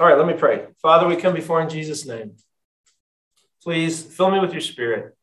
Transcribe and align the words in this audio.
All 0.00 0.06
right, 0.06 0.16
let 0.16 0.26
me 0.26 0.32
pray. 0.32 0.66
Father, 0.80 1.06
we 1.06 1.14
come 1.14 1.34
before 1.34 1.60
in 1.60 1.68
Jesus' 1.68 2.06
name. 2.06 2.36
Please 3.62 4.02
fill 4.02 4.30
me 4.30 4.40
with 4.40 4.52
your 4.52 4.62
spirit. 4.62 5.14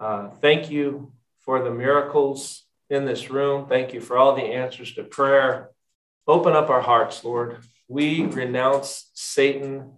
Uh, 0.00 0.30
thank 0.40 0.72
you 0.72 1.12
for 1.38 1.62
the 1.62 1.70
miracles 1.70 2.64
in 2.90 3.04
this 3.04 3.30
room. 3.30 3.68
Thank 3.68 3.94
you 3.94 4.00
for 4.00 4.18
all 4.18 4.34
the 4.34 4.42
answers 4.42 4.92
to 4.94 5.04
prayer. 5.04 5.70
Open 6.26 6.52
up 6.52 6.68
our 6.68 6.80
hearts, 6.80 7.22
Lord. 7.22 7.58
We 7.86 8.24
renounce 8.24 9.08
Satan, 9.14 9.92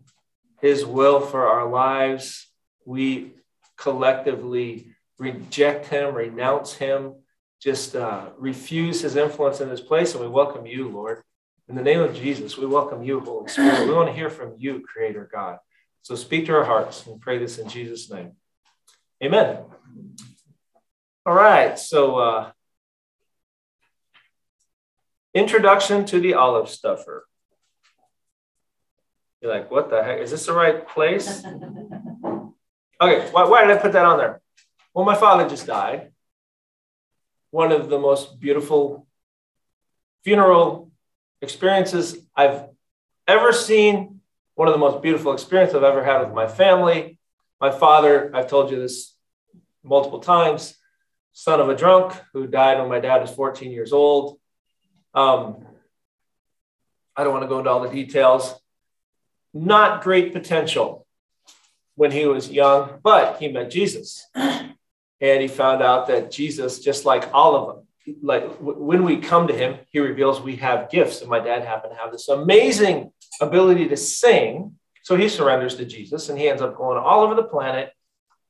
his 0.60 0.84
will 0.84 1.20
for 1.20 1.48
our 1.48 1.66
lives. 1.66 2.46
We 2.84 3.32
collectively 3.78 4.88
reject 5.18 5.86
him, 5.86 6.14
renounce 6.14 6.74
him, 6.74 7.14
just 7.58 7.96
uh, 7.96 8.28
refuse 8.36 9.00
his 9.00 9.16
influence 9.16 9.62
in 9.62 9.70
this 9.70 9.80
place, 9.80 10.12
and 10.12 10.22
we 10.22 10.28
welcome 10.28 10.66
you, 10.66 10.90
Lord. 10.90 11.22
In 11.66 11.76
the 11.76 11.82
name 11.82 12.00
of 12.00 12.14
Jesus, 12.14 12.58
we 12.58 12.66
welcome 12.66 13.02
you, 13.02 13.20
Holy 13.20 13.48
Spirit. 13.48 13.88
We 13.88 13.94
want 13.94 14.08
to 14.08 14.14
hear 14.14 14.28
from 14.28 14.54
you, 14.58 14.82
Creator 14.86 15.30
God. 15.32 15.58
So 16.02 16.14
speak 16.14 16.44
to 16.46 16.54
our 16.54 16.64
hearts 16.64 17.06
and 17.06 17.18
pray 17.18 17.38
this 17.38 17.56
in 17.58 17.70
Jesus' 17.70 18.10
name. 18.10 18.32
Amen. 19.22 19.60
All 21.24 21.32
right. 21.32 21.78
So, 21.78 22.18
uh, 22.18 22.50
introduction 25.32 26.04
to 26.06 26.20
the 26.20 26.34
olive 26.34 26.68
stuffer. 26.68 27.26
You're 29.40 29.50
like, 29.50 29.70
what 29.70 29.88
the 29.88 30.02
heck? 30.02 30.20
Is 30.20 30.30
this 30.30 30.44
the 30.44 30.52
right 30.52 30.86
place? 30.86 31.42
Okay. 33.00 33.28
Why, 33.30 33.44
why 33.44 33.66
did 33.66 33.74
I 33.74 33.80
put 33.80 33.92
that 33.92 34.04
on 34.04 34.18
there? 34.18 34.42
Well, 34.92 35.06
my 35.06 35.16
father 35.16 35.48
just 35.48 35.66
died. 35.66 36.12
One 37.50 37.72
of 37.72 37.88
the 37.88 37.98
most 37.98 38.38
beautiful 38.38 39.06
funeral 40.24 40.83
experiences 41.44 42.16
I've 42.34 42.64
ever 43.28 43.52
seen, 43.52 44.20
one 44.56 44.66
of 44.66 44.74
the 44.74 44.78
most 44.78 45.02
beautiful 45.02 45.32
experiences 45.32 45.76
I've 45.76 45.84
ever 45.84 46.02
had 46.02 46.22
with 46.22 46.32
my 46.32 46.48
family. 46.48 47.18
My 47.60 47.70
father, 47.70 48.34
I've 48.34 48.48
told 48.48 48.70
you 48.70 48.78
this 48.78 49.14
multiple 49.84 50.18
times, 50.18 50.74
son 51.32 51.60
of 51.60 51.68
a 51.68 51.76
drunk 51.76 52.14
who 52.32 52.46
died 52.46 52.78
when 52.78 52.88
my 52.88 52.98
dad 52.98 53.20
was 53.20 53.30
14 53.30 53.70
years 53.70 53.92
old. 53.92 54.38
Um, 55.14 55.64
I 57.16 57.22
don't 57.22 57.32
want 57.32 57.44
to 57.44 57.48
go 57.48 57.58
into 57.58 57.70
all 57.70 57.80
the 57.80 57.90
details. 57.90 58.54
Not 59.52 60.02
great 60.02 60.32
potential 60.32 61.06
when 61.94 62.10
he 62.10 62.26
was 62.26 62.50
young, 62.50 62.98
but 63.02 63.38
he 63.38 63.48
met 63.48 63.70
Jesus. 63.70 64.26
And 65.20 65.40
he 65.40 65.48
found 65.48 65.80
out 65.80 66.08
that 66.08 66.30
Jesus, 66.30 66.80
just 66.80 67.06
like 67.06 67.32
all 67.32 67.54
of 67.56 67.76
them, 67.76 67.83
like 68.22 68.44
when 68.60 69.04
we 69.04 69.18
come 69.18 69.48
to 69.48 69.56
him, 69.56 69.78
he 69.90 69.98
reveals 69.98 70.40
we 70.40 70.56
have 70.56 70.90
gifts. 70.90 71.20
And 71.20 71.30
my 71.30 71.40
dad 71.40 71.64
happened 71.64 71.94
to 71.94 71.98
have 71.98 72.12
this 72.12 72.28
amazing 72.28 73.12
ability 73.40 73.88
to 73.88 73.96
sing. 73.96 74.76
So 75.02 75.16
he 75.16 75.28
surrenders 75.28 75.76
to 75.76 75.84
Jesus 75.84 76.28
and 76.28 76.38
he 76.38 76.48
ends 76.48 76.62
up 76.62 76.76
going 76.76 76.98
all 76.98 77.22
over 77.22 77.34
the 77.34 77.44
planet, 77.44 77.92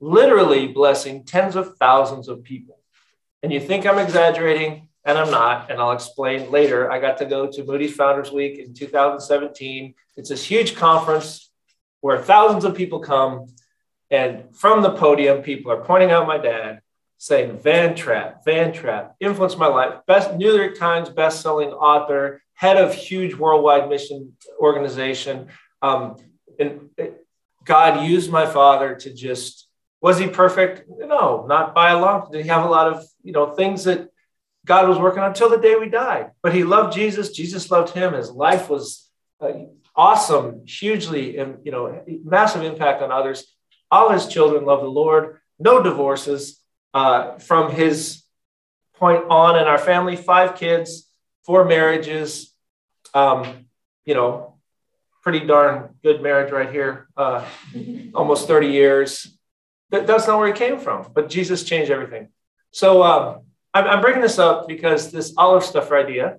literally 0.01 0.69
blessing 0.69 1.25
tens 1.25 1.57
of 1.57 1.77
thousands 1.77 2.29
of 2.29 2.43
people. 2.43 2.79
And 3.43 3.53
you 3.53 3.61
think 3.61 3.87
I'm 3.87 3.99
exaggerating, 3.99 4.89
and 5.05 5.19
I'm 5.19 5.31
not. 5.31 5.71
And 5.71 5.79
I'll 5.81 5.93
explain 5.93 6.51
later. 6.51 6.91
I 6.91 6.99
got 6.99 7.19
to 7.19 7.27
go 7.27 7.47
to 7.47 7.65
Moody's 7.65 7.95
Founders 7.95 8.33
Week 8.33 8.59
in 8.59 8.73
2017. 8.73 9.95
It's 10.17 10.31
this 10.31 10.45
huge 10.45 10.75
conference 10.77 11.51
where 12.01 12.19
thousands 12.19 12.65
of 12.65 12.75
people 12.75 13.01
come. 13.01 13.47
And 14.11 14.55
from 14.57 14.83
the 14.83 14.95
podium, 14.95 15.43
people 15.43 15.73
are 15.73 15.85
pointing 15.85 16.11
out 16.11 16.27
my 16.27 16.39
dad 16.39 16.81
saying 17.25 17.59
Van 17.59 17.95
Trapp, 17.95 18.45
Van 18.45 18.71
Trapp 18.71 19.17
influenced 19.19 19.57
my 19.57 19.67
life. 19.67 19.95
Best 20.07 20.35
New 20.35 20.55
York 20.55 20.79
Times 20.79 21.09
best-selling 21.09 21.71
author, 21.71 22.43
head 22.53 22.77
of 22.77 22.93
huge 22.93 23.35
worldwide 23.35 23.89
mission 23.89 24.37
organization. 24.61 25.49
Um, 25.81 26.17
and 26.59 26.91
God 27.65 28.07
used 28.07 28.31
my 28.31 28.45
father 28.45 28.95
to 28.97 29.15
just 29.15 29.69
was 30.03 30.19
he 30.19 30.27
perfect? 30.27 30.85
No, 30.87 31.47
not 31.49 31.75
by 31.75 31.93
a 31.93 31.99
long. 31.99 32.29
Did 32.31 32.43
he 32.43 32.49
have 32.49 32.67
a 32.67 32.69
lot 32.69 32.93
of 32.93 33.03
you 33.23 33.33
know 33.33 33.55
things 33.55 33.85
that 33.85 34.11
God 34.67 34.87
was 34.87 34.99
working 34.99 35.23
on 35.23 35.31
until 35.31 35.49
the 35.49 35.57
day 35.57 35.77
we 35.77 35.89
died? 35.89 36.33
But 36.43 36.55
he 36.55 36.63
loved 36.63 36.93
Jesus. 36.93 37.31
Jesus 37.31 37.71
loved 37.71 37.95
him. 37.95 38.13
His 38.13 38.31
life 38.31 38.69
was 38.69 39.09
uh, 39.41 39.53
awesome, 39.97 40.67
hugely, 40.67 41.39
and 41.39 41.57
you 41.65 41.73
know, 41.73 42.05
massive 42.23 42.65
impact 42.65 43.01
on 43.01 43.11
others. 43.11 43.47
All 43.91 44.11
his 44.11 44.27
children 44.27 44.67
love 44.67 44.83
the 44.83 44.89
Lord. 44.89 45.41
No 45.59 45.83
divorces 45.83 46.61
uh, 46.95 47.39
from 47.39 47.73
his 47.73 48.23
point 48.95 49.25
on 49.29 49.59
in 49.59 49.65
our 49.65 49.79
family, 49.79 50.17
five 50.17 50.55
kids, 50.55 51.11
four 51.45 51.65
marriages, 51.65 52.55
um, 53.13 53.67
you 54.05 54.15
know, 54.15 54.55
pretty 55.23 55.41
darn 55.41 55.91
good 56.03 56.23
marriage 56.23 56.53
right 56.53 56.71
here, 56.71 57.09
uh, 57.17 57.45
almost 58.15 58.47
30 58.47 58.69
years. 58.69 59.37
That, 59.91 60.07
that's 60.07 60.27
not 60.27 60.39
where 60.39 60.47
he 60.47 60.53
came 60.53 60.79
from, 60.79 61.11
but 61.15 61.29
Jesus 61.29 61.65
changed 61.65 61.91
everything. 61.91 62.29
So 62.71 63.03
um, 63.03 63.41
I'm, 63.75 63.85
I'm 63.87 64.01
bringing 64.01 64.23
this 64.23 64.39
up 64.39 64.69
because 64.69 65.11
this 65.11 65.35
olive 65.37 65.65
stuffer 65.65 65.97
idea, 65.97 66.39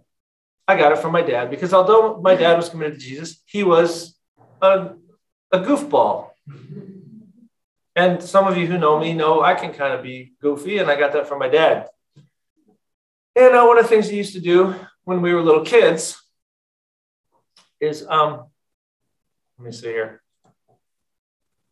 I 0.68 0.78
got 0.78 0.92
it 0.92 1.00
from 1.00 1.12
my 1.12 1.22
dad 1.22 1.50
because 1.50 1.74
although 1.74 2.20
my 2.22 2.36
dad 2.36 2.58
was 2.58 2.70
committed 2.70 3.00
to 3.00 3.06
Jesus, 3.06 3.42
he 3.46 3.64
was 3.64 4.18
a, 4.62 4.92
a 5.52 5.60
goofball. 5.60 6.30
And 7.96 8.22
some 8.22 8.48
of 8.48 8.58
you 8.58 8.68
who 8.68 8.78
know 8.78 9.00
me 9.00 9.14
know 9.14 9.42
I 9.42 9.54
can 9.54 9.74
kind 9.74 9.94
of 9.94 10.04
be 10.04 10.34
goofy, 10.42 10.80
and 10.80 10.90
I 10.90 11.00
got 11.00 11.14
that 11.14 11.28
from 11.28 11.40
my 11.40 11.48
dad. 11.48 11.88
And 13.36 13.56
uh, 13.56 13.66
one 13.66 13.78
of 13.78 13.84
the 13.84 13.90
things 13.90 14.10
he 14.10 14.18
used 14.18 14.34
to 14.34 14.42
do 14.42 14.76
when 15.04 15.22
we 15.22 15.34
were 15.34 15.42
little 15.42 15.64
kids 15.64 16.22
is, 17.80 18.06
um, 18.08 18.46
let 19.58 19.66
me 19.66 19.72
see 19.72 19.88
here. 19.88 20.22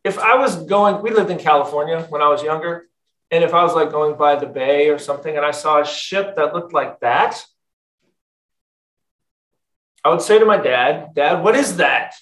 If 0.02 0.18
I 0.18 0.36
was 0.36 0.56
going, 0.64 1.02
we 1.02 1.10
lived 1.10 1.30
in 1.30 1.38
California 1.38 2.00
when 2.08 2.22
I 2.22 2.28
was 2.28 2.42
younger, 2.42 2.88
and 3.30 3.42
if 3.42 3.52
I 3.52 3.62
was 3.62 3.74
like 3.74 3.90
going 3.90 4.16
by 4.16 4.36
the 4.36 4.46
bay 4.46 4.90
or 4.90 4.98
something 4.98 5.36
and 5.36 5.44
I 5.44 5.50
saw 5.50 5.80
a 5.80 5.86
ship 5.86 6.36
that 6.36 6.54
looked 6.54 6.72
like 6.72 7.00
that, 7.00 7.44
I 10.04 10.10
would 10.10 10.20
say 10.20 10.38
to 10.38 10.44
my 10.44 10.58
dad, 10.58 11.14
Dad, 11.14 11.42
what 11.42 11.56
is 11.56 11.78
that? 11.78 12.14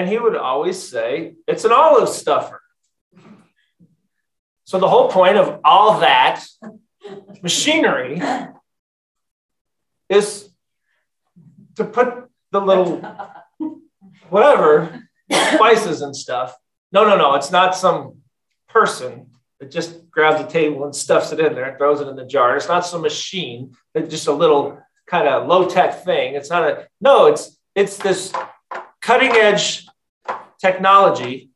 And 0.00 0.08
he 0.08 0.18
would 0.18 0.34
always 0.34 0.82
say, 0.82 1.34
It's 1.46 1.66
an 1.66 1.72
olive 1.72 2.08
stuffer. 2.08 2.62
So 4.64 4.78
the 4.78 4.88
whole 4.88 5.10
point 5.10 5.36
of 5.36 5.60
all 5.62 6.00
that 6.00 6.42
machinery 7.42 8.22
is 10.08 10.48
to 11.74 11.84
put 11.84 12.30
the 12.50 12.62
little 12.62 13.02
whatever 14.30 15.02
spices 15.30 16.00
and 16.00 16.16
stuff. 16.16 16.56
No, 16.92 17.06
no, 17.06 17.18
no. 17.18 17.34
It's 17.34 17.50
not 17.50 17.76
some 17.76 18.22
person 18.70 19.26
that 19.58 19.70
just 19.70 20.10
grabs 20.10 20.40
a 20.40 20.46
table 20.46 20.84
and 20.84 20.96
stuffs 20.96 21.30
it 21.30 21.40
in 21.40 21.54
there 21.54 21.68
and 21.68 21.76
throws 21.76 22.00
it 22.00 22.08
in 22.08 22.16
the 22.16 22.24
jar. 22.24 22.56
It's 22.56 22.68
not 22.68 22.86
some 22.86 23.02
machine. 23.02 23.76
It's 23.94 24.08
just 24.08 24.28
a 24.28 24.32
little 24.32 24.82
kind 25.06 25.28
of 25.28 25.46
low 25.46 25.68
tech 25.68 26.04
thing. 26.04 26.36
It's 26.36 26.48
not 26.48 26.66
a 26.66 26.88
no. 27.02 27.26
It's 27.26 27.58
it's 27.74 27.98
this 27.98 28.32
cutting 29.02 29.32
edge 29.32 29.86
technology 30.60 31.50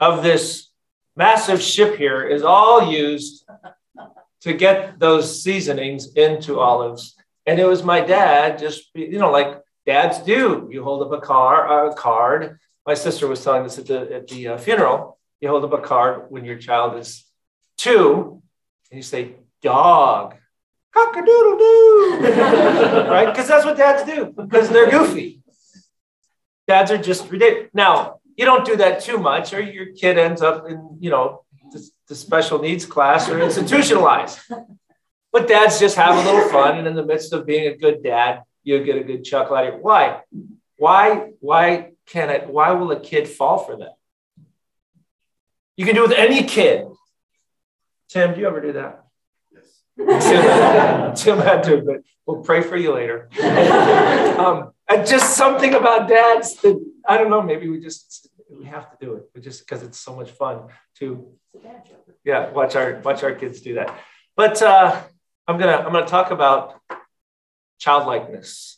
of 0.00 0.22
this 0.22 0.68
massive 1.16 1.60
ship 1.60 1.96
here 1.96 2.26
is 2.26 2.42
all 2.42 2.92
used 2.92 3.44
to 4.42 4.52
get 4.52 4.98
those 4.98 5.42
seasonings 5.42 6.14
into 6.14 6.60
olives. 6.60 7.16
And 7.46 7.58
it 7.58 7.64
was 7.64 7.82
my 7.82 8.00
dad, 8.00 8.58
just, 8.58 8.90
you 8.94 9.18
know, 9.18 9.30
like 9.30 9.60
dads 9.86 10.18
do. 10.20 10.68
You 10.70 10.84
hold 10.84 11.02
up 11.02 11.12
a 11.12 11.24
car, 11.24 11.88
a 11.88 11.94
card. 11.94 12.58
My 12.86 12.94
sister 12.94 13.26
was 13.26 13.42
telling 13.42 13.64
this 13.64 13.78
at 13.78 13.86
the, 13.86 14.14
at 14.14 14.28
the 14.28 14.48
uh, 14.48 14.58
funeral. 14.58 15.18
You 15.40 15.48
hold 15.48 15.64
up 15.64 15.72
a 15.72 15.82
card 15.82 16.26
when 16.30 16.44
your 16.44 16.58
child 16.58 16.96
is 16.98 17.24
two, 17.76 18.42
and 18.90 18.98
you 18.98 19.02
say, 19.02 19.34
dog, 19.62 20.34
cock-a-doodle-doo, 20.92 22.18
right? 23.10 23.26
Because 23.26 23.48
that's 23.48 23.64
what 23.64 23.76
dads 23.76 24.04
do, 24.04 24.26
because 24.26 24.68
they're 24.68 24.90
goofy. 24.90 25.42
Dads 26.66 26.90
are 26.90 26.98
just 26.98 27.30
ridiculous. 27.30 27.70
Now, 27.72 28.17
you 28.38 28.44
don't 28.44 28.64
do 28.64 28.76
that 28.76 29.00
too 29.00 29.18
much, 29.18 29.52
or 29.52 29.60
your 29.60 29.86
kid 29.86 30.16
ends 30.16 30.42
up 30.42 30.70
in, 30.70 30.96
you 31.00 31.10
know, 31.10 31.42
the, 31.72 31.86
the 32.06 32.14
special 32.14 32.60
needs 32.60 32.86
class 32.86 33.28
or 33.28 33.40
institutionalized. 33.40 34.38
But 35.32 35.48
dads 35.48 35.80
just 35.80 35.96
have 35.96 36.16
a 36.16 36.30
little 36.30 36.48
fun, 36.48 36.78
and 36.78 36.86
in 36.86 36.94
the 36.94 37.04
midst 37.04 37.32
of 37.32 37.44
being 37.44 37.66
a 37.66 37.76
good 37.76 38.02
dad, 38.02 38.42
you 38.62 38.82
get 38.84 38.96
a 38.96 39.02
good 39.02 39.24
chuckle 39.24 39.56
out 39.56 39.66
of 39.66 39.74
it. 39.74 39.82
Why? 39.82 40.22
Why? 40.76 41.32
Why 41.40 41.90
can 42.06 42.30
it? 42.30 42.48
Why 42.48 42.70
will 42.70 42.92
a 42.92 43.00
kid 43.00 43.28
fall 43.28 43.58
for 43.58 43.76
that? 43.78 43.96
You 45.76 45.84
can 45.84 45.96
do 45.96 46.04
it 46.04 46.10
with 46.10 46.18
any 46.18 46.44
kid. 46.44 46.86
Tim, 48.08 48.34
do 48.34 48.40
you 48.40 48.46
ever 48.46 48.60
do 48.60 48.72
that? 48.72 49.04
Yes. 49.52 51.14
Tim, 51.14 51.14
Tim 51.36 51.38
had 51.38 51.64
to, 51.64 51.82
but 51.82 51.96
we'll 52.24 52.42
pray 52.42 52.62
for 52.62 52.76
you 52.76 52.94
later. 52.94 53.28
um, 54.38 54.70
and 54.88 55.06
just 55.06 55.36
something 55.36 55.74
about 55.74 56.08
dads 56.08 56.54
that 56.62 56.80
I 57.08 57.16
don't 57.16 57.30
know. 57.30 57.42
Maybe 57.42 57.68
we 57.68 57.80
just 57.80 58.28
we 58.50 58.66
have 58.66 58.90
to 58.90 59.04
do 59.04 59.14
it, 59.14 59.30
but 59.32 59.42
just 59.42 59.60
because 59.60 59.82
it's 59.82 59.98
so 59.98 60.14
much 60.14 60.30
fun 60.30 60.68
to 60.98 61.32
yeah 62.24 62.50
watch 62.50 62.76
our 62.76 63.00
watch 63.04 63.22
our 63.22 63.34
kids 63.34 63.60
do 63.62 63.74
that. 63.74 63.98
But 64.36 64.60
uh, 64.62 65.02
I'm 65.46 65.58
gonna 65.58 65.78
I'm 65.78 65.92
gonna 65.92 66.06
talk 66.06 66.30
about 66.30 66.80
childlikeness. 67.78 68.76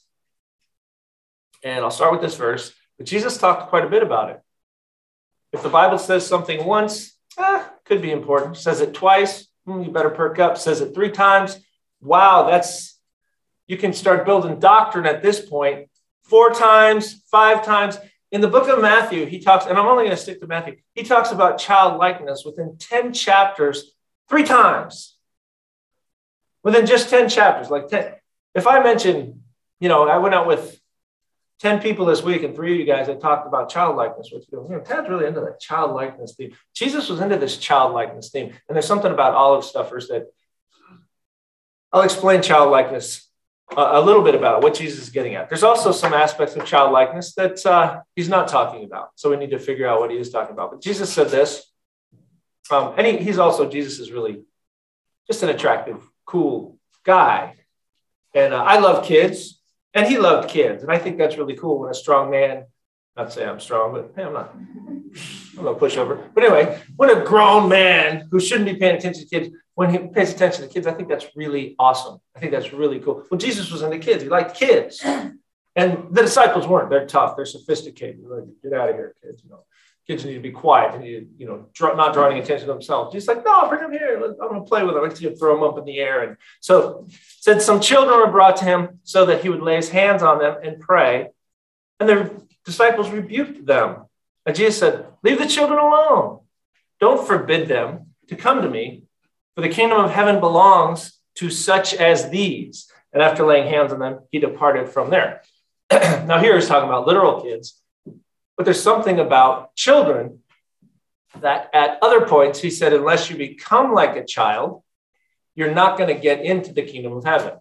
And 1.63 1.85
I'll 1.85 1.91
start 1.91 2.13
with 2.13 2.23
this 2.23 2.37
verse, 2.37 2.73
but 2.97 3.07
Jesus 3.07 3.37
talked 3.37 3.69
quite 3.69 3.85
a 3.85 3.89
bit 3.89 4.03
about 4.03 4.31
it. 4.31 4.41
If 5.53 5.63
the 5.63 5.69
Bible 5.69 5.99
says 5.99 6.27
something 6.27 6.65
once, 6.65 7.19
eh, 7.37 7.65
could 7.85 8.01
be 8.01 8.13
important. 8.13 8.57
Says 8.57 8.81
it 8.81 8.95
twice, 8.95 9.49
hmm, 9.67 9.83
you 9.83 9.91
better 9.91 10.11
perk 10.11 10.39
up. 10.39 10.57
Says 10.57 10.81
it 10.81 10.95
three 10.95 11.11
times, 11.11 11.59
wow, 12.01 12.49
that's, 12.49 12.99
you 13.67 13.77
can 13.77 13.93
start 13.93 14.25
building 14.25 14.59
doctrine 14.59 15.07
at 15.07 15.23
this 15.23 15.41
point. 15.41 15.91
Four 16.23 16.53
times, 16.53 17.23
five 17.31 17.65
times. 17.65 17.99
In 18.33 18.41
the 18.41 18.49
book 18.49 18.69
of 18.69 18.81
Matthew, 18.81 19.27
he 19.27 19.41
talks, 19.41 19.67
and 19.67 19.77
I'm 19.77 19.87
only 19.87 20.05
going 20.05 20.17
to 20.17 20.23
stick 20.23 20.41
to 20.41 20.47
Matthew, 20.47 20.77
he 20.95 21.03
talks 21.03 21.33
about 21.33 21.59
childlikeness 21.59 22.45
within 22.45 22.77
10 22.79 23.13
chapters, 23.13 23.93
three 24.29 24.45
times. 24.45 25.17
Within 26.63 26.87
just 26.87 27.11
10 27.11 27.29
chapters, 27.29 27.71
like 27.71 27.89
10. 27.89 28.15
If 28.55 28.67
I 28.67 28.83
mention, 28.83 29.43
you 29.81 29.89
know, 29.89 30.09
I 30.09 30.19
went 30.19 30.35
out 30.35 30.47
with 30.47 30.79
10 31.61 31.81
people 31.81 32.07
this 32.07 32.23
week, 32.23 32.43
and 32.43 32.55
three 32.55 32.73
of 32.73 32.79
you 32.79 32.85
guys 32.85 33.07
had 33.07 33.21
talked 33.21 33.47
about 33.47 33.69
childlikeness 33.69 34.31
which 34.33 34.45
you. 34.51 34.67
you 34.69 34.77
know, 34.77 34.81
Tad's 34.81 35.09
really 35.09 35.27
into 35.27 35.41
that 35.41 35.61
childlikeness 35.61 36.35
theme. 36.35 36.53
Jesus 36.75 37.09
was 37.09 37.21
into 37.21 37.37
this 37.37 37.57
childlikeness 37.57 38.31
theme. 38.31 38.55
And 38.69 38.77
there's 38.77 38.87
something 38.87 39.13
about 39.13 39.35
olive 39.35 39.65
stuffers 39.65 40.09
that 40.09 40.27
I'll 41.93 42.03
explain 42.03 42.43
childlikeness 42.43 43.30
a 43.77 44.01
little 44.01 44.23
bit 44.23 44.35
about 44.35 44.63
what 44.63 44.75
Jesus 44.75 45.03
is 45.03 45.11
getting 45.11 45.35
at. 45.35 45.49
There's 45.49 45.63
also 45.63 45.93
some 45.93 46.13
aspects 46.13 46.57
of 46.57 46.65
childlikeness 46.65 47.35
that 47.35 47.65
uh, 47.65 48.01
he's 48.17 48.29
not 48.29 48.49
talking 48.49 48.85
about. 48.85 49.11
So 49.15 49.31
we 49.31 49.37
need 49.37 49.51
to 49.51 49.59
figure 49.59 49.87
out 49.89 50.01
what 50.01 50.11
he 50.11 50.17
is 50.17 50.31
talking 50.31 50.53
about. 50.53 50.73
But 50.73 50.83
Jesus 50.83 51.13
said 51.13 51.29
this. 51.29 51.67
Um, 52.71 52.95
and 52.97 53.07
he, 53.07 53.17
he's 53.19 53.39
also, 53.39 53.69
Jesus 53.69 53.99
is 53.99 54.11
really 54.11 54.43
just 55.27 55.43
an 55.43 55.51
attractive, 55.51 56.03
cool 56.25 56.79
guy. 57.05 57.55
And 58.35 58.55
uh, 58.55 58.63
I 58.63 58.79
love 58.79 59.05
kids. 59.05 59.61
And 59.95 60.07
he 60.07 60.19
loved 60.19 60.49
kids. 60.49 60.83
And 60.83 60.93
I 60.93 60.99
think 60.99 61.19
that's 61.19 61.37
really 61.37 61.57
cool 61.57 61.81
when 61.81 61.91
a 61.91 61.95
strong 61.95 62.31
man, 62.31 62.65
not 63.17 63.33
say 63.33 63.45
I'm 63.45 63.61
strong, 63.61 63.93
but 63.93 64.13
hey, 64.15 64.23
I'm 64.23 64.33
not, 64.33 64.55
I'm 65.59 65.65
not 65.65 65.79
pushover. 65.79 66.23
But 66.33 66.45
anyway, 66.45 66.81
when 66.97 67.11
a 67.11 67.25
grown 67.25 67.69
man 67.69 68.29
who 68.31 68.39
shouldn't 68.41 68.67
be 68.67 68.77
paying 68.77 68.97
attention 68.97 69.25
to 69.25 69.29
kids, 69.29 69.55
when 69.81 69.89
he 69.89 69.97
pays 69.97 70.31
attention 70.31 70.61
to 70.61 70.69
kids, 70.69 70.87
I 70.87 70.93
think 70.93 71.09
that's 71.09 71.35
really 71.35 71.75
awesome. 71.79 72.21
I 72.37 72.39
think 72.39 72.53
that's 72.53 72.71
really 72.71 72.99
cool. 72.99 73.25
Well, 73.31 73.41
Jesus 73.41 73.71
was 73.71 73.81
into 73.81 73.99
kids. 73.99 74.23
He 74.23 74.29
liked 74.29 74.55
kids. 74.55 75.03
And 75.77 76.09
the 76.11 76.23
disciples 76.23 76.67
weren't. 76.67 76.91
They're 76.91 77.07
tough. 77.07 77.37
They're 77.37 77.47
sophisticated. 77.47 78.23
Like, 78.25 78.43
get 78.61 78.73
out 78.73 78.89
of 78.89 78.97
here, 78.97 79.15
kids. 79.23 79.45
You 79.45 79.51
know, 79.51 79.61
kids 80.05 80.25
need 80.25 80.35
to 80.35 80.41
be 80.41 80.51
quiet. 80.51 80.93
They 80.93 80.99
need, 80.99 81.29
you 81.39 81.47
know, 81.47 81.69
draw, 81.73 81.95
not 81.95 82.13
drawing 82.13 82.39
attention 82.39 82.67
to 82.67 82.73
themselves. 82.73 83.15
He's 83.15 83.29
like, 83.29 83.45
no, 83.45 83.69
bring 83.69 83.81
them 83.81 83.93
here. 83.93 84.17
I'm 84.17 84.35
going 84.37 84.65
to 84.65 84.69
play 84.69 84.83
with 84.83 84.95
them. 84.95 85.05
I'm 85.05 85.11
going 85.11 85.23
to 85.23 85.37
throw 85.37 85.55
them 85.55 85.63
up 85.63 85.79
in 85.79 85.85
the 85.85 86.01
air. 86.01 86.25
And 86.25 86.37
so 86.59 87.07
said 87.39 87.63
some 87.63 87.81
children 87.81 88.19
were 88.19 88.33
brought 88.33 88.57
to 88.57 88.65
him 88.65 88.99
so 89.05 89.25
that 89.27 89.43
he 89.43 89.49
would 89.49 89.63
lay 89.63 89.77
his 89.77 89.91
hands 89.91 90.25
on 90.25 90.41
them 90.41 90.57
and 90.63 90.81
pray. 90.81 91.29
And 92.01 92.09
the 92.09 92.47
disciples 92.65 93.09
rebuked 93.11 93.65
them. 93.65 94.07
And 94.45 94.57
Jesus 94.57 94.81
said, 94.81 95.07
leave 95.23 95.39
the 95.39 95.47
children 95.47 95.79
alone. 95.79 96.41
Don't 96.99 97.25
forbid 97.25 97.69
them 97.69 98.09
to 98.27 98.35
come 98.35 98.61
to 98.63 98.69
me, 98.69 99.05
for 99.55 99.61
the 99.63 99.69
kingdom 99.69 99.99
of 99.99 100.11
heaven 100.11 100.41
belongs 100.41 101.19
to 101.37 101.51
such 101.51 101.95
as 101.95 102.31
these. 102.31 102.91
And 103.13 103.23
after 103.23 103.45
laying 103.45 103.69
hands 103.69 103.93
on 103.93 103.99
them, 103.99 104.21
he 104.31 104.39
departed 104.39 104.89
from 104.89 105.11
there. 105.11 105.43
now, 105.91 106.39
here 106.39 106.55
he's 106.55 106.69
talking 106.69 106.89
about 106.89 107.07
literal 107.07 107.41
kids. 107.41 107.81
But 108.57 108.65
there's 108.65 108.83
something 108.83 109.19
about 109.19 109.75
children 109.75 110.41
that 111.41 111.71
at 111.73 111.99
other 112.03 112.27
points, 112.27 112.61
he 112.61 112.71
said, 112.71 112.93
unless 112.93 113.31
you 113.31 113.37
become 113.37 113.95
like 113.95 114.17
a 114.17 114.25
child, 114.25 114.83
you're 115.55 115.75
not 115.75 115.99
going 115.99 116.15
to 116.15 116.21
get 116.21 116.45
into 116.45 116.73
the 116.73 116.83
kingdom 116.83 117.13
of 117.13 117.25
heaven. 117.25 117.55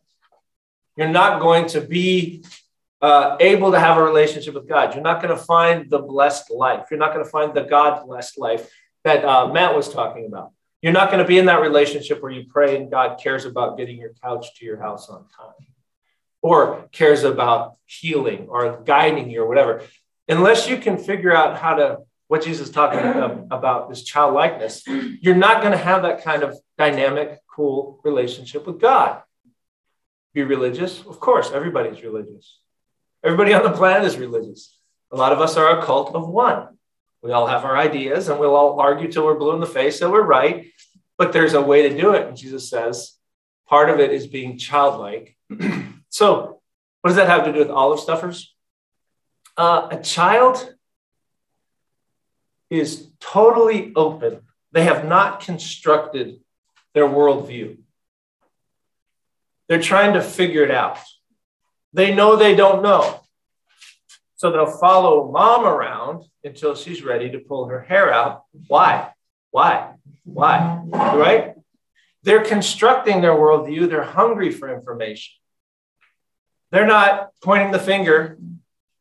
You're 0.96 1.08
not 1.08 1.40
going 1.40 1.68
to 1.68 1.82
be 1.82 2.44
uh, 3.02 3.38
able 3.40 3.72
to 3.72 3.80
have 3.80 3.98
a 3.98 4.04
relationship 4.04 4.54
with 4.54 4.68
God. 4.68 4.94
You're 4.94 5.04
not 5.04 5.22
going 5.22 5.36
to 5.36 5.42
find 5.42 5.90
the 5.90 6.00
blessed 6.00 6.52
life. 6.52 6.88
You're 6.92 7.00
not 7.00 7.14
going 7.14 7.24
to 7.24 7.32
find 7.32 7.54
the 7.54 7.64
God 7.64 8.06
blessed 8.06 8.38
life 8.38 8.70
that 9.04 9.24
uh, 9.24 9.48
Matt 9.48 9.76
was 9.76 9.92
talking 9.92 10.26
about. 10.26 10.52
You're 10.82 10.94
not 10.94 11.12
going 11.12 11.22
to 11.22 11.28
be 11.28 11.38
in 11.38 11.46
that 11.48 11.62
relationship 11.62 12.22
where 12.22 12.32
you 12.32 12.46
pray 12.50 12.78
and 12.78 12.90
God 12.90 13.20
cares 13.20 13.46
about 13.46 13.78
getting 13.78 13.98
your 13.98 14.14
couch 14.24 14.56
to 14.56 14.66
your 14.66 14.80
house 14.80 15.10
on 15.10 15.26
time 15.38 15.68
or 16.42 16.88
cares 16.92 17.24
about 17.24 17.76
healing 17.86 18.48
or 18.48 18.82
guiding 18.86 19.30
you 19.30 19.44
or 19.44 19.48
whatever 19.48 19.84
unless 20.30 20.70
you 20.70 20.78
can 20.78 20.98
figure 20.98 21.36
out 21.36 21.58
how 21.58 21.74
to 21.74 21.98
what 22.28 22.44
Jesus 22.44 22.68
is 22.68 22.74
talking 22.74 23.00
about 23.50 23.90
this 23.90 24.04
childlikeness, 24.04 24.84
you're 24.88 25.36
not 25.36 25.62
going 25.62 25.72
to 25.72 25.78
have 25.78 26.04
that 26.04 26.24
kind 26.24 26.44
of 26.44 26.56
dynamic, 26.78 27.40
cool 27.48 28.00
relationship 28.04 28.68
with 28.68 28.80
God. 28.80 29.24
Be 30.36 30.44
religious? 30.44 31.02
Of 31.02 31.20
course, 31.20 31.50
everybody's 31.52 32.04
religious. 32.04 32.60
Everybody 33.24 33.54
on 33.54 33.64
the 33.64 33.72
planet 33.72 34.06
is 34.06 34.18
religious. 34.18 34.78
A 35.12 35.18
lot 35.18 35.34
of 35.34 35.42
us 35.42 35.58
are 35.58 35.80
a 35.80 35.84
cult 35.84 36.14
of 36.14 36.30
one. 36.30 36.78
We 37.22 37.32
all 37.32 37.48
have 37.48 37.66
our 37.66 37.78
ideas 37.78 38.30
and 38.30 38.40
we'll 38.40 38.56
all 38.56 38.80
argue 38.80 39.12
till 39.12 39.26
we're 39.26 39.38
blue 39.38 39.54
in 39.54 39.60
the 39.60 39.66
face 39.66 40.00
that 40.00 40.10
we're 40.10 40.24
right, 40.24 40.72
but 41.18 41.34
there's 41.34 41.54
a 41.54 41.62
way 41.62 41.90
to 41.90 41.98
do 41.98 42.14
it. 42.14 42.28
And 42.28 42.38
Jesus 42.38 42.70
says 42.70 43.18
part 43.68 43.90
of 43.90 44.00
it 44.00 44.12
is 44.12 44.28
being 44.28 44.58
childlike. 44.58 45.36
so, 46.10 46.62
what 47.02 47.10
does 47.10 47.18
that 47.18 47.28
have 47.28 47.46
to 47.46 47.54
do 47.54 47.60
with 47.60 47.70
olive 47.70 48.00
stuffers? 48.00 48.54
Uh, 49.56 49.90
a 49.92 49.98
child 49.98 50.74
is 52.70 53.10
totally 53.20 53.92
open. 53.96 54.42
They 54.72 54.84
have 54.84 55.06
not 55.06 55.42
constructed 55.42 56.40
their 56.94 57.06
worldview. 57.06 57.78
They're 59.68 59.82
trying 59.82 60.14
to 60.14 60.22
figure 60.22 60.64
it 60.64 60.72
out. 60.72 61.00
They 61.94 62.14
know 62.14 62.36
they 62.36 62.56
don't 62.56 62.84
know. 62.84 63.22
So 64.40 64.52
they'll 64.52 64.78
follow 64.78 65.30
mom 65.30 65.66
around 65.66 66.24
until 66.46 66.74
she's 66.74 67.04
ready 67.04 67.30
to 67.32 67.40
pull 67.40 67.66
her 67.66 67.82
hair 67.82 68.14
out. 68.14 68.44
Why? 68.68 69.10
Why? 69.52 69.96
Why? 70.24 70.82
Right? 70.94 71.56
They're 72.24 72.46
constructing 72.46 73.20
their 73.20 73.34
worldview. 73.34 73.90
They're 73.90 74.02
hungry 74.02 74.50
for 74.52 74.74
information. 74.74 75.34
They're 76.72 76.88
not 76.88 77.32
pointing 77.44 77.72
the 77.72 77.80
finger 77.80 78.38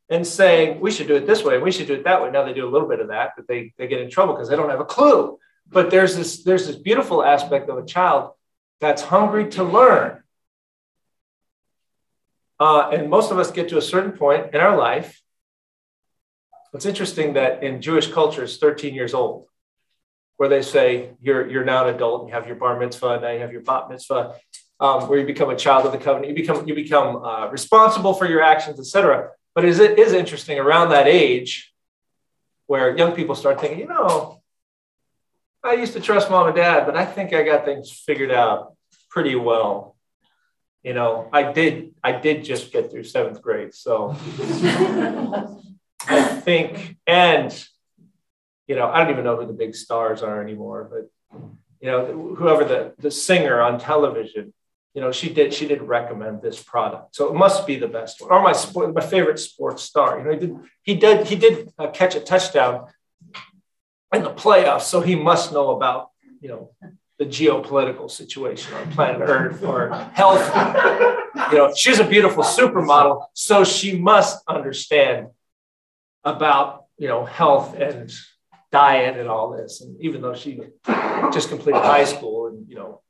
and 0.08 0.26
saying 0.26 0.80
we 0.80 0.90
should 0.90 1.06
do 1.06 1.14
it 1.14 1.24
this 1.24 1.44
way, 1.44 1.58
we 1.58 1.70
should 1.70 1.86
do 1.86 1.94
it 1.94 2.02
that 2.02 2.20
way. 2.20 2.32
Now 2.32 2.44
they 2.44 2.52
do 2.52 2.66
a 2.66 2.72
little 2.72 2.88
bit 2.88 2.98
of 2.98 3.06
that, 3.06 3.34
but 3.36 3.46
they, 3.46 3.72
they 3.78 3.86
get 3.86 4.00
in 4.00 4.10
trouble 4.10 4.34
because 4.34 4.48
they 4.48 4.56
don't 4.56 4.70
have 4.70 4.80
a 4.80 4.84
clue. 4.84 5.38
But 5.68 5.92
there's 5.92 6.16
this 6.16 6.42
there's 6.42 6.66
this 6.66 6.74
beautiful 6.74 7.22
aspect 7.22 7.70
of 7.70 7.78
a 7.78 7.86
child 7.86 8.32
that's 8.80 9.02
hungry 9.02 9.50
to 9.50 9.62
learn. 9.62 10.20
Uh, 12.58 12.90
and 12.92 13.08
most 13.08 13.30
of 13.30 13.38
us 13.38 13.52
get 13.52 13.68
to 13.68 13.78
a 13.78 13.82
certain 13.82 14.10
point 14.10 14.52
in 14.52 14.60
our 14.60 14.76
life. 14.76 15.22
It's 16.74 16.86
interesting 16.86 17.34
that 17.34 17.62
in 17.62 17.80
Jewish 17.80 18.10
culture, 18.10 18.44
it's 18.44 18.58
13 18.58 18.94
years 18.94 19.14
old, 19.14 19.46
where 20.36 20.48
they 20.48 20.62
say 20.62 21.10
you're 21.20 21.48
you're 21.48 21.64
now 21.64 21.88
an 21.88 21.94
adult, 21.94 22.20
and 22.22 22.28
you 22.28 22.34
have 22.34 22.46
your 22.46 22.56
bar 22.56 22.78
mitzvah, 22.78 23.20
now 23.20 23.30
you 23.30 23.40
have 23.40 23.52
your 23.52 23.62
bat 23.62 23.88
mitzvah, 23.88 24.34
um, 24.80 25.08
where 25.08 25.18
you 25.18 25.26
become 25.26 25.50
a 25.50 25.56
child 25.56 25.86
of 25.86 25.92
the 25.92 25.98
covenant, 25.98 26.28
you 26.28 26.34
become 26.34 26.68
you 26.68 26.74
become 26.74 27.16
uh, 27.24 27.48
responsible 27.48 28.14
for 28.14 28.26
your 28.26 28.42
actions, 28.42 28.78
etc. 28.78 29.30
But 29.54 29.64
is 29.64 29.78
it 29.80 29.98
is 29.98 30.12
interesting 30.12 30.58
around 30.58 30.90
that 30.90 31.08
age 31.08 31.72
where 32.66 32.96
young 32.96 33.12
people 33.12 33.34
start 33.34 33.60
thinking, 33.60 33.80
you 33.80 33.88
know, 33.88 34.42
I 35.64 35.72
used 35.72 35.94
to 35.94 36.00
trust 36.00 36.30
mom 36.30 36.46
and 36.46 36.56
dad, 36.56 36.84
but 36.86 36.96
I 36.96 37.04
think 37.04 37.32
I 37.32 37.42
got 37.42 37.64
things 37.64 37.90
figured 37.90 38.30
out 38.30 38.76
pretty 39.10 39.34
well. 39.34 39.96
You 40.82 40.94
know, 40.94 41.28
I 41.32 41.50
did 41.50 41.94
I 42.04 42.12
did 42.12 42.44
just 42.44 42.72
get 42.72 42.90
through 42.90 43.04
seventh 43.04 43.42
grade. 43.42 43.74
So 43.74 44.14
think, 46.48 46.96
and 47.06 47.50
you 48.66 48.76
know, 48.76 48.86
I 48.88 48.98
don't 48.98 49.12
even 49.12 49.24
know 49.24 49.36
who 49.36 49.46
the 49.46 49.60
big 49.64 49.74
stars 49.74 50.22
are 50.22 50.42
anymore, 50.42 50.88
but 50.92 51.04
you 51.80 51.90
know, 51.90 52.34
whoever 52.38 52.64
the, 52.64 52.94
the 52.98 53.10
singer 53.10 53.60
on 53.60 53.78
television, 53.78 54.52
you 54.94 55.00
know, 55.02 55.12
she 55.12 55.28
did 55.32 55.52
she 55.52 55.66
did 55.68 55.82
recommend 55.82 56.40
this 56.40 56.62
product, 56.62 57.14
so 57.16 57.28
it 57.28 57.34
must 57.34 57.66
be 57.66 57.76
the 57.76 57.86
best 57.98 58.20
one. 58.20 58.30
Or 58.30 58.40
my 58.42 58.52
sport, 58.52 58.94
my 58.94 59.06
favorite 59.14 59.38
sports 59.38 59.82
star. 59.82 60.18
You 60.18 60.24
know, 60.24 60.32
he 60.32 60.38
did 60.38 60.54
he 60.88 60.94
did 60.94 61.26
he 61.26 61.36
did 61.36 61.54
uh, 61.78 61.88
catch 61.88 62.14
a 62.16 62.20
touchdown 62.20 62.86
in 64.14 64.22
the 64.22 64.34
playoffs, 64.44 64.86
so 64.92 65.00
he 65.02 65.14
must 65.14 65.52
know 65.52 65.76
about 65.76 66.10
you 66.40 66.48
know 66.48 66.62
the 67.18 67.26
geopolitical 67.26 68.10
situation 68.10 68.72
on 68.74 68.90
planet 68.92 69.20
Earth 69.22 69.62
or 69.62 69.80
health. 70.14 70.44
you 71.52 71.58
know, 71.58 71.74
she's 71.76 71.98
a 71.98 72.08
beautiful 72.14 72.42
supermodel, 72.42 73.26
so 73.34 73.64
she 73.64 73.98
must 73.98 74.42
understand 74.48 75.28
about 76.28 76.84
you 76.98 77.08
know 77.08 77.24
health 77.24 77.74
and 77.76 78.10
diet 78.70 79.18
and 79.18 79.28
all 79.28 79.50
this. 79.50 79.80
And 79.80 80.00
even 80.00 80.20
though 80.20 80.34
she 80.34 80.60
just 81.32 81.48
completed 81.48 81.82
high 81.82 82.04
school, 82.04 82.48
and 82.48 82.68
you 82.68 82.76
know, 82.76 83.00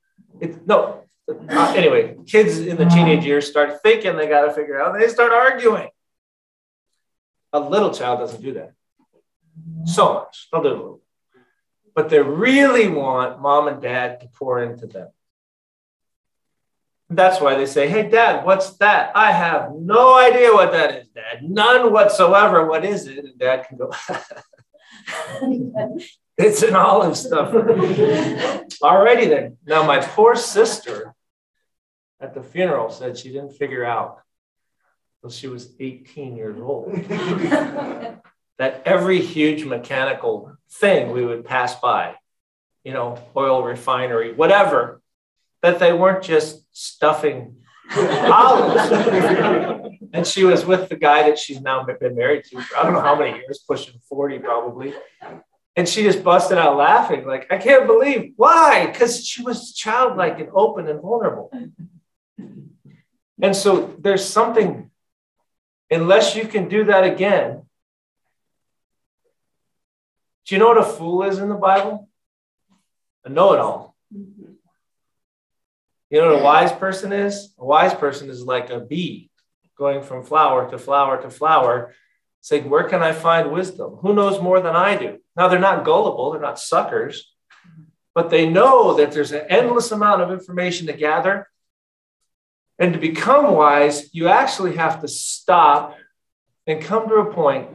it, 0.41 0.67
no, 0.67 1.05
uh, 1.29 1.75
anyway, 1.77 2.17
kids 2.27 2.59
in 2.59 2.77
the 2.77 2.87
teenage 2.87 3.25
years 3.25 3.47
start 3.47 3.83
thinking 3.83 4.17
they 4.17 4.29
got 4.29 4.47
to 4.47 4.53
figure 4.53 4.81
out, 4.81 4.99
they 4.99 5.09
start 5.09 5.33
arguing. 5.33 5.89
A 7.53 7.61
little 7.61 7.93
child 7.93 8.21
doesn't 8.21 8.43
do 8.43 8.55
that 8.55 8.73
so 9.85 10.15
much. 10.15 10.49
They'll 10.53 10.63
do 10.63 10.69
a 10.69 10.71
little. 10.71 11.03
But 11.95 12.11
they 12.11 12.21
really 12.21 12.89
want 12.89 13.41
mom 13.41 13.69
and 13.69 13.83
dad 13.83 14.21
to 14.21 14.29
pour 14.29 14.63
into 14.63 14.87
them. 14.87 15.09
That's 17.11 17.41
why 17.41 17.55
they 17.55 17.67
say, 17.67 17.89
Hey, 17.89 18.09
dad, 18.09 18.45
what's 18.45 18.77
that? 18.79 19.13
I 19.15 19.33
have 19.33 19.73
no 19.75 20.15
idea 20.15 20.53
what 20.53 20.73
that 20.73 20.95
is, 20.95 21.09
dad. 21.09 21.43
None 21.43 21.93
whatsoever. 21.93 22.67
What 22.67 22.85
is 22.85 23.07
it? 23.07 23.25
And 23.25 23.39
dad 23.39 23.67
can 23.69 23.79
go, 23.79 23.93
It's 26.39 26.63
an 26.63 26.77
olive 26.77 27.17
stuff. 27.17 27.53
Alrighty 27.53 29.29
then. 29.29 29.57
Now, 29.67 29.83
my 29.83 30.01
poor 30.01 30.37
sister 30.37 31.15
at 32.21 32.35
the 32.35 32.43
funeral 32.43 32.91
said 32.91 33.19
she 33.19 33.33
didn't 33.33 33.55
figure 33.55 33.85
out 33.85 34.21
until 35.23 35.37
she 35.37 35.49
was 35.49 35.75
18 35.81 36.37
years 36.37 36.61
old 36.61 36.95
that 38.59 38.83
every 38.85 39.21
huge 39.21 39.65
mechanical 39.65 40.57
thing 40.71 41.11
we 41.11 41.25
would 41.25 41.45
pass 41.45 41.79
by, 41.81 42.15
you 42.85 42.93
know, 42.93 43.21
oil 43.37 43.65
refinery, 43.65 44.33
whatever, 44.33 45.03
that 45.63 45.81
they 45.81 45.93
weren't 45.93 46.23
just 46.23 46.65
stuffing 46.79 47.57
olives. 47.91 48.91
and 50.13 50.27
she 50.27 50.45
was 50.45 50.65
with 50.65 50.89
the 50.89 50.97
guy 50.97 51.29
that 51.29 51.39
she's 51.39 51.61
now 51.61 51.85
been 51.85 52.15
married 52.15 52.45
to 52.45 52.61
for 52.61 52.79
I 52.79 52.85
don't 52.85 52.93
know 52.93 53.01
how 53.01 53.19
many 53.19 53.37
years, 53.37 53.59
pushing 53.67 53.99
40 54.09 54.39
probably. 54.39 54.95
And 55.75 55.89
she 55.89 56.03
just 56.03 56.23
busted 56.23 56.59
out 56.59 56.77
laughing, 56.77 57.27
like, 57.27 57.53
I 57.53 57.59
can't 57.59 57.87
believe 57.87 58.33
why? 58.37 58.87
Because 58.87 59.25
she 59.25 59.43
was 59.43 59.75
childlike 59.75 60.39
and 60.41 60.51
open 60.53 60.89
and 60.89 61.01
vulnerable. 61.01 61.53
And 63.41 63.55
so 63.55 63.95
there's 63.99 64.25
something, 64.25 64.91
unless 65.91 66.37
you 66.37 66.47
can 66.47 66.69
do 66.69 66.85
that 66.85 67.05
again. 67.05 67.63
Do 70.47 70.55
you 70.55 70.59
know 70.59 70.69
what 70.69 70.79
a 70.79 70.85
fool 70.85 71.23
is 71.25 71.39
in 71.39 71.49
the 71.49 71.55
Bible? 71.55 72.09
A 73.25 73.29
know 73.29 73.53
it 73.53 73.61
all. 73.61 73.97
You 76.11 76.21
know 76.21 76.33
what 76.33 76.41
a 76.41 76.45
wise 76.45 76.73
person 76.73 77.13
is? 77.13 77.55
A 77.59 77.65
wise 77.65 77.95
person 77.95 78.31
is 78.31 78.43
like 78.43 78.71
a 78.71 78.81
bee 78.81 79.31
going 79.77 80.03
from 80.03 80.25
flower 80.25 80.71
to 80.71 80.79
flower 80.79 81.21
to 81.23 81.31
flower, 81.31 81.95
saying, 82.41 82.69
Where 82.69 82.85
can 82.85 83.03
I 83.03 83.13
find 83.13 83.53
wisdom? 83.53 83.99
Who 84.01 84.15
knows 84.15 84.41
more 84.41 84.61
than 84.61 84.75
I 84.75 84.97
do? 84.97 85.19
Now, 85.37 85.49
they're 85.49 85.59
not 85.59 85.85
gullible, 85.85 86.33
they're 86.33 86.41
not 86.41 86.59
suckers, 86.59 87.33
but 88.15 88.31
they 88.31 88.49
know 88.49 88.95
that 88.95 89.13
there's 89.13 89.33
an 89.33 89.47
endless 89.49 89.93
amount 89.93 90.23
of 90.23 90.33
information 90.33 90.87
to 90.87 90.93
gather. 90.93 91.49
And 92.79 92.93
to 92.93 92.99
become 92.99 93.55
wise, 93.55 94.13
you 94.15 94.29
actually 94.29 94.77
have 94.77 95.01
to 95.03 95.09
stop 95.09 95.97
and 96.67 96.83
come 96.83 97.09
to 97.09 97.17
a 97.17 97.33
point 97.33 97.69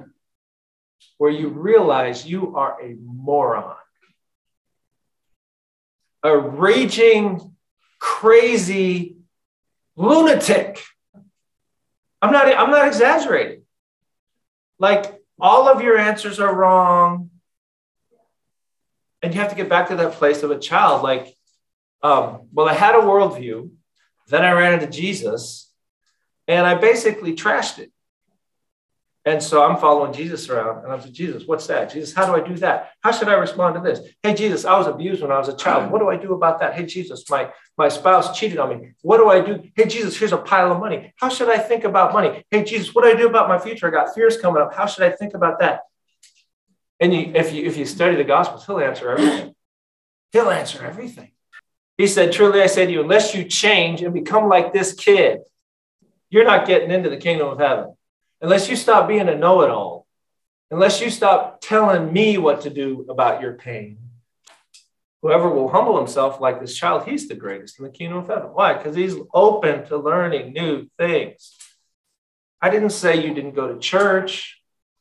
where 1.18 1.32
you 1.32 1.50
realize 1.50 2.26
you 2.26 2.56
are 2.56 2.82
a 2.82 2.96
moron, 3.02 3.76
a 6.24 6.38
raging 6.38 7.53
crazy 8.04 9.16
lunatic. 9.96 10.78
I'm 12.22 12.34
not, 12.34 12.48
I'm 12.48 12.70
not 12.70 12.86
exaggerating. 12.86 13.62
Like 14.78 15.22
all 15.40 15.70
of 15.70 15.82
your 15.82 15.98
answers 15.98 16.38
are 16.42 16.54
wrong. 16.54 17.30
And 19.22 19.34
you 19.34 19.40
have 19.40 19.52
to 19.52 19.56
get 19.56 19.70
back 19.70 19.88
to 19.88 19.96
that 19.96 20.14
place 20.14 20.44
of 20.44 20.52
a 20.52 20.60
child. 20.60 21.02
Like, 21.02 21.34
um, 22.02 22.50
well, 22.52 22.68
I 22.68 22.74
had 22.74 22.96
a 22.96 22.98
worldview, 22.98 23.70
then 24.28 24.44
I 24.44 24.52
ran 24.52 24.74
into 24.74 24.88
Jesus, 24.88 25.72
and 26.46 26.68
I 26.68 26.76
basically 26.76 27.34
trashed 27.34 27.80
it. 27.80 27.93
And 29.26 29.42
so 29.42 29.64
I'm 29.64 29.78
following 29.78 30.12
Jesus 30.12 30.50
around 30.50 30.84
and 30.84 30.92
I'm 30.92 31.00
saying, 31.00 31.14
Jesus, 31.14 31.44
what's 31.46 31.66
that? 31.68 31.90
Jesus, 31.90 32.14
how 32.14 32.26
do 32.26 32.36
I 32.36 32.46
do 32.46 32.58
that? 32.58 32.92
How 33.02 33.12
should 33.12 33.30
I 33.30 33.36
respond 33.36 33.76
to 33.76 33.82
this? 33.82 34.02
Hey, 34.22 34.34
Jesus, 34.34 34.66
I 34.66 34.78
was 34.78 34.88
abused 34.88 35.22
when 35.22 35.32
I 35.32 35.38
was 35.38 35.48
a 35.48 35.56
child. 35.56 35.92
What 35.92 36.00
do 36.00 36.10
I 36.10 36.18
do 36.18 36.34
about 36.34 36.60
that? 36.60 36.74
Hey, 36.74 36.86
Jesus, 36.86 37.30
my, 37.30 37.50
my 37.78 37.88
spouse 37.88 38.38
cheated 38.38 38.60
on 38.60 38.70
me. 38.70 38.92
What 39.02 39.18
do 39.18 39.30
I 39.30 39.40
do? 39.40 39.64
Hey, 39.76 39.86
Jesus, 39.86 40.18
here's 40.18 40.34
a 40.34 40.38
pile 40.38 40.74
of 40.74 40.80
money. 40.80 41.14
How 41.16 41.30
should 41.30 41.50
I 41.50 41.58
think 41.58 41.86
about 41.86 42.12
money? 42.12 42.44
Hey, 42.52 42.66
Jesus, 42.66 42.94
what 42.94 43.04
do 43.04 43.12
I 43.12 43.16
do 43.16 43.30
about 43.30 43.48
my 43.48 43.58
future? 43.58 43.88
I 43.88 43.92
got 43.92 44.14
fears 44.14 44.36
coming 44.38 44.62
up. 44.62 44.74
How 44.74 44.88
should 44.88 45.06
I 45.06 45.12
think 45.12 45.36
about 45.36 45.60
that? 45.62 45.82
And 47.00 47.14
you, 47.14 47.32
if, 47.34 47.54
you, 47.54 47.64
if 47.64 47.78
you 47.78 47.86
study 47.86 48.18
the 48.18 48.26
Gospels, 48.26 48.66
he'll 48.66 48.80
answer 48.80 49.10
everything. 49.10 49.56
He'll 50.34 50.50
answer 50.50 50.84
everything. 50.84 51.32
He 51.98 52.08
said, 52.08 52.34
Truly, 52.34 52.62
I 52.62 52.66
say 52.66 52.86
to 52.86 52.92
you, 52.92 53.02
unless 53.02 53.34
you 53.34 53.46
change 53.46 54.02
and 54.02 54.14
become 54.14 54.50
like 54.50 54.74
this 54.74 54.94
kid, 54.94 55.42
you're 56.30 56.44
not 56.44 56.68
getting 56.68 56.92
into 56.92 57.10
the 57.10 57.18
kingdom 57.18 57.48
of 57.48 57.60
heaven 57.60 57.96
unless 58.44 58.70
you 58.70 58.76
stop 58.76 59.08
being 59.08 59.30
a 59.30 59.36
know 59.36 59.62
it 59.62 59.70
all, 59.70 60.06
unless 60.70 61.00
you 61.02 61.10
stop 61.10 61.62
telling 61.62 62.12
me 62.12 62.38
what 62.38 62.62
to 62.62 62.70
do 62.70 63.06
about 63.10 63.42
your 63.42 63.54
pain, 63.54 63.98
whoever 65.22 65.50
will 65.50 65.70
humble 65.70 65.98
himself 65.98 66.42
like 66.42 66.60
this 66.60 66.76
child, 66.76 67.08
he's 67.08 67.30
the 67.30 67.36
greatest 67.36 67.80
in 67.80 67.86
the 67.86 67.92
kingdom 67.92 68.18
of 68.18 68.28
heaven. 68.28 68.50
Why? 68.52 68.74
Because 68.74 68.96
he's 68.96 69.16
open 69.34 69.88
to 69.88 69.98
learning 69.98 70.52
new 70.52 70.88
things. 71.00 71.56
I 72.62 72.70
didn't 72.70 72.92
say 72.92 73.26
you 73.26 73.34
didn't 73.34 73.56
go 73.56 73.74
to 73.74 73.80
church. 73.80 74.60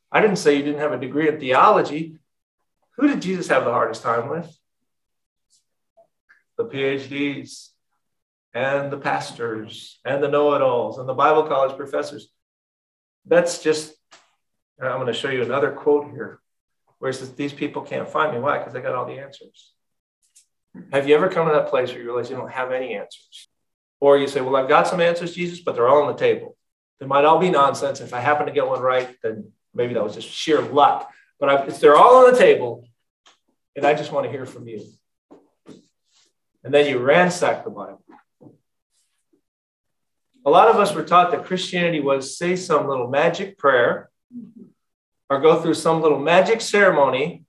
I 0.09 0.21
didn't 0.21 0.37
say 0.37 0.55
you 0.55 0.63
didn't 0.63 0.79
have 0.79 0.93
a 0.93 0.99
degree 0.99 1.27
in 1.27 1.39
theology. 1.39 2.15
Who 2.95 3.07
did 3.07 3.21
Jesus 3.21 3.49
have 3.49 3.65
the 3.65 3.71
hardest 3.71 4.03
time 4.03 4.29
with? 4.29 4.57
The 6.57 6.65
PhDs 6.65 7.69
and 8.53 8.91
the 8.91 8.97
pastors 8.97 9.99
and 10.05 10.23
the 10.23 10.29
know 10.29 10.53
it 10.53 10.61
alls 10.61 10.97
and 10.97 11.09
the 11.09 11.13
Bible 11.13 11.43
college 11.43 11.75
professors 11.75 12.29
that's 13.25 13.61
just, 13.63 13.93
uh, 14.81 14.87
I'm 14.87 14.99
going 14.99 15.07
to 15.07 15.13
show 15.13 15.29
you 15.29 15.43
another 15.43 15.71
quote 15.71 16.11
here 16.11 16.39
where 16.99 17.11
it 17.11 17.15
says, 17.15 17.33
These 17.33 17.53
people 17.53 17.81
can't 17.81 18.07
find 18.09 18.33
me. 18.33 18.39
Why? 18.39 18.57
Because 18.57 18.73
they 18.73 18.81
got 18.81 18.95
all 18.95 19.05
the 19.05 19.19
answers. 19.19 19.71
Have 20.91 21.07
you 21.07 21.15
ever 21.15 21.29
come 21.29 21.47
to 21.47 21.53
that 21.53 21.69
place 21.69 21.89
where 21.89 21.99
you 21.99 22.05
realize 22.05 22.29
you 22.29 22.35
don't 22.35 22.51
have 22.51 22.71
any 22.71 22.95
answers? 22.95 23.47
Or 23.99 24.17
you 24.17 24.27
say, 24.27 24.41
Well, 24.41 24.55
I've 24.55 24.69
got 24.69 24.87
some 24.87 25.01
answers, 25.01 25.33
Jesus, 25.33 25.61
but 25.61 25.75
they're 25.75 25.87
all 25.87 26.03
on 26.03 26.13
the 26.13 26.19
table. 26.19 26.57
They 26.99 27.05
might 27.05 27.25
all 27.25 27.39
be 27.39 27.49
nonsense. 27.49 28.01
If 28.01 28.13
I 28.13 28.19
happen 28.19 28.45
to 28.45 28.51
get 28.51 28.67
one 28.67 28.81
right, 28.81 29.15
then 29.21 29.51
maybe 29.73 29.93
that 29.93 30.03
was 30.03 30.15
just 30.15 30.29
sheer 30.29 30.61
luck. 30.61 31.11
But 31.39 31.49
I've, 31.49 31.79
they're 31.79 31.95
all 31.95 32.25
on 32.25 32.31
the 32.31 32.37
table, 32.37 32.87
and 33.75 33.85
I 33.85 33.93
just 33.93 34.11
want 34.11 34.25
to 34.25 34.31
hear 34.31 34.45
from 34.45 34.67
you. 34.67 34.85
And 36.63 36.73
then 36.73 36.87
you 36.87 36.99
ransack 36.99 37.65
the 37.65 37.69
Bible 37.69 38.03
a 40.45 40.49
lot 40.49 40.67
of 40.67 40.77
us 40.77 40.93
were 40.93 41.03
taught 41.03 41.31
that 41.31 41.45
Christianity 41.45 41.99
was 41.99 42.37
say 42.37 42.55
some 42.55 42.87
little 42.87 43.07
magic 43.07 43.57
prayer 43.57 44.09
or 45.29 45.39
go 45.39 45.61
through 45.61 45.75
some 45.75 46.01
little 46.01 46.19
magic 46.19 46.61
ceremony 46.61 47.43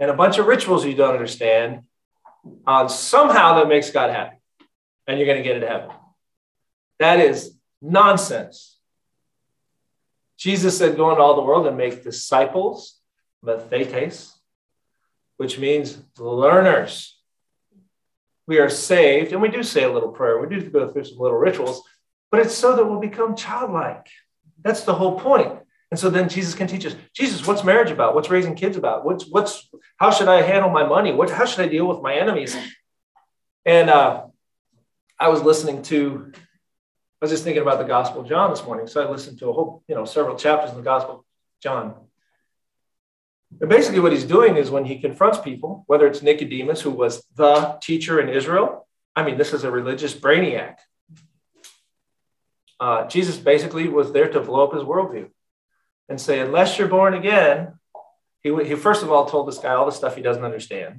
and 0.00 0.10
a 0.10 0.14
bunch 0.14 0.38
of 0.38 0.46
rituals 0.46 0.84
you 0.84 0.94
don't 0.94 1.14
understand. 1.14 1.82
Uh, 2.66 2.88
somehow 2.88 3.54
that 3.54 3.68
makes 3.68 3.90
God 3.90 4.10
happy 4.10 4.36
and 5.06 5.18
you're 5.18 5.26
going 5.26 5.38
to 5.38 5.44
get 5.44 5.56
into 5.56 5.68
heaven. 5.68 5.90
That 6.98 7.20
is 7.20 7.54
nonsense. 7.80 8.78
Jesus 10.36 10.78
said, 10.78 10.96
Go 10.96 11.10
into 11.10 11.22
all 11.22 11.36
the 11.36 11.42
world 11.42 11.66
and 11.66 11.76
make 11.76 12.04
disciples, 12.04 13.00
mathetes, 13.44 14.32
which 15.36 15.58
means 15.58 15.98
learners. 16.18 17.16
We 18.46 18.58
are 18.58 18.70
saved, 18.70 19.32
and 19.32 19.42
we 19.42 19.48
do 19.48 19.62
say 19.62 19.84
a 19.84 19.92
little 19.92 20.10
prayer. 20.10 20.40
We 20.40 20.48
do 20.48 20.70
go 20.70 20.88
through 20.88 21.04
some 21.04 21.18
little 21.18 21.36
rituals, 21.36 21.82
but 22.30 22.40
it's 22.40 22.54
so 22.54 22.76
that 22.76 22.84
we'll 22.84 23.00
become 23.00 23.36
childlike. 23.36 24.06
That's 24.62 24.82
the 24.82 24.94
whole 24.94 25.18
point. 25.18 25.58
And 25.90 25.98
so 25.98 26.10
then 26.10 26.28
Jesus 26.28 26.54
can 26.54 26.66
teach 26.66 26.84
us, 26.84 26.94
Jesus, 27.14 27.46
what's 27.46 27.64
marriage 27.64 27.90
about? 27.90 28.14
What's 28.14 28.28
raising 28.28 28.54
kids 28.54 28.76
about? 28.76 29.04
What's 29.04 29.26
what's 29.26 29.70
how 29.96 30.10
should 30.10 30.28
I 30.28 30.42
handle 30.42 30.70
my 30.70 30.84
money? 30.84 31.12
What 31.12 31.30
how 31.30 31.46
should 31.46 31.64
I 31.64 31.68
deal 31.68 31.86
with 31.86 32.02
my 32.02 32.14
enemies? 32.14 32.56
And 33.64 33.88
uh, 33.90 34.24
I 35.18 35.28
was 35.28 35.42
listening 35.42 35.82
to, 35.84 36.32
I 36.34 36.38
was 37.20 37.30
just 37.30 37.44
thinking 37.44 37.62
about 37.62 37.78
the 37.78 37.84
Gospel 37.84 38.20
of 38.20 38.28
John 38.28 38.50
this 38.50 38.64
morning. 38.64 38.86
So 38.86 39.06
I 39.06 39.10
listened 39.10 39.38
to 39.40 39.48
a 39.48 39.52
whole, 39.52 39.82
you 39.88 39.94
know, 39.94 40.04
several 40.04 40.36
chapters 40.36 40.70
in 40.70 40.76
the 40.76 40.82
Gospel 40.82 41.14
of 41.16 41.24
John. 41.62 41.94
And 43.60 43.68
basically, 43.68 44.00
what 44.00 44.12
he's 44.12 44.24
doing 44.24 44.56
is 44.56 44.70
when 44.70 44.84
he 44.84 45.00
confronts 45.00 45.38
people, 45.38 45.84
whether 45.86 46.06
it's 46.06 46.22
Nicodemus, 46.22 46.82
who 46.82 46.90
was 46.90 47.24
the 47.34 47.78
teacher 47.82 48.20
in 48.20 48.28
Israel, 48.28 48.86
I 49.16 49.24
mean, 49.24 49.38
this 49.38 49.52
is 49.52 49.64
a 49.64 49.70
religious 49.70 50.14
brainiac 50.14 50.76
uh, 52.80 53.06
Jesus 53.08 53.36
basically 53.36 53.88
was 53.88 54.12
there 54.12 54.30
to 54.30 54.40
blow 54.40 54.66
up 54.66 54.74
his 54.74 54.82
worldview 54.82 55.30
and 56.08 56.20
say, 56.20 56.40
unless 56.40 56.78
you're 56.78 56.88
born 56.88 57.14
again, 57.14 57.78
he, 58.42 58.50
he 58.64 58.74
first 58.74 59.02
of 59.02 59.10
all 59.10 59.26
told 59.26 59.48
this 59.48 59.58
guy 59.58 59.74
all 59.74 59.86
the 59.86 59.92
stuff 59.92 60.16
he 60.16 60.22
doesn't 60.22 60.44
understand. 60.44 60.94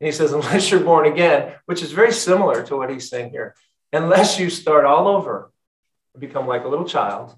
And 0.00 0.06
he 0.06 0.12
says, 0.12 0.32
unless 0.32 0.70
you're 0.70 0.80
born 0.80 1.06
again, 1.06 1.54
which 1.66 1.82
is 1.82 1.92
very 1.92 2.12
similar 2.12 2.62
to 2.64 2.76
what 2.76 2.90
he's 2.90 3.08
saying 3.08 3.30
here, 3.30 3.54
unless 3.92 4.38
you 4.38 4.50
start 4.50 4.84
all 4.84 5.08
over 5.08 5.52
and 6.14 6.20
become 6.20 6.46
like 6.46 6.64
a 6.64 6.68
little 6.68 6.86
child, 6.86 7.34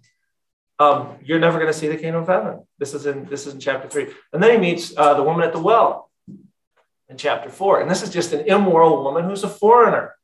um, 0.78 1.16
you're 1.22 1.38
never 1.38 1.58
going 1.58 1.72
to 1.72 1.78
see 1.78 1.88
the 1.88 1.96
kingdom 1.96 2.22
of 2.22 2.28
heaven. 2.28 2.66
This 2.78 2.92
is 2.94 3.06
in 3.06 3.26
this 3.26 3.46
is 3.46 3.54
in 3.54 3.60
chapter 3.60 3.88
three. 3.88 4.08
And 4.32 4.42
then 4.42 4.52
he 4.52 4.58
meets 4.58 4.92
uh, 4.96 5.14
the 5.14 5.22
woman 5.22 5.44
at 5.44 5.52
the 5.52 5.60
well 5.60 6.10
in 7.08 7.16
chapter 7.16 7.50
four. 7.50 7.80
And 7.80 7.90
this 7.90 8.02
is 8.02 8.10
just 8.10 8.32
an 8.32 8.46
immoral 8.46 9.02
woman 9.04 9.24
who's 9.24 9.44
a 9.44 9.48
foreigner 9.48 10.16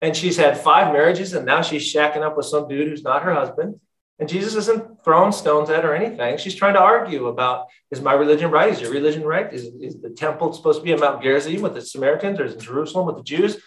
and 0.00 0.16
she's 0.16 0.36
had 0.36 0.58
five 0.58 0.92
marriages 0.92 1.32
and 1.32 1.44
now 1.44 1.62
she's 1.62 1.92
shacking 1.92 2.22
up 2.22 2.36
with 2.36 2.46
some 2.46 2.68
dude 2.68 2.88
who's 2.88 3.02
not 3.02 3.22
her 3.22 3.34
husband. 3.34 3.80
And 4.20 4.28
Jesus 4.28 4.54
isn't 4.56 5.04
throwing 5.04 5.30
stones 5.30 5.70
at 5.70 5.84
her 5.84 5.92
or 5.92 5.94
anything. 5.94 6.38
She's 6.38 6.54
trying 6.54 6.74
to 6.74 6.80
argue 6.80 7.26
about 7.26 7.66
is 7.90 8.00
my 8.00 8.12
religion 8.14 8.50
right? 8.50 8.72
Is 8.72 8.80
your 8.80 8.90
religion 8.90 9.24
right? 9.24 9.52
Is, 9.52 9.64
is 9.80 10.00
the 10.00 10.10
temple 10.10 10.52
supposed 10.52 10.80
to 10.80 10.84
be 10.84 10.92
in 10.92 11.00
Mount 11.00 11.22
Gerizim 11.22 11.62
with 11.62 11.74
the 11.74 11.80
Samaritans 11.80 12.40
or 12.40 12.44
is 12.44 12.54
it 12.54 12.60
Jerusalem 12.60 13.06
with 13.06 13.16
the 13.16 13.22
Jews? 13.22 13.58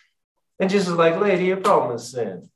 And 0.60 0.70
Jesus 0.70 0.90
is 0.90 0.96
like, 0.96 1.20
lady, 1.20 1.46
your 1.46 1.58
problem 1.58 1.96
is 1.96 2.12
sin. 2.12 2.50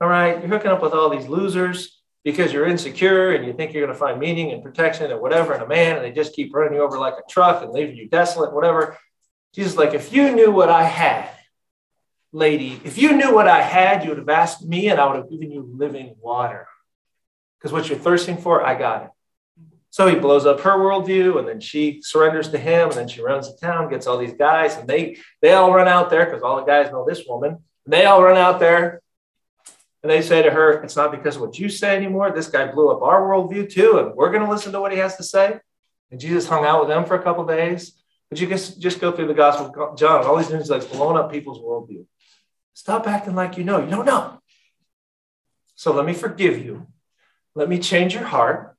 All 0.00 0.08
right, 0.08 0.38
you're 0.40 0.48
hooking 0.48 0.70
up 0.70 0.82
with 0.82 0.92
all 0.92 1.08
these 1.08 1.28
losers 1.28 2.02
because 2.24 2.52
you're 2.52 2.66
insecure 2.66 3.32
and 3.32 3.46
you 3.46 3.52
think 3.52 3.72
you're 3.72 3.86
going 3.86 3.94
to 3.94 3.98
find 3.98 4.18
meaning 4.18 4.50
and 4.50 4.62
protection 4.62 5.10
and 5.10 5.20
whatever 5.20 5.54
in 5.54 5.60
a 5.60 5.66
man, 5.66 5.96
and 5.96 6.04
they 6.04 6.10
just 6.10 6.34
keep 6.34 6.54
running 6.54 6.74
you 6.74 6.82
over 6.82 6.98
like 6.98 7.14
a 7.14 7.30
truck 7.30 7.62
and 7.62 7.72
leaving 7.72 7.96
you 7.96 8.08
desolate, 8.08 8.52
whatever. 8.52 8.98
Jesus 9.54 9.72
is 9.72 9.78
like, 9.78 9.94
if 9.94 10.12
you 10.12 10.34
knew 10.34 10.50
what 10.50 10.68
I 10.68 10.82
had, 10.82 11.30
lady, 12.34 12.80
if 12.84 12.98
you 12.98 13.16
knew 13.16 13.32
what 13.32 13.46
I 13.46 13.62
had, 13.62 14.02
you 14.02 14.10
would 14.10 14.18
have 14.18 14.28
asked 14.28 14.66
me 14.66 14.88
and 14.88 15.00
I 15.00 15.06
would 15.06 15.16
have 15.16 15.30
given 15.30 15.52
you 15.52 15.62
living 15.72 16.16
water. 16.20 16.66
Because 17.58 17.72
what 17.72 17.88
you're 17.88 17.98
thirsting 17.98 18.36
for, 18.36 18.66
I 18.66 18.76
got 18.76 19.04
it. 19.04 19.10
So 19.90 20.08
he 20.08 20.16
blows 20.16 20.44
up 20.44 20.60
her 20.62 20.76
worldview, 20.76 21.38
and 21.38 21.46
then 21.46 21.60
she 21.60 22.02
surrenders 22.02 22.48
to 22.48 22.58
him, 22.58 22.88
and 22.88 22.98
then 22.98 23.06
she 23.06 23.22
runs 23.22 23.48
the 23.48 23.56
town, 23.64 23.88
gets 23.88 24.08
all 24.08 24.18
these 24.18 24.34
guys, 24.34 24.76
and 24.76 24.88
they 24.88 25.18
they 25.40 25.52
all 25.52 25.72
run 25.72 25.86
out 25.86 26.10
there 26.10 26.24
because 26.24 26.42
all 26.42 26.56
the 26.56 26.64
guys 26.64 26.90
know 26.90 27.06
this 27.08 27.22
woman. 27.28 27.62
They 27.86 28.04
all 28.04 28.20
run 28.20 28.36
out 28.36 28.58
there, 28.58 29.00
and 30.02 30.10
they 30.10 30.20
say 30.20 30.42
to 30.42 30.50
her, 30.50 30.82
"It's 30.82 30.96
not 30.96 31.12
because 31.12 31.36
of 31.36 31.42
what 31.42 31.60
you 31.60 31.68
say 31.68 31.96
anymore. 31.96 32.32
This 32.32 32.48
guy 32.48 32.66
blew 32.66 32.90
up 32.90 33.02
our 33.02 33.22
worldview 33.22 33.70
too, 33.70 33.98
and 33.98 34.16
we're 34.16 34.32
going 34.32 34.44
to 34.44 34.50
listen 34.50 34.72
to 34.72 34.80
what 34.80 34.90
he 34.90 34.98
has 34.98 35.16
to 35.18 35.22
say." 35.22 35.60
And 36.10 36.18
Jesus 36.18 36.48
hung 36.48 36.64
out 36.64 36.80
with 36.80 36.88
them 36.88 37.04
for 37.04 37.14
a 37.14 37.22
couple 37.22 37.46
days. 37.46 37.92
But 38.30 38.40
you 38.40 38.48
can 38.48 38.58
just 38.58 39.00
go 39.00 39.12
through 39.12 39.28
the 39.28 39.34
Gospel 39.34 39.66
of 39.80 39.96
John. 39.96 40.24
All 40.24 40.36
these 40.36 40.48
things 40.48 40.70
like 40.70 40.90
blowing 40.90 41.16
up 41.16 41.30
people's 41.30 41.60
worldview. 41.60 42.04
Stop 42.74 43.06
acting 43.06 43.34
like 43.34 43.56
you 43.56 43.64
know. 43.64 43.82
You 43.82 43.90
don't 43.90 44.04
know. 44.04 44.40
So 45.76 45.92
let 45.92 46.04
me 46.04 46.12
forgive 46.12 46.58
you. 46.58 46.86
Let 47.54 47.68
me 47.68 47.78
change 47.78 48.14
your 48.14 48.24
heart 48.24 48.76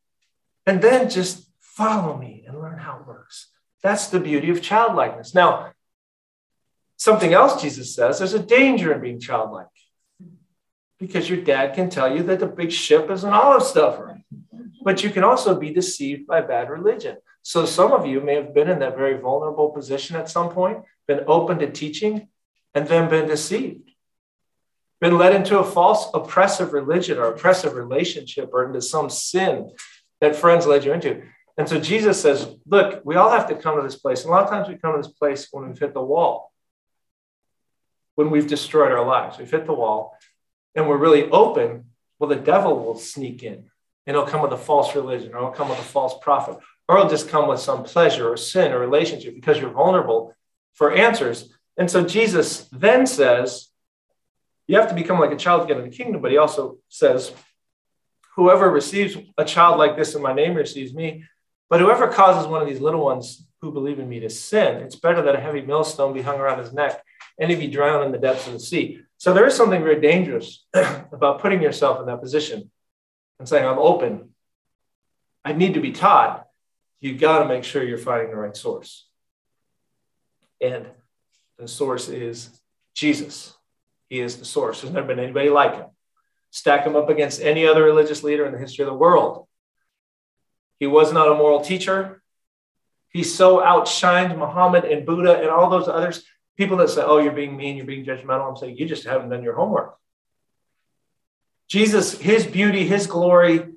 and 0.66 0.82
then 0.82 1.10
just 1.10 1.50
follow 1.60 2.18
me 2.18 2.44
and 2.48 2.60
learn 2.60 2.78
how 2.78 3.00
it 3.00 3.08
works. 3.08 3.50
That's 3.82 4.08
the 4.08 4.20
beauty 4.20 4.50
of 4.50 4.62
childlikeness. 4.62 5.34
Now, 5.34 5.72
something 6.98 7.34
else 7.34 7.62
Jesus 7.62 7.94
says 7.94 8.20
there's 8.20 8.34
a 8.34 8.40
danger 8.40 8.94
in 8.94 9.02
being 9.02 9.20
childlike 9.20 9.68
because 11.00 11.30
your 11.30 11.42
dad 11.42 11.76
can 11.76 11.90
tell 11.90 12.16
you 12.16 12.24
that 12.24 12.40
the 12.40 12.48
big 12.48 12.72
ship 12.72 13.10
is 13.12 13.24
an 13.24 13.34
olive 13.34 13.64
stuffer, 13.64 14.20
but 14.84 15.04
you 15.04 15.10
can 15.10 15.24
also 15.24 15.60
be 15.60 15.72
deceived 15.72 16.26
by 16.26 16.42
bad 16.42 16.70
religion. 16.70 17.18
So, 17.42 17.66
some 17.66 17.92
of 17.92 18.08
you 18.08 18.22
may 18.22 18.36
have 18.36 18.56
been 18.56 18.70
in 18.70 18.80
that 18.80 18.98
very 18.98 19.20
vulnerable 19.20 19.70
position 19.70 20.16
at 20.16 20.30
some 20.30 20.50
point, 20.50 20.80
been 21.08 21.22
open 21.28 21.60
to 21.60 21.70
teaching, 21.70 22.30
and 22.76 22.88
then 22.88 23.10
been 23.10 23.28
deceived, 23.28 23.90
been 25.02 25.18
led 25.18 25.34
into 25.34 25.58
a 25.58 25.64
false 25.64 26.10
oppressive 26.14 26.74
religion 26.74 27.18
or 27.18 27.28
oppressive 27.28 27.74
relationship 27.74 28.50
or 28.54 28.66
into 28.66 28.82
some 28.82 29.10
sin 29.10 29.72
that 30.22 30.36
friends 30.36 30.68
led 30.68 30.84
you 30.84 30.94
into. 30.94 31.24
And 31.58 31.70
so 31.70 31.80
Jesus 31.80 32.22
says, 32.22 32.48
look, 32.68 33.02
we 33.06 33.16
all 33.16 33.32
have 33.32 33.48
to 33.48 33.56
come 33.56 33.78
to 33.78 33.84
this 33.84 33.96
place. 33.96 34.22
And 34.22 34.30
a 34.30 34.34
lot 34.34 34.44
of 34.44 34.50
times 34.50 34.68
we 34.68 34.76
come 34.76 34.94
to 34.94 35.02
this 35.02 35.12
place 35.12 35.48
when 35.52 35.68
we've 35.68 35.80
hit 35.80 35.94
the 35.94 36.04
wall, 36.04 36.52
when 38.16 38.30
we've 38.30 38.48
destroyed 38.48 38.92
our 38.92 39.06
lives. 39.06 39.38
We've 39.38 39.50
hit 39.50 39.66
the 39.66 39.74
wall 39.74 40.18
and 40.76 40.88
we're 40.88 40.98
really 40.98 41.30
open. 41.30 41.86
Well, 42.20 42.30
the 42.30 42.36
devil 42.36 42.84
will 42.84 42.98
sneak 42.98 43.44
in 43.44 43.70
and 44.06 44.16
he'll 44.16 44.28
come 44.28 44.42
with 44.42 44.52
a 44.52 44.58
false 44.58 44.96
religion 44.96 45.34
or 45.34 45.40
he'll 45.40 45.52
come 45.52 45.70
with 45.70 45.80
a 45.80 45.84
false 45.84 46.16
prophet 46.22 46.58
or 46.90 46.98
he'll 46.98 47.10
just 47.10 47.30
come 47.30 47.48
with 47.48 47.60
some 47.60 47.84
pleasure 47.84 48.32
or 48.32 48.38
sin 48.38 48.74
or 48.74 48.80
relationship 48.80 49.34
because 49.34 49.58
you're 49.58 49.70
vulnerable 49.70 50.36
for 50.74 50.92
answers. 50.92 51.55
And 51.78 51.92
so 51.92 52.06
Jesus 52.06 52.68
then 52.72 53.06
says, 53.06 53.70
you 54.68 54.78
have 54.78 54.90
to 54.90 54.96
become 54.96 55.20
like 55.20 55.32
a 55.32 55.38
child 55.38 55.62
to 55.62 55.68
get 55.68 55.82
in 55.82 55.90
the 55.90 55.96
kingdom. 55.96 56.22
But 56.22 56.32
he 56.32 56.38
also 56.38 56.78
says, 56.90 57.32
Whoever 58.36 58.70
receives 58.70 59.16
a 59.38 59.46
child 59.46 59.78
like 59.78 59.96
this 59.96 60.14
in 60.14 60.22
my 60.22 60.34
name 60.34 60.56
receives 60.56 60.94
me. 60.94 61.24
But 61.70 61.80
whoever 61.80 62.08
causes 62.10 62.48
one 62.48 62.62
of 62.62 62.68
these 62.68 62.82
little 62.82 63.04
ones 63.04 63.48
who 63.62 63.72
believe 63.72 63.98
in 63.98 64.10
me 64.10 64.20
to 64.20 64.30
sin, 64.30 64.82
it's 64.84 64.98
better 64.98 65.22
that 65.22 65.36
a 65.36 65.40
heavy 65.40 65.62
millstone 65.62 66.14
be 66.14 66.22
hung 66.22 66.40
around 66.40 66.60
his 66.60 66.74
neck 66.74 67.02
and 67.40 67.50
he 67.50 67.56
be 67.56 67.68
drowned 67.68 68.06
in 68.06 68.12
the 68.12 68.18
depths 68.18 68.46
of 68.46 68.54
the 68.54 68.60
sea. 68.60 69.00
So 69.18 69.34
there 69.34 69.46
is 69.48 69.56
something 69.56 69.82
very 69.82 70.02
dangerous 70.02 70.66
about 70.74 71.40
putting 71.40 71.62
yourself 71.62 72.02
in 72.02 72.08
that 72.08 72.22
position 72.22 72.70
and 73.40 73.48
saying, 73.48 73.66
I'm 73.66 73.80
open. 73.80 74.30
I 75.44 75.54
need 75.54 75.76
to 75.76 75.80
be 75.80 75.92
taught. 75.92 76.46
You've 77.00 77.20
got 77.20 77.40
to 77.40 77.46
make 77.46 77.64
sure 77.64 77.84
you're 77.84 77.98
finding 77.98 78.32
the 78.32 78.36
right 78.36 78.56
source. 78.56 79.08
And 80.60 80.88
the 81.58 81.68
source 81.68 82.10
is 82.10 82.50
Jesus. 82.94 83.54
He 84.10 84.20
is 84.20 84.38
the 84.38 84.46
source. 84.46 84.82
There's 84.82 84.94
never 84.94 85.08
been 85.08 85.20
anybody 85.20 85.50
like 85.50 85.76
him. 85.76 85.88
Stack 86.52 86.86
him 86.86 86.96
up 86.96 87.10
against 87.10 87.42
any 87.42 87.66
other 87.68 87.84
religious 87.84 88.24
leader 88.24 88.46
in 88.46 88.54
the 88.54 88.60
history 88.60 88.84
of 88.84 88.92
the 88.92 88.98
world. 88.98 89.48
He 90.80 90.88
was 90.88 91.12
not 91.12 91.32
a 91.32 91.36
moral 91.36 91.62
teacher. 91.62 92.22
He 93.10 93.24
so 93.24 93.58
outshined 93.58 94.38
Muhammad 94.38 94.86
and 94.86 95.06
Buddha 95.06 95.40
and 95.40 95.50
all 95.50 95.70
those 95.70 95.88
others. 95.88 96.24
People 96.58 96.78
that 96.78 96.90
say, 96.90 97.02
oh, 97.04 97.18
you're 97.18 97.34
being 97.34 97.58
mean, 97.58 97.78
you're 97.78 97.86
being 97.86 98.06
judgmental. 98.06 98.50
I'm 98.50 98.56
saying, 98.56 98.78
you 98.78 98.86
just 98.86 99.06
haven't 99.06 99.30
done 99.30 99.44
your 99.44 99.56
homework. 99.56 99.98
Jesus, 101.68 102.18
his 102.18 102.46
beauty, 102.46 102.86
his 102.86 103.08
glory, 103.08 103.74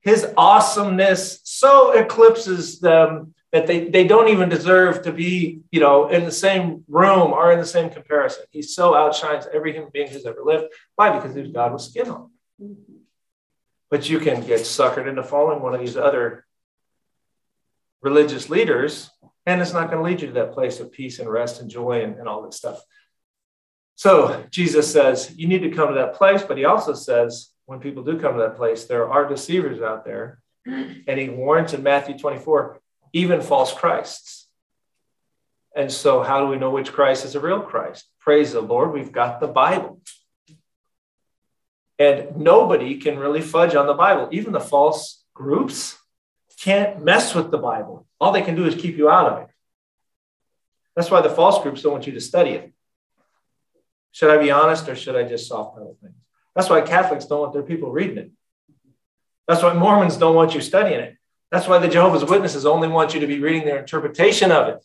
his 0.00 0.26
awesomeness 0.36 1.40
so 1.44 1.92
eclipses 1.92 2.80
them 2.80 3.34
that 3.52 3.66
they, 3.66 3.88
they 3.88 4.06
don't 4.06 4.28
even 4.28 4.48
deserve 4.48 5.02
to 5.02 5.12
be, 5.12 5.60
you 5.70 5.80
know, 5.80 6.08
in 6.08 6.24
the 6.24 6.32
same 6.32 6.84
room 6.88 7.32
or 7.32 7.52
in 7.52 7.58
the 7.58 7.66
same 7.66 7.90
comparison. 7.90 8.44
He 8.50 8.62
so 8.62 8.94
outshines 8.94 9.46
every 9.52 9.72
human 9.72 9.90
being 9.92 10.08
who's 10.08 10.26
ever 10.26 10.42
lived. 10.44 10.66
Why? 10.96 11.16
Because 11.16 11.34
he's 11.34 11.52
God 11.52 11.72
with 11.72 11.82
skin 11.82 12.08
on. 12.08 12.30
Mm-hmm. 12.60 12.94
But 13.88 14.10
you 14.10 14.18
can 14.18 14.44
get 14.44 14.60
suckered 14.60 15.08
into 15.08 15.22
following 15.22 15.62
one 15.62 15.74
of 15.74 15.80
these 15.80 15.96
other 15.96 16.44
religious 18.02 18.50
leaders, 18.50 19.10
and 19.46 19.60
it's 19.60 19.72
not 19.72 19.90
going 19.90 19.98
to 19.98 20.10
lead 20.10 20.20
you 20.20 20.28
to 20.28 20.34
that 20.34 20.52
place 20.52 20.80
of 20.80 20.92
peace 20.92 21.18
and 21.20 21.30
rest 21.30 21.60
and 21.60 21.70
joy 21.70 22.02
and, 22.02 22.16
and 22.16 22.28
all 22.28 22.42
that 22.42 22.52
stuff. 22.54 22.80
So 23.94 24.44
Jesus 24.50 24.92
says 24.92 25.32
you 25.36 25.46
need 25.46 25.62
to 25.62 25.70
come 25.70 25.88
to 25.88 25.94
that 25.94 26.14
place, 26.14 26.42
but 26.42 26.58
he 26.58 26.64
also 26.64 26.94
says 26.94 27.50
when 27.64 27.80
people 27.80 28.02
do 28.02 28.18
come 28.18 28.34
to 28.34 28.40
that 28.40 28.56
place, 28.56 28.84
there 28.84 29.10
are 29.10 29.28
deceivers 29.28 29.80
out 29.80 30.04
there. 30.04 30.40
Mm. 30.66 31.04
And 31.06 31.18
he 31.18 31.28
warns 31.28 31.74
in 31.74 31.82
Matthew 31.82 32.18
24 32.18 32.80
even 33.12 33.40
false 33.40 33.72
Christs. 33.72 34.48
And 35.74 35.92
so, 35.92 36.22
how 36.22 36.40
do 36.40 36.46
we 36.46 36.56
know 36.56 36.70
which 36.70 36.92
Christ 36.92 37.24
is 37.24 37.34
a 37.34 37.40
real 37.40 37.60
Christ? 37.60 38.06
Praise 38.18 38.52
the 38.52 38.60
Lord, 38.60 38.92
we've 38.92 39.12
got 39.12 39.40
the 39.40 39.46
Bible. 39.46 40.00
And 41.98 42.36
nobody 42.36 42.98
can 42.98 43.18
really 43.18 43.40
fudge 43.40 43.74
on 43.74 43.86
the 43.86 43.94
Bible. 43.94 44.28
Even 44.32 44.52
the 44.52 44.60
false 44.60 45.24
groups 45.34 45.96
can't 46.60 47.04
mess 47.04 47.34
with 47.34 47.50
the 47.50 47.58
Bible. 47.58 48.06
All 48.20 48.32
they 48.32 48.42
can 48.42 48.56
do 48.56 48.66
is 48.66 48.74
keep 48.74 48.96
you 48.96 49.08
out 49.08 49.32
of 49.32 49.42
it. 49.42 49.48
That's 50.94 51.10
why 51.10 51.20
the 51.20 51.30
false 51.30 51.62
groups 51.62 51.82
don't 51.82 51.92
want 51.92 52.06
you 52.06 52.14
to 52.14 52.20
study 52.20 52.50
it. 52.50 52.72
Should 54.12 54.30
I 54.30 54.38
be 54.38 54.50
honest 54.50 54.88
or 54.88 54.96
should 54.96 55.14
I 55.14 55.24
just 55.24 55.46
soft 55.46 55.74
pedal 55.74 55.96
things? 56.00 56.14
That's 56.54 56.70
why 56.70 56.80
Catholics 56.80 57.26
don't 57.26 57.40
want 57.40 57.52
their 57.52 57.62
people 57.62 57.92
reading 57.92 58.16
it. 58.16 58.30
That's 59.46 59.62
why 59.62 59.74
Mormons 59.74 60.16
don't 60.16 60.34
want 60.34 60.54
you 60.54 60.62
studying 60.62 61.00
it. 61.00 61.15
That's 61.50 61.68
why 61.68 61.78
the 61.78 61.88
Jehovah's 61.88 62.24
Witnesses 62.24 62.66
only 62.66 62.88
want 62.88 63.14
you 63.14 63.20
to 63.20 63.26
be 63.26 63.38
reading 63.38 63.64
their 63.64 63.78
interpretation 63.78 64.50
of 64.50 64.68
it. 64.68 64.84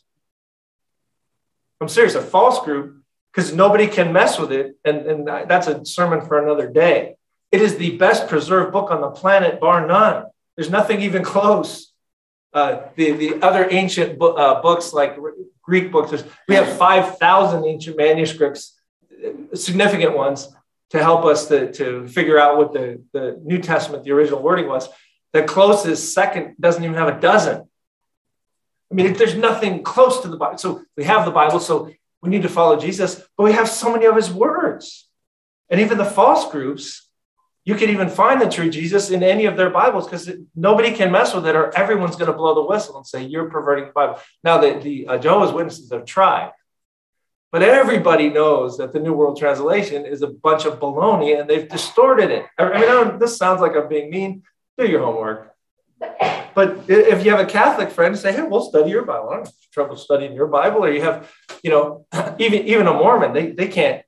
I'm 1.80 1.90
serious, 1.90 2.14
a 2.16 2.22
false 2.22 2.64
group, 2.64 3.02
because 3.34 3.54
nobody 3.54 3.88
can 3.88 4.14
mess 4.14 4.38
with 4.38 4.52
it. 4.52 4.76
And, 4.86 4.98
and 5.08 5.28
that's 5.28 5.68
a 5.68 5.84
sermon 5.86 6.22
for 6.22 6.42
another 6.42 6.70
day. 6.70 7.16
It 7.52 7.62
is 7.62 7.78
the 7.78 7.98
best 7.98 8.28
preserved 8.28 8.72
book 8.72 8.92
on 8.92 9.02
the 9.02 9.10
planet, 9.10 9.60
bar 9.60 9.86
none. 9.86 10.26
There's 10.56 10.70
nothing 10.70 11.02
even 11.02 11.24
close. 11.34 11.92
Uh, 12.54 12.82
the, 12.96 13.12
the 13.12 13.42
other 13.42 13.68
ancient 13.72 14.20
bo- 14.20 14.34
uh, 14.34 14.62
books, 14.62 14.94
like 14.94 15.18
Greek 15.64 15.92
books, 15.92 16.24
we 16.48 16.56
have 16.56 16.78
5,000 16.78 17.66
ancient 17.66 17.98
manuscripts, 17.98 18.78
significant 19.54 20.16
ones, 20.16 20.54
to 20.90 21.02
help 21.02 21.24
us 21.24 21.48
to, 21.48 21.72
to 21.72 22.06
figure 22.08 22.38
out 22.38 22.58
what 22.58 22.74
the, 22.74 23.02
the 23.14 23.40
New 23.44 23.60
Testament, 23.60 24.04
the 24.04 24.12
original 24.12 24.42
wording 24.42 24.68
was. 24.68 24.90
The 25.34 25.44
closest 25.44 26.14
second 26.14 26.56
doesn't 26.60 26.84
even 26.84 26.96
have 26.96 27.08
a 27.08 27.20
dozen. 27.20 27.68
I 28.92 28.94
mean, 28.94 29.14
there's 29.14 29.36
nothing 29.36 29.84
close 29.84 30.20
to 30.22 30.28
the 30.28 30.38
Bible. 30.38 30.58
So 30.58 30.84
we 30.98 31.06
have 31.06 31.26
the 31.26 31.32
Bible, 31.32 31.60
so 31.60 31.92
we 32.22 32.30
need 32.30 32.42
to 32.42 32.50
follow 32.50 32.78
Jesus, 32.78 33.22
but 33.38 33.44
we 33.44 33.54
have 33.54 33.70
so 33.70 33.92
many 33.92 34.06
of 34.06 34.16
his 34.16 34.32
words. 34.32 35.08
And 35.70 35.80
even 35.80 35.98
the 35.98 36.06
false 36.06 36.52
groups, 36.52 37.08
you 37.64 37.76
can 37.76 37.90
even 37.90 38.10
find 38.10 38.42
the 38.42 38.50
true 38.50 38.70
Jesus 38.70 39.12
in 39.12 39.24
any 39.24 39.46
of 39.46 39.56
their 39.56 39.70
Bibles 39.70 40.06
because 40.06 40.30
nobody 40.56 40.92
can 40.92 41.12
mess 41.12 41.34
with 41.34 41.48
it 41.48 41.56
or 41.56 41.76
everyone's 41.76 42.16
going 42.16 42.30
to 42.30 42.38
blow 42.38 42.56
the 42.56 42.66
whistle 42.66 42.98
and 42.98 43.08
say, 43.08 43.24
You're 43.24 43.50
perverting 43.50 43.86
the 43.86 43.92
Bible. 43.92 44.20
Now, 44.44 44.58
the, 44.58 44.80
the 44.80 45.08
uh, 45.08 45.18
Jehovah's 45.18 45.54
Witnesses 45.54 45.92
have 45.92 46.06
tried, 46.06 46.52
but 47.52 47.62
everybody 47.62 48.30
knows 48.30 48.78
that 48.78 48.94
the 48.94 49.00
New 49.00 49.14
World 49.14 49.38
Translation 49.38 50.06
is 50.06 50.22
a 50.22 50.28
bunch 50.28 50.66
of 50.66 50.80
baloney 50.80 51.40
and 51.40 51.50
they've 51.50 51.70
distorted 51.70 52.32
it. 52.32 52.46
I 52.58 52.80
mean, 52.80 52.90
I 52.90 53.18
this 53.18 53.38
sounds 53.38 53.62
like 53.62 53.76
I'm 53.76 53.88
being 53.88 54.10
mean, 54.10 54.44
do 54.78 54.88
your 54.88 55.02
homework. 55.02 55.52
But 56.54 56.90
if 56.90 57.24
you 57.24 57.32
have 57.32 57.40
a 57.40 57.46
Catholic 57.46 57.92
friend, 57.92 58.18
say, 58.18 58.34
hey, 58.34 58.44
we'll 58.44 58.62
study 58.62 58.90
your 58.90 59.06
Bible. 59.06 59.30
I 59.30 59.36
don't 59.36 59.46
have 59.46 59.54
trouble 59.72 59.96
studying 59.96 60.34
your 60.34 60.48
Bible. 60.48 60.84
Or 60.84 60.92
you 60.92 61.02
have, 61.02 61.32
you 61.64 61.70
know, 61.70 62.06
even, 62.40 62.68
even 62.68 62.88
a 62.88 62.94
Mormon, 62.94 63.34
they, 63.34 63.52
they 63.52 63.68
can't 63.68 64.04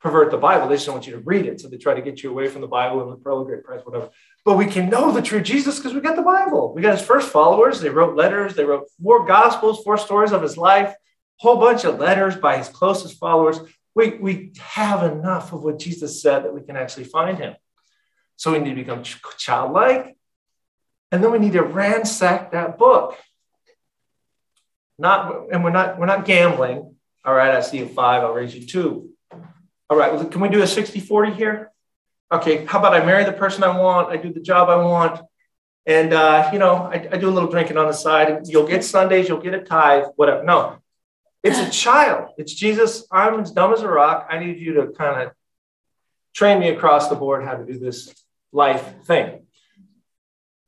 pervert 0.00 0.30
the 0.30 0.36
Bible. 0.36 0.68
They 0.68 0.76
just 0.76 0.88
want 0.88 1.06
you 1.06 1.14
to 1.14 1.20
read 1.20 1.46
it. 1.46 1.60
So 1.60 1.68
they 1.68 1.78
try 1.78 1.94
to 1.94 2.02
get 2.02 2.22
you 2.22 2.30
away 2.30 2.48
from 2.48 2.60
the 2.60 2.66
Bible 2.66 3.02
and 3.02 3.12
the 3.12 3.44
Great 3.44 3.64
Price, 3.64 3.80
whatever. 3.84 4.10
But 4.44 4.56
we 4.56 4.66
can 4.66 4.90
know 4.90 5.10
the 5.10 5.22
true 5.22 5.40
Jesus 5.40 5.78
because 5.78 5.94
we 5.94 6.00
got 6.00 6.16
the 6.16 6.22
Bible. 6.22 6.74
We 6.74 6.82
got 6.82 6.98
his 6.98 7.06
first 7.06 7.30
followers. 7.30 7.80
They 7.80 7.88
wrote 7.88 8.16
letters. 8.16 8.54
They 8.54 8.64
wrote 8.64 8.88
four 9.02 9.24
gospels, 9.24 9.82
four 9.82 9.96
stories 9.96 10.32
of 10.32 10.42
his 10.42 10.56
life, 10.56 10.94
whole 11.38 11.56
bunch 11.56 11.84
of 11.84 11.98
letters 11.98 12.36
by 12.36 12.58
his 12.58 12.68
closest 12.68 13.18
followers. 13.18 13.58
we, 13.94 14.18
we 14.18 14.52
have 14.60 15.10
enough 15.10 15.52
of 15.52 15.62
what 15.62 15.78
Jesus 15.78 16.20
said 16.20 16.44
that 16.44 16.54
we 16.54 16.62
can 16.62 16.76
actually 16.76 17.04
find 17.04 17.38
him. 17.38 17.54
So 18.36 18.52
we 18.52 18.58
need 18.58 18.70
to 18.70 18.76
become 18.76 19.02
childlike. 19.02 20.16
And 21.10 21.22
then 21.22 21.32
we 21.32 21.38
need 21.38 21.52
to 21.52 21.62
ransack 21.62 22.52
that 22.52 22.78
book. 22.78 23.16
Not, 24.98 25.52
and 25.52 25.62
we're 25.62 25.70
not, 25.70 25.98
we're 25.98 26.06
not 26.06 26.24
gambling. 26.24 26.94
All 27.24 27.34
right, 27.34 27.54
I 27.54 27.60
see 27.60 27.82
a 27.82 27.86
five, 27.86 28.22
I'll 28.22 28.32
raise 28.32 28.54
you 28.54 28.66
two. 28.66 29.10
All 29.88 29.96
right, 29.96 30.30
can 30.30 30.40
we 30.40 30.48
do 30.48 30.62
a 30.62 30.66
60 30.66 31.00
40 31.00 31.32
here? 31.32 31.72
Okay, 32.32 32.64
how 32.64 32.78
about 32.78 32.94
I 32.94 33.04
marry 33.04 33.24
the 33.24 33.32
person 33.32 33.62
I 33.62 33.78
want, 33.78 34.10
I 34.10 34.16
do 34.16 34.32
the 34.32 34.40
job 34.40 34.68
I 34.68 34.76
want, 34.76 35.20
and 35.86 36.12
uh, 36.12 36.50
you 36.52 36.58
know, 36.58 36.74
I, 36.74 37.08
I 37.12 37.16
do 37.18 37.28
a 37.28 37.30
little 37.30 37.48
drinking 37.48 37.76
on 37.76 37.86
the 37.86 37.92
side. 37.92 38.40
You'll 38.46 38.66
get 38.66 38.84
Sundays, 38.84 39.28
you'll 39.28 39.40
get 39.40 39.54
a 39.54 39.60
tithe, 39.60 40.04
whatever. 40.16 40.42
No, 40.42 40.78
it's 41.44 41.58
a 41.58 41.70
child. 41.70 42.30
It's 42.38 42.52
Jesus. 42.52 43.06
I'm 43.12 43.40
as 43.40 43.52
dumb 43.52 43.72
as 43.72 43.82
a 43.82 43.88
rock. 43.88 44.26
I 44.28 44.40
need 44.40 44.58
you 44.58 44.74
to 44.74 44.88
kind 44.88 45.22
of 45.22 45.32
train 46.34 46.58
me 46.58 46.70
across 46.70 47.08
the 47.08 47.14
board 47.14 47.44
how 47.44 47.54
to 47.54 47.64
do 47.64 47.78
this 47.78 48.12
life 48.52 49.04
thing. 49.04 49.46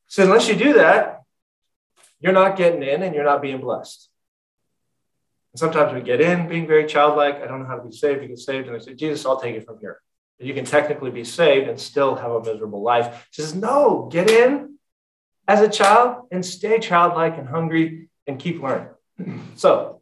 So 0.06 0.22
unless 0.24 0.48
you 0.48 0.56
do 0.56 0.74
that, 0.74 1.22
you're 2.20 2.32
not 2.32 2.56
getting 2.56 2.82
in 2.82 3.02
and 3.02 3.14
you're 3.14 3.24
not 3.24 3.42
being 3.42 3.60
blessed. 3.60 4.08
And 5.52 5.60
sometimes 5.60 5.92
we 5.92 6.00
get 6.00 6.20
in 6.20 6.48
being 6.48 6.66
very 6.66 6.86
childlike. 6.86 7.36
I 7.36 7.46
don't 7.46 7.60
know 7.60 7.68
how 7.68 7.76
to 7.76 7.84
be 7.84 7.94
saved. 7.94 8.22
You 8.22 8.28
get 8.28 8.38
saved, 8.38 8.66
and 8.66 8.76
I 8.76 8.80
say, 8.80 8.94
Jesus, 8.94 9.24
I'll 9.24 9.40
take 9.40 9.54
it 9.54 9.64
from 9.64 9.78
here. 9.78 10.00
You 10.38 10.54
can 10.54 10.64
technically 10.64 11.10
be 11.10 11.24
saved 11.24 11.68
and 11.68 11.80
still 11.80 12.14
have 12.14 12.30
a 12.30 12.40
miserable 12.40 12.82
life. 12.82 13.26
He 13.32 13.42
says, 13.42 13.54
No, 13.54 14.08
get 14.10 14.30
in 14.30 14.78
as 15.48 15.60
a 15.60 15.68
child 15.68 16.28
and 16.30 16.44
stay 16.44 16.78
childlike 16.78 17.38
and 17.38 17.48
hungry 17.48 18.08
and 18.26 18.38
keep 18.38 18.62
learning. 18.62 18.88
So 19.56 20.00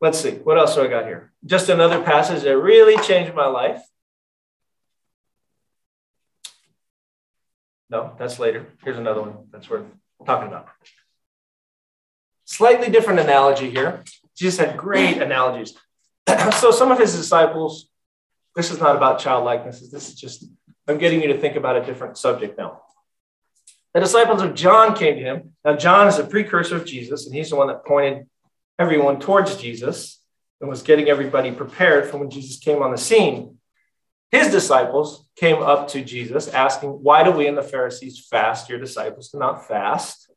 let's 0.00 0.18
see, 0.20 0.32
what 0.32 0.58
else 0.58 0.74
do 0.74 0.82
I 0.82 0.86
got 0.86 1.06
here? 1.06 1.32
Just 1.44 1.68
another 1.68 2.02
passage 2.02 2.42
that 2.42 2.56
really 2.56 2.96
changed 3.04 3.34
my 3.34 3.46
life. 3.46 3.82
No, 7.90 8.14
that's 8.18 8.38
later. 8.38 8.66
Here's 8.84 8.98
another 8.98 9.20
one 9.20 9.34
that's 9.50 9.68
worth 9.68 9.84
talking 10.24 10.48
about. 10.48 10.68
Slightly 12.44 12.88
different 12.88 13.20
analogy 13.20 13.70
here. 13.70 14.04
Jesus 14.36 14.58
had 14.60 14.76
great 14.76 15.18
analogies. 15.22 15.76
so 16.58 16.70
some 16.70 16.92
of 16.92 16.98
his 16.98 17.16
disciples, 17.16 17.88
this 18.54 18.70
is 18.70 18.80
not 18.80 18.96
about 18.96 19.18
childlikeness. 19.18 19.90
This 19.90 20.08
is 20.08 20.14
just, 20.14 20.44
I'm 20.86 20.98
getting 20.98 21.20
you 21.20 21.28
to 21.28 21.38
think 21.38 21.56
about 21.56 21.76
a 21.76 21.84
different 21.84 22.16
subject 22.16 22.56
now. 22.56 22.82
The 23.92 24.00
disciples 24.00 24.42
of 24.42 24.54
John 24.54 24.94
came 24.94 25.16
to 25.16 25.22
him. 25.22 25.52
Now, 25.64 25.74
John 25.74 26.06
is 26.06 26.18
a 26.18 26.24
precursor 26.24 26.76
of 26.76 26.84
Jesus, 26.84 27.26
and 27.26 27.34
he's 27.34 27.50
the 27.50 27.56
one 27.56 27.66
that 27.68 27.84
pointed 27.84 28.28
everyone 28.78 29.18
towards 29.18 29.56
Jesus 29.56 30.20
and 30.60 30.70
was 30.70 30.82
getting 30.82 31.08
everybody 31.08 31.50
prepared 31.50 32.08
for 32.08 32.18
when 32.18 32.30
Jesus 32.30 32.58
came 32.58 32.82
on 32.82 32.92
the 32.92 32.98
scene. 32.98 33.58
His 34.30 34.48
disciples 34.48 35.28
came 35.36 35.60
up 35.60 35.88
to 35.88 36.04
Jesus 36.04 36.48
asking, 36.48 36.90
Why 36.90 37.24
do 37.24 37.32
we 37.32 37.48
and 37.48 37.58
the 37.58 37.62
Pharisees 37.62 38.26
fast? 38.30 38.68
Your 38.68 38.78
disciples 38.78 39.30
do 39.30 39.38
not 39.38 39.66
fast. 39.66 40.30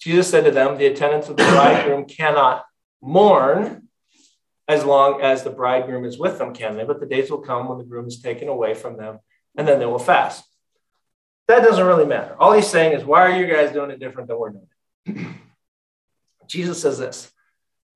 Jesus 0.00 0.28
said 0.28 0.44
to 0.44 0.50
them, 0.50 0.76
The 0.76 0.86
attendants 0.86 1.28
of 1.28 1.36
the 1.36 1.44
bridegroom 1.44 2.04
cannot 2.04 2.64
mourn 3.00 3.88
as 4.68 4.84
long 4.84 5.22
as 5.22 5.42
the 5.42 5.50
bridegroom 5.50 6.04
is 6.04 6.18
with 6.18 6.38
them, 6.38 6.54
can 6.54 6.76
they? 6.76 6.84
But 6.84 7.00
the 7.00 7.06
days 7.06 7.30
will 7.30 7.40
come 7.40 7.68
when 7.68 7.78
the 7.78 7.84
groom 7.84 8.06
is 8.06 8.20
taken 8.20 8.48
away 8.48 8.74
from 8.74 8.96
them, 8.96 9.18
and 9.56 9.66
then 9.66 9.78
they 9.78 9.86
will 9.86 9.98
fast. 9.98 10.44
That 11.48 11.62
doesn't 11.62 11.86
really 11.86 12.06
matter. 12.06 12.34
All 12.38 12.52
he's 12.52 12.66
saying 12.66 12.92
is, 12.92 13.04
Why 13.04 13.22
are 13.22 13.38
you 13.38 13.46
guys 13.46 13.72
doing 13.72 13.90
it 13.90 14.00
different 14.00 14.28
than 14.28 14.38
we're 14.38 14.50
doing 14.50 14.68
it? 15.06 15.26
Jesus 16.46 16.82
says 16.82 16.98
this 16.98 17.32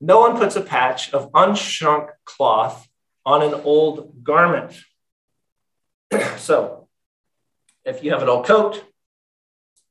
No 0.01 0.21
one 0.21 0.39
puts 0.39 0.57
a 0.57 0.63
patch 0.63 1.13
of 1.13 1.31
unshrunk 1.33 2.09
cloth 2.25 2.89
on 3.27 3.43
an 3.43 3.61
old 3.65 4.25
garment 4.25 4.79
so 6.37 6.89
if 7.85 8.03
you 8.03 8.13
have 8.13 8.23
an 8.23 8.29
old 8.29 8.47
coat, 8.47 8.85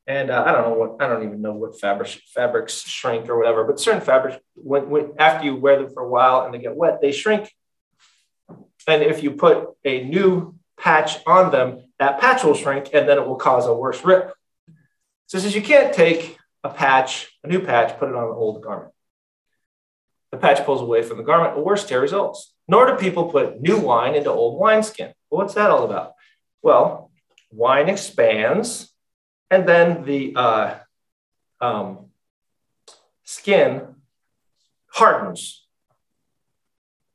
and 0.05 0.31
uh, 0.31 0.43
I 0.45 0.51
don't 0.53 0.69
know 0.69 0.77
what 0.77 1.01
I 1.01 1.07
don't 1.07 1.23
even 1.23 1.41
know 1.41 1.53
what 1.53 1.79
fabric 1.79 2.07
fabrics 2.33 2.81
shrink 2.81 3.27
or 3.29 3.37
whatever, 3.37 3.65
but 3.65 3.79
certain 3.79 4.01
fabrics, 4.01 4.37
when, 4.55 4.89
when 4.89 5.13
after 5.19 5.45
you 5.45 5.55
wear 5.55 5.81
them 5.81 5.93
for 5.93 6.03
a 6.03 6.09
while 6.09 6.45
and 6.45 6.53
they 6.53 6.59
get 6.59 6.75
wet, 6.75 7.01
they 7.01 7.11
shrink. 7.11 7.53
And 8.87 9.03
if 9.03 9.21
you 9.21 9.31
put 9.31 9.67
a 9.83 10.05
new 10.05 10.55
patch 10.79 11.17
on 11.27 11.51
them, 11.51 11.83
that 11.99 12.21
patch 12.21 12.45
will 12.45 12.53
shrink 12.53 12.91
and 12.93 13.07
then 13.07 13.17
it 13.17 13.27
will 13.27 13.35
cause 13.35 13.65
a 13.65 13.73
worse 13.73 14.03
rip. 14.05 14.33
So 15.25 15.39
says 15.39 15.53
you 15.53 15.61
can't 15.61 15.93
take 15.93 16.37
a 16.63 16.69
patch, 16.69 17.27
a 17.43 17.47
new 17.47 17.59
patch, 17.59 17.99
put 17.99 18.07
it 18.07 18.15
on 18.15 18.23
an 18.23 18.29
old 18.29 18.63
garment. 18.63 18.93
The 20.31 20.37
patch 20.37 20.65
pulls 20.65 20.81
away 20.81 21.01
from 21.01 21.17
the 21.17 21.23
garment, 21.23 21.57
a 21.57 21.61
worse 21.61 21.85
tear 21.85 21.99
results. 21.99 22.53
Nor 22.69 22.87
do 22.87 22.95
people 22.97 23.25
put 23.25 23.61
new 23.61 23.77
wine 23.77 24.15
into 24.15 24.31
old 24.31 24.59
wineskin. 24.59 25.13
Well, 25.29 25.41
what's 25.41 25.55
that 25.55 25.71
all 25.71 25.85
about? 25.85 26.13
Well, 26.61 27.11
wine 27.51 27.89
expands, 27.89 28.91
and 29.49 29.67
then 29.67 30.03
the 30.03 30.35
uh, 30.35 30.75
um, 31.61 32.07
skin 33.23 33.95
hardens. 34.87 35.65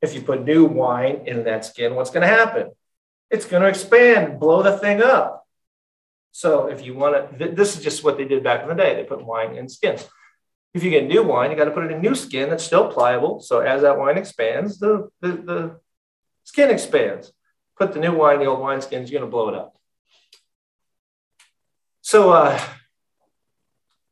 If 0.00 0.14
you 0.14 0.22
put 0.22 0.44
new 0.44 0.64
wine 0.64 1.22
in 1.26 1.44
that 1.44 1.64
skin, 1.64 1.94
what's 1.94 2.10
going 2.10 2.22
to 2.22 2.34
happen? 2.34 2.70
It's 3.30 3.44
going 3.44 3.62
to 3.62 3.68
expand, 3.68 4.40
blow 4.40 4.62
the 4.62 4.76
thing 4.76 5.02
up. 5.02 5.46
So 6.32 6.66
if 6.66 6.84
you 6.84 6.94
want 6.94 7.30
to, 7.30 7.38
th- 7.38 7.56
this 7.56 7.76
is 7.76 7.84
just 7.84 8.02
what 8.02 8.16
they 8.16 8.24
did 8.24 8.42
back 8.42 8.62
in 8.62 8.68
the 8.68 8.74
day. 8.74 8.94
They 8.94 9.04
put 9.04 9.24
wine 9.24 9.54
in 9.54 9.68
skins. 9.68 10.08
If 10.74 10.82
you 10.82 10.90
get 10.90 11.06
new 11.06 11.22
wine, 11.22 11.50
you 11.50 11.56
got 11.56 11.66
to 11.66 11.70
put 11.70 11.84
it 11.84 11.92
in 11.92 12.00
new 12.00 12.14
skin 12.14 12.48
that's 12.48 12.64
still 12.64 12.90
pliable. 12.90 13.40
So 13.40 13.60
as 13.60 13.82
that 13.82 13.98
wine 13.98 14.16
expands, 14.16 14.78
the, 14.78 15.08
the, 15.20 15.28
the 15.28 15.80
skin 16.44 16.70
expands. 16.70 17.32
Put 17.78 17.92
the 17.92 18.00
new 18.00 18.14
wine 18.14 18.34
in 18.34 18.40
the 18.40 18.46
old 18.46 18.60
wine 18.60 18.80
skins, 18.80 19.10
you're 19.10 19.20
going 19.20 19.30
to 19.30 19.34
blow 19.34 19.48
it 19.48 19.54
up. 19.54 19.76
So 22.02 22.30
uh, 22.30 22.60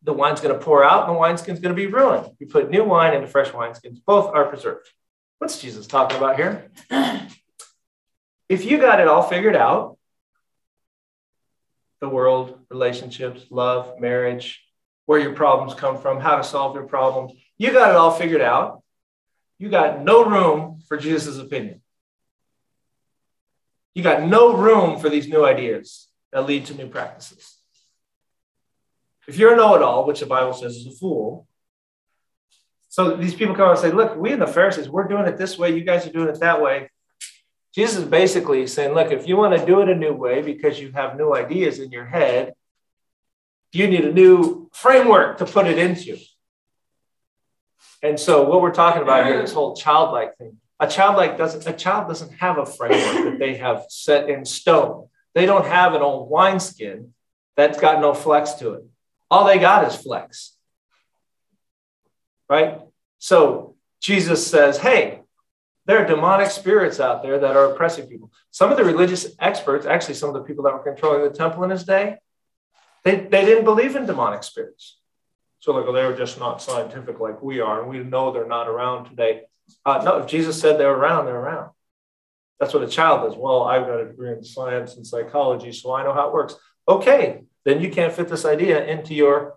the 0.03 0.13
wine's 0.13 0.41
going 0.41 0.59
to 0.59 0.65
pour 0.65 0.83
out 0.85 1.07
and 1.07 1.15
the 1.15 1.21
wineskin's 1.21 1.61
going 1.61 1.75
to 1.75 1.81
be 1.81 1.87
ruined. 1.87 2.35
You 2.39 2.47
put 2.47 2.71
new 2.71 2.85
wine 2.85 3.15
into 3.15 3.27
fresh 3.27 3.49
wineskins, 3.49 3.99
both 4.05 4.35
are 4.35 4.47
preserved. 4.47 4.89
What's 5.39 5.61
Jesus 5.61 5.87
talking 5.87 6.17
about 6.17 6.37
here? 6.37 6.71
If 8.49 8.65
you 8.65 8.79
got 8.79 9.01
it 9.01 9.09
all 9.09 9.23
figured 9.23 9.57
out, 9.57 9.97
the 12.01 12.09
world, 12.09 12.59
relationships, 12.71 13.45
love, 13.51 14.01
marriage, 14.01 14.65
where 15.07 15.21
your 15.21 15.35
problems 15.35 15.75
come 15.75 15.99
from, 15.99 16.21
how 16.21 16.37
to 16.37 16.45
solve 16.45 16.75
your 16.75 16.87
problems, 16.87 17.33
you 17.59 17.73
got 17.73 17.91
it 17.91 17.97
all 17.97 18.11
figured 18.11 18.41
out. 18.41 18.83
You 19.59 19.69
got 19.69 20.03
no 20.03 20.25
room 20.25 20.81
for 20.89 20.97
Jesus' 20.97 21.39
opinion. 21.39 21.83
You 23.95 24.03
got 24.03 24.23
no 24.23 24.57
room 24.57 24.99
for 24.99 25.09
these 25.09 25.29
new 25.29 25.45
ideas 25.45 26.09
that 26.33 26.47
lead 26.47 26.67
to 26.67 26.75
new 26.75 26.89
practices. 26.89 27.57
If 29.27 29.37
you're 29.37 29.55
a 29.55 29.57
know 29.57 29.75
it 29.75 29.83
all, 29.83 30.07
which 30.07 30.21
the 30.21 30.27
Bible 30.27 30.53
says 30.53 30.77
is 30.77 30.87
a 30.87 30.93
fool, 30.93 31.47
so 32.89 33.17
these 33.17 33.35
people 33.35 33.55
come 33.55 33.71
and 33.71 33.79
say, 33.79 33.93
Look, 33.93 34.17
we 34.17 34.33
and 34.33 34.43
the 34.43 34.47
Pharisees, 34.47 34.89
we're 34.89 35.07
doing 35.07 35.27
it 35.27 35.39
this 35.39 35.57
way, 35.57 35.77
you 35.77 35.85
guys 35.85 36.07
are 36.07 36.13
doing 36.13 36.29
it 36.29 36.41
that 36.41 36.61
way. 36.61 36.91
Jesus 37.73 37.99
is 37.99 38.05
basically 38.05 38.67
saying, 38.67 38.95
Look, 38.95 39.13
if 39.13 39.29
you 39.29 39.37
want 39.37 39.59
to 39.59 39.65
do 39.65 39.81
it 39.81 39.89
a 39.89 39.95
new 39.95 40.13
way 40.13 40.43
because 40.43 40.81
you 40.81 40.91
have 40.93 41.17
new 41.17 41.35
ideas 41.35 41.79
in 41.79 41.93
your 41.93 42.07
head, 42.07 42.55
you 43.73 43.87
need 43.87 44.05
a 44.05 44.13
new 44.13 44.69
framework 44.73 45.39
to 45.39 45.45
put 45.45 45.67
it 45.67 45.79
into. 45.79 46.19
And 48.03 48.19
so, 48.19 48.49
what 48.49 48.63
we're 48.63 48.73
talking 48.73 49.03
about 49.03 49.27
here, 49.27 49.41
this 49.41 49.53
whole 49.53 49.77
childlike 49.77 50.37
thing, 50.37 50.57
a 50.81 50.89
child 50.89 51.17
like 51.17 51.37
doesn't 51.37 51.67
a 51.67 51.73
child 51.73 52.09
doesn't 52.09 52.33
have 52.39 52.59
a 52.59 52.67
framework 52.67 53.25
that 53.25 53.39
they 53.39 53.57
have 53.59 53.85
set 53.89 54.31
in 54.31 54.45
stone. 54.45 55.09
They 55.35 55.47
don't 55.47 55.67
have 55.67 55.95
an 55.95 56.03
old 56.03 56.31
wineskin 56.31 57.15
that's 57.57 57.79
got 57.79 58.01
no 58.01 58.15
flex 58.15 58.55
to 58.55 58.73
it. 58.73 58.85
All 59.31 59.45
they 59.47 59.59
got 59.59 59.87
is 59.87 59.95
flex. 59.95 60.57
Right? 62.49 62.81
So 63.19 63.77
Jesus 64.01 64.47
says, 64.47 64.79
hey, 64.79 65.21
there 65.87 66.03
are 66.03 66.07
demonic 66.07 66.51
spirits 66.51 66.99
out 66.99 67.23
there 67.23 67.39
that 67.39 67.57
are 67.57 67.73
oppressing 67.73 68.07
people. 68.07 68.33
Some 68.51 68.71
of 68.71 68.79
the 68.79 68.85
religious 68.85 69.27
experts, 69.39 69.87
actually, 69.87 70.15
some 70.15 70.31
of 70.31 70.35
the 70.35 70.43
people 70.43 70.65
that 70.65 70.73
were 70.73 70.83
controlling 70.83 71.23
the 71.23 71.37
temple 71.37 71.63
in 71.65 71.71
his 71.71 71.85
day, 71.85 72.17
they, 73.05 73.17
they 73.17 73.45
didn't 73.45 73.65
believe 73.65 73.97
in 73.97 74.07
demonic 74.07 74.43
spirits. 74.43 74.99
So, 75.61 75.73
like, 75.73 75.85
well, 75.85 75.93
they 75.93 76.05
were 76.05 76.17
just 76.17 76.39
not 76.39 76.63
scientific 76.63 77.21
like 77.21 77.43
we 77.43 77.61
are, 77.61 77.81
and 77.81 77.91
we 77.91 77.99
know 77.99 78.33
they're 78.33 78.47
not 78.47 78.69
around 78.69 79.11
today. 79.11 79.43
Uh, 79.85 80.03
no, 80.05 80.19
if 80.19 80.27
Jesus 80.27 80.61
said 80.61 80.79
they're 80.79 80.93
around, 80.93 81.27
they're 81.27 81.37
around. 81.37 81.71
That's 82.59 82.75
what 82.75 82.83
a 82.83 82.89
child 82.89 83.29
does. 83.29 83.39
Well, 83.39 83.65
I've 83.65 83.87
got 83.87 84.01
a 84.01 84.07
degree 84.07 84.33
in 84.33 84.45
science 84.45 84.97
and 84.97 85.07
psychology, 85.07 85.73
so 85.73 85.95
I 85.95 86.05
know 86.05 86.13
how 86.13 86.29
it 86.29 86.35
works. 86.35 86.55
Okay, 86.87 87.43
then 87.65 87.81
you 87.81 87.91
can't 87.91 88.13
fit 88.13 88.29
this 88.29 88.45
idea 88.45 88.85
into 88.87 89.15
your 89.15 89.55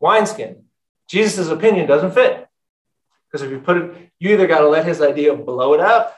wineskin. 0.00 0.64
Jesus' 1.08 1.48
opinion 1.48 1.86
doesn't 1.86 2.12
fit. 2.12 2.46
Because 3.26 3.42
if 3.46 3.50
you 3.50 3.60
put 3.60 3.78
it, 3.78 4.10
you 4.18 4.30
either 4.30 4.46
got 4.46 4.60
to 4.60 4.68
let 4.68 4.86
his 4.86 5.00
idea 5.00 5.34
blow 5.34 5.72
it 5.72 5.80
up. 5.80 6.16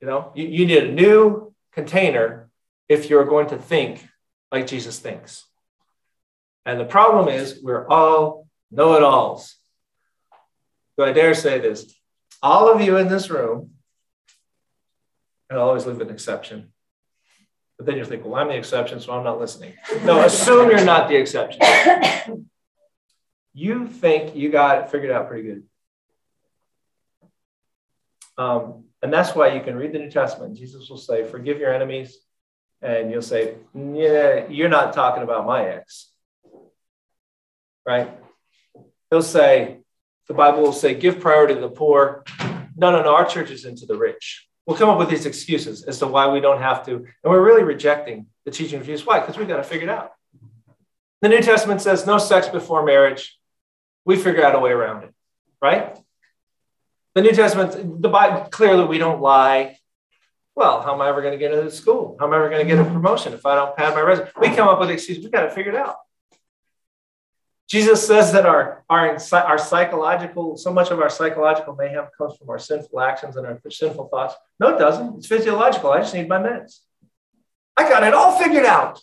You 0.00 0.06
know, 0.06 0.32
you, 0.34 0.46
you 0.46 0.66
need 0.66 0.84
a 0.84 0.92
new 0.92 1.52
container 1.72 2.48
if 2.88 3.10
you're 3.10 3.24
going 3.24 3.48
to 3.48 3.58
think 3.58 4.06
like 4.52 4.66
Jesus 4.68 4.98
thinks. 4.98 5.44
And 6.64 6.78
the 6.78 6.84
problem 6.84 7.28
is 7.28 7.60
we're 7.62 7.86
all 7.88 8.46
know 8.70 8.94
it 8.94 9.02
alls. 9.02 9.56
Do 10.98 11.04
I 11.04 11.12
dare 11.12 11.34
say 11.34 11.60
this? 11.60 11.94
all 12.42 12.72
of 12.72 12.80
you 12.80 12.96
in 12.96 13.08
this 13.08 13.30
room, 13.30 13.70
and 15.50 15.58
I'll 15.58 15.68
always 15.68 15.86
leave 15.86 16.00
an 16.00 16.10
exception. 16.10 16.72
But 17.76 17.86
then 17.86 17.96
you 17.96 18.04
think, 18.04 18.24
well, 18.24 18.34
I'm 18.34 18.48
the 18.48 18.56
exception, 18.56 19.00
so 19.00 19.12
I'm 19.12 19.24
not 19.24 19.38
listening. 19.38 19.74
No, 20.04 20.20
assume 20.24 20.70
you're 20.70 20.84
not 20.84 21.08
the 21.08 21.16
exception. 21.16 21.60
You 23.54 23.86
think 23.88 24.36
you 24.36 24.50
got 24.50 24.82
it 24.82 24.90
figured 24.90 25.10
out 25.10 25.28
pretty 25.28 25.48
good. 25.48 25.62
Um, 28.36 28.84
and 29.02 29.12
that's 29.12 29.34
why 29.34 29.54
you 29.54 29.60
can 29.60 29.74
read 29.76 29.92
the 29.92 29.98
New 29.98 30.10
Testament. 30.10 30.56
Jesus 30.56 30.88
will 30.88 30.96
say, 30.96 31.24
Forgive 31.24 31.58
your 31.58 31.74
enemies. 31.74 32.18
And 32.82 33.10
you'll 33.10 33.22
say, 33.22 33.54
Yeah, 33.74 34.46
you're 34.48 34.68
not 34.68 34.92
talking 34.92 35.24
about 35.24 35.44
my 35.44 35.66
ex. 35.66 36.10
Right? 37.84 38.16
He'll 39.10 39.22
say, 39.22 39.78
The 40.28 40.34
Bible 40.34 40.62
will 40.62 40.72
say, 40.72 40.94
Give 40.94 41.18
priority 41.18 41.54
to 41.54 41.60
the 41.60 41.70
poor. 41.70 42.24
No, 42.76 42.92
no, 42.92 43.02
no. 43.02 43.14
Our 43.14 43.26
church 43.26 43.50
is 43.50 43.64
into 43.64 43.86
the 43.86 43.96
rich. 43.96 44.46
We'll 44.66 44.76
come 44.76 44.90
up 44.90 44.98
with 44.98 45.08
these 45.08 45.24
excuses 45.24 45.84
as 45.84 45.98
to 46.00 46.06
why 46.06 46.28
we 46.28 46.40
don't 46.40 46.60
have 46.60 46.84
to. 46.86 46.96
And 46.96 47.06
we're 47.24 47.44
really 47.44 47.62
rejecting 47.62 48.26
the 48.44 48.50
teaching 48.50 48.78
of 48.78 48.86
Jesus. 48.86 49.06
Why? 49.06 49.18
Because 49.18 49.38
we've 49.38 49.48
got 49.48 49.56
to 49.56 49.64
figure 49.64 49.88
it 49.88 49.90
out. 49.90 50.12
The 51.22 51.30
New 51.30 51.40
Testament 51.40 51.80
says 51.80 52.06
no 52.06 52.18
sex 52.18 52.48
before 52.48 52.84
marriage. 52.84 53.38
We 54.04 54.16
figure 54.16 54.44
out 54.44 54.54
a 54.54 54.58
way 54.58 54.70
around 54.70 55.04
it, 55.04 55.14
right? 55.60 55.98
The 57.14 57.22
New 57.22 57.32
Testament, 57.32 58.00
the 58.02 58.08
Bible, 58.08 58.48
clearly 58.50 58.84
we 58.84 58.98
don't 58.98 59.20
lie. 59.20 59.78
Well, 60.54 60.82
how 60.82 60.94
am 60.94 61.00
I 61.00 61.08
ever 61.08 61.22
going 61.22 61.32
to 61.32 61.38
get 61.38 61.52
into 61.52 61.70
school? 61.70 62.16
How 62.20 62.26
am 62.26 62.32
I 62.32 62.36
ever 62.36 62.48
going 62.48 62.66
to 62.66 62.74
get 62.74 62.78
a 62.78 62.88
promotion 62.88 63.32
if 63.32 63.44
I 63.46 63.54
don't 63.54 63.76
pad 63.76 63.94
my 63.94 64.02
resume? 64.02 64.28
We 64.40 64.50
come 64.50 64.68
up 64.68 64.78
with 64.78 64.90
excuses. 64.90 65.24
We 65.24 65.30
got 65.30 65.42
to 65.42 65.50
figure 65.50 65.72
it 65.72 65.78
out. 65.78 65.96
Jesus 67.68 68.06
says 68.06 68.32
that 68.32 68.46
our, 68.46 68.82
our, 68.88 69.18
our 69.32 69.58
psychological, 69.58 70.56
so 70.56 70.72
much 70.72 70.90
of 70.90 71.00
our 71.00 71.10
psychological 71.10 71.76
mayhem 71.76 72.06
comes 72.16 72.36
from 72.36 72.48
our 72.48 72.58
sinful 72.58 72.98
actions 73.00 73.36
and 73.36 73.46
our 73.46 73.60
sinful 73.68 74.08
thoughts. 74.08 74.34
No, 74.58 74.74
it 74.74 74.78
doesn't. 74.78 75.18
It's 75.18 75.26
physiological. 75.26 75.92
I 75.92 75.98
just 75.98 76.14
need 76.14 76.28
my 76.28 76.38
meds. 76.38 76.80
I 77.76 77.88
got 77.88 78.04
it 78.04 78.14
all 78.14 78.38
figured 78.38 78.64
out. 78.64 79.00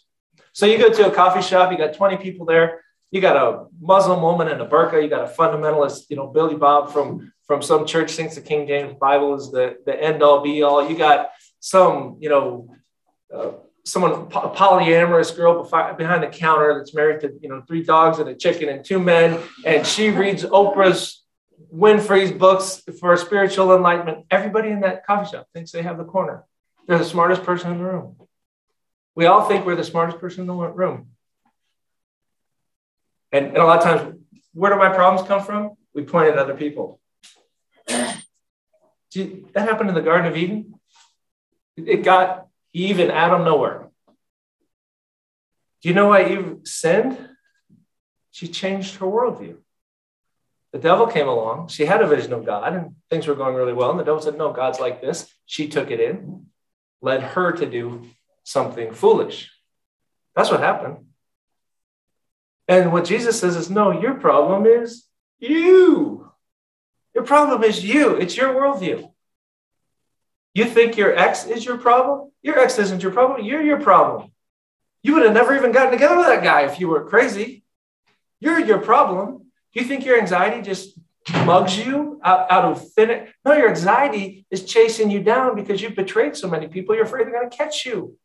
So 0.53 0.65
you 0.65 0.79
go 0.79 0.91
to 0.91 1.07
a 1.07 1.13
coffee 1.13 1.41
shop, 1.41 1.71
you 1.71 1.77
got 1.77 1.93
20 1.93 2.17
people 2.17 2.45
there, 2.45 2.81
you 3.11 3.21
got 3.21 3.35
a 3.35 3.67
Muslim 3.79 4.21
woman 4.21 4.47
in 4.47 4.59
a 4.59 4.65
burqa, 4.65 5.01
you 5.01 5.09
got 5.09 5.29
a 5.29 5.33
fundamentalist, 5.33 6.09
you 6.09 6.15
know, 6.15 6.27
Billy 6.27 6.55
Bob 6.55 6.91
from 6.91 7.31
from 7.47 7.61
some 7.61 7.85
church 7.85 8.13
thinks 8.13 8.35
the 8.35 8.41
King 8.41 8.65
James 8.65 8.95
Bible 8.99 9.35
is 9.35 9.51
the, 9.51 9.77
the 9.85 10.01
end 10.01 10.23
all 10.23 10.41
be 10.41 10.63
all. 10.63 10.89
You 10.89 10.97
got 10.97 11.29
some, 11.59 12.17
you 12.19 12.29
know, 12.29 12.75
uh, 13.33 13.51
someone, 13.85 14.11
a 14.11 14.49
polyamorous 14.49 15.35
girl 15.35 15.63
behind 15.95 16.23
the 16.23 16.27
counter 16.27 16.75
that's 16.77 16.93
married 16.93 17.21
to, 17.21 17.31
you 17.39 17.47
know, 17.47 17.61
three 17.67 17.83
dogs 17.83 18.19
and 18.19 18.27
a 18.27 18.35
chicken 18.35 18.67
and 18.67 18.83
two 18.83 18.99
men. 18.99 19.39
And 19.65 19.85
she 19.85 20.09
reads 20.09 20.43
Oprah's 20.43 21.23
Winfrey's 21.73 22.31
books 22.31 22.81
for 22.99 23.15
spiritual 23.15 23.75
enlightenment. 23.75 24.25
Everybody 24.31 24.69
in 24.69 24.81
that 24.81 25.05
coffee 25.05 25.31
shop 25.31 25.47
thinks 25.53 25.71
they 25.71 25.83
have 25.83 25.97
the 25.97 26.03
corner. 26.03 26.43
They're 26.87 26.97
the 26.97 27.05
smartest 27.05 27.43
person 27.43 27.71
in 27.71 27.77
the 27.77 27.83
room. 27.83 28.15
We 29.13 29.27
all 29.27 29.47
think 29.47 29.65
we're 29.65 29.75
the 29.75 29.83
smartest 29.83 30.19
person 30.19 30.41
in 30.41 30.47
the 30.47 30.53
room. 30.53 31.09
And, 33.31 33.47
and 33.47 33.57
a 33.57 33.65
lot 33.65 33.79
of 33.79 33.83
times, 33.83 34.19
where 34.53 34.71
do 34.71 34.77
my 34.77 34.89
problems 34.89 35.27
come 35.27 35.43
from? 35.43 35.71
We 35.93 36.03
point 36.03 36.29
at 36.29 36.37
other 36.37 36.55
people. 36.55 36.99
that 37.87 38.23
happened 39.53 39.89
in 39.89 39.95
the 39.95 40.01
Garden 40.01 40.27
of 40.27 40.37
Eden. 40.37 40.73
It 41.77 42.03
got 42.03 42.44
Eve 42.75 42.99
and 42.99 43.11
Adam 43.11 43.45
nowhere. 43.45 43.87
Do 45.81 45.87
you 45.89 45.95
know 45.95 46.09
why 46.09 46.27
Eve 46.29 46.57
sinned? 46.65 47.17
She 48.31 48.49
changed 48.49 48.95
her 48.95 49.05
worldview. 49.05 49.55
The 50.73 50.79
devil 50.79 51.07
came 51.07 51.29
along. 51.29 51.69
She 51.69 51.85
had 51.85 52.01
a 52.01 52.07
vision 52.07 52.33
of 52.33 52.45
God 52.45 52.73
and 52.73 52.95
things 53.09 53.27
were 53.27 53.35
going 53.35 53.55
really 53.55 53.71
well. 53.71 53.91
And 53.91 53.99
the 53.99 54.03
devil 54.03 54.21
said, 54.21 54.37
No, 54.37 54.51
God's 54.51 54.81
like 54.81 54.99
this. 54.99 55.33
She 55.45 55.69
took 55.69 55.89
it 55.89 56.01
in, 56.01 56.47
led 57.01 57.23
her 57.23 57.53
to 57.53 57.65
do 57.65 58.07
something 58.43 58.93
foolish. 58.93 59.51
That's 60.35 60.51
what 60.51 60.59
happened. 60.59 61.05
And 62.67 62.91
what 62.91 63.05
Jesus 63.05 63.39
says 63.39 63.55
is, 63.55 63.69
No, 63.69 63.91
your 63.91 64.15
problem 64.15 64.65
is 64.65 65.05
you. 65.39 66.29
Your 67.13 67.23
problem 67.23 67.63
is 67.63 67.85
you, 67.85 68.15
it's 68.15 68.35
your 68.35 68.53
worldview. 68.53 69.09
You 70.55 70.63
think 70.63 70.95
your 70.97 71.13
ex 71.15 71.45
is 71.45 71.65
your 71.65 71.77
problem? 71.77 72.31
Your 72.41 72.57
ex 72.57 72.79
isn't 72.79 73.03
your 73.03 73.11
problem, 73.11 73.45
you're 73.45 73.61
your 73.61 73.81
problem. 73.81 74.31
You 75.03 75.13
would 75.13 75.23
have 75.23 75.33
never 75.33 75.55
even 75.55 75.73
gotten 75.73 75.91
together 75.91 76.17
with 76.17 76.27
that 76.27 76.43
guy 76.43 76.61
if 76.61 76.79
you 76.79 76.87
were 76.87 77.03
crazy. 77.03 77.63
You're 78.39 78.59
your 78.59 78.79
problem. 78.79 79.51
Do 79.73 79.81
you 79.81 79.85
think 79.85 80.05
your 80.05 80.17
anxiety 80.17 80.61
just 80.61 80.97
mugs 81.45 81.77
you 81.77 82.21
out, 82.23 82.49
out 82.49 82.65
of 82.65 82.91
thin 82.93 83.09
air? 83.11 83.33
No, 83.43 83.53
your 83.53 83.69
anxiety 83.69 84.47
is 84.49 84.63
chasing 84.63 85.11
you 85.11 85.21
down 85.21 85.55
because 85.55 85.81
you've 85.81 85.95
betrayed 85.95 86.37
so 86.37 86.47
many 86.47 86.67
people, 86.67 86.95
you're 86.95 87.03
afraid 87.03 87.25
they're 87.25 87.33
going 87.33 87.49
to 87.49 87.55
catch 87.55 87.85
you. 87.85 88.17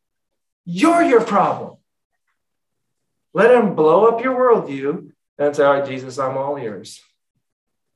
You're 0.64 1.02
your 1.02 1.22
problem. 1.22 1.78
Let 3.34 3.50
him 3.50 3.74
blow 3.74 4.06
up 4.06 4.22
your 4.22 4.38
worldview 4.38 5.10
and 5.36 5.56
say, 5.56 5.64
All 5.64 5.74
right, 5.74 5.84
Jesus, 5.86 6.18
I'm 6.18 6.36
all 6.36 6.58
yours. 6.58 7.02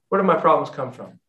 Where 0.09 0.21
do 0.21 0.27
my 0.27 0.37
problems 0.37 0.75
come 0.75 0.91
from? 0.91 1.21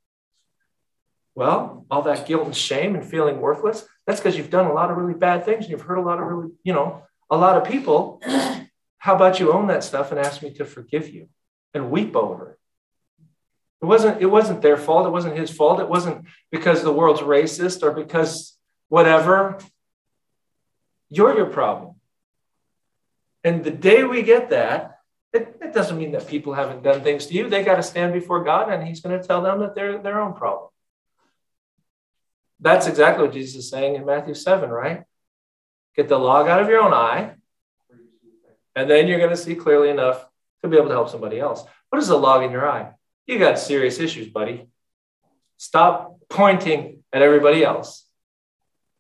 Well, 1.36 1.86
all 1.92 2.02
that 2.04 2.26
guilt 2.26 2.46
and 2.46 2.56
shame 2.56 2.96
and 2.96 3.06
feeling 3.06 3.42
worthless, 3.42 3.86
that's 4.08 4.22
because 4.22 4.38
you've 4.38 4.50
done 4.50 4.68
a 4.68 4.74
lot 4.74 4.90
of 4.90 4.98
really 4.98 5.14
bad 5.14 5.44
things 5.44 5.66
and 5.66 5.72
you've 5.72 5.82
hurt 5.82 5.98
a 5.98 6.02
lot 6.02 6.20
of 6.20 6.26
really, 6.26 6.52
you 6.64 6.74
know, 6.74 7.04
a 7.30 7.36
lot 7.38 7.58
of 7.58 7.68
people. 7.68 8.22
How 8.98 9.16
about 9.16 9.40
you 9.40 9.52
own 9.52 9.68
that 9.68 9.84
stuff 9.84 10.12
and 10.12 10.20
ask 10.20 10.42
me 10.42 10.54
to 10.54 10.66
forgive 10.66 11.10
you 11.10 11.28
and 11.74 11.92
weep 11.92 12.16
over 12.16 12.52
it? 12.52 12.60
It 13.82 13.86
wasn't, 13.86 14.22
it 14.22 14.28
wasn't 14.28 14.62
their 14.62 14.78
fault. 14.78 15.06
It 15.06 15.12
wasn't 15.12 15.38
his 15.38 15.52
fault. 15.52 15.80
It 15.82 15.90
wasn't 15.90 16.26
because 16.52 16.82
the 16.82 16.94
world's 16.94 17.22
racist 17.22 17.84
or 17.84 17.92
because 17.92 18.58
whatever. 18.88 19.60
You're 21.10 21.36
your 21.36 21.48
problem. 21.48 21.96
And 23.44 23.64
the 23.64 23.72
day 23.72 24.04
we 24.06 24.24
get 24.24 24.50
that, 24.50 25.00
it, 25.34 25.58
it 25.62 25.74
doesn't 25.74 25.98
mean 25.98 26.14
that 26.14 26.28
people 26.28 26.54
haven't 26.54 26.82
done 26.82 27.02
things 27.02 27.28
to 27.28 27.34
you. 27.34 27.50
They 27.50 27.64
got 27.64 27.76
to 27.76 27.84
stand 27.84 28.14
before 28.14 28.44
God 28.44 28.72
and 28.72 28.88
He's 28.88 29.02
going 29.02 29.20
to 29.20 29.28
tell 29.28 29.42
them 29.42 29.60
that 29.60 29.76
they're 29.76 30.02
their 30.02 30.22
own 30.22 30.34
problem. 30.34 30.70
That's 32.60 32.88
exactly 32.88 33.26
what 33.26 33.34
Jesus 33.34 33.56
is 33.56 33.70
saying 33.70 33.96
in 33.96 34.06
Matthew 34.06 34.34
7, 34.34 34.70
right? 34.70 35.04
Get 35.96 36.08
the 36.08 36.18
log 36.18 36.48
out 36.48 36.62
of 36.62 36.70
your 36.70 36.82
own 36.82 36.94
eye, 36.94 37.36
and 38.76 38.90
then 38.90 39.08
you're 39.08 39.20
going 39.20 39.30
to 39.30 39.38
see 39.38 39.56
clearly 39.56 39.90
enough 39.90 40.26
to 40.62 40.68
be 40.68 40.78
able 40.78 40.88
to 40.88 40.94
help 40.94 41.10
somebody 41.10 41.40
else. 41.40 41.64
What 41.90 42.02
is 42.02 42.08
the 42.08 42.18
log 42.18 42.44
in 42.44 42.52
your 42.52 42.70
eye? 42.70 42.92
You 43.28 43.40
got 43.40 43.60
serious 43.60 44.00
issues, 44.00 44.28
buddy. 44.28 44.68
Stop 45.58 46.18
pointing 46.30 47.04
at 47.14 47.22
everybody 47.22 47.64
else 47.64 48.06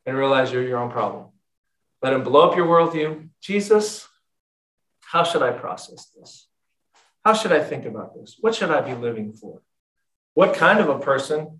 and 0.05 0.17
realize 0.17 0.51
you're 0.51 0.63
your 0.63 0.79
own 0.79 0.91
problem. 0.91 1.27
Let 2.01 2.13
him 2.13 2.23
blow 2.23 2.49
up 2.49 2.55
your 2.55 2.67
worldview. 2.67 3.29
Jesus, 3.41 4.07
how 5.01 5.23
should 5.23 5.41
I 5.41 5.51
process 5.51 6.05
this? 6.17 6.47
How 7.23 7.33
should 7.33 7.51
I 7.51 7.63
think 7.63 7.85
about 7.85 8.15
this? 8.15 8.37
What 8.39 8.55
should 8.55 8.71
I 8.71 8.81
be 8.81 8.93
living 8.93 9.33
for? 9.33 9.61
What 10.33 10.55
kind 10.55 10.79
of 10.79 10.89
a 10.89 10.99
person 10.99 11.59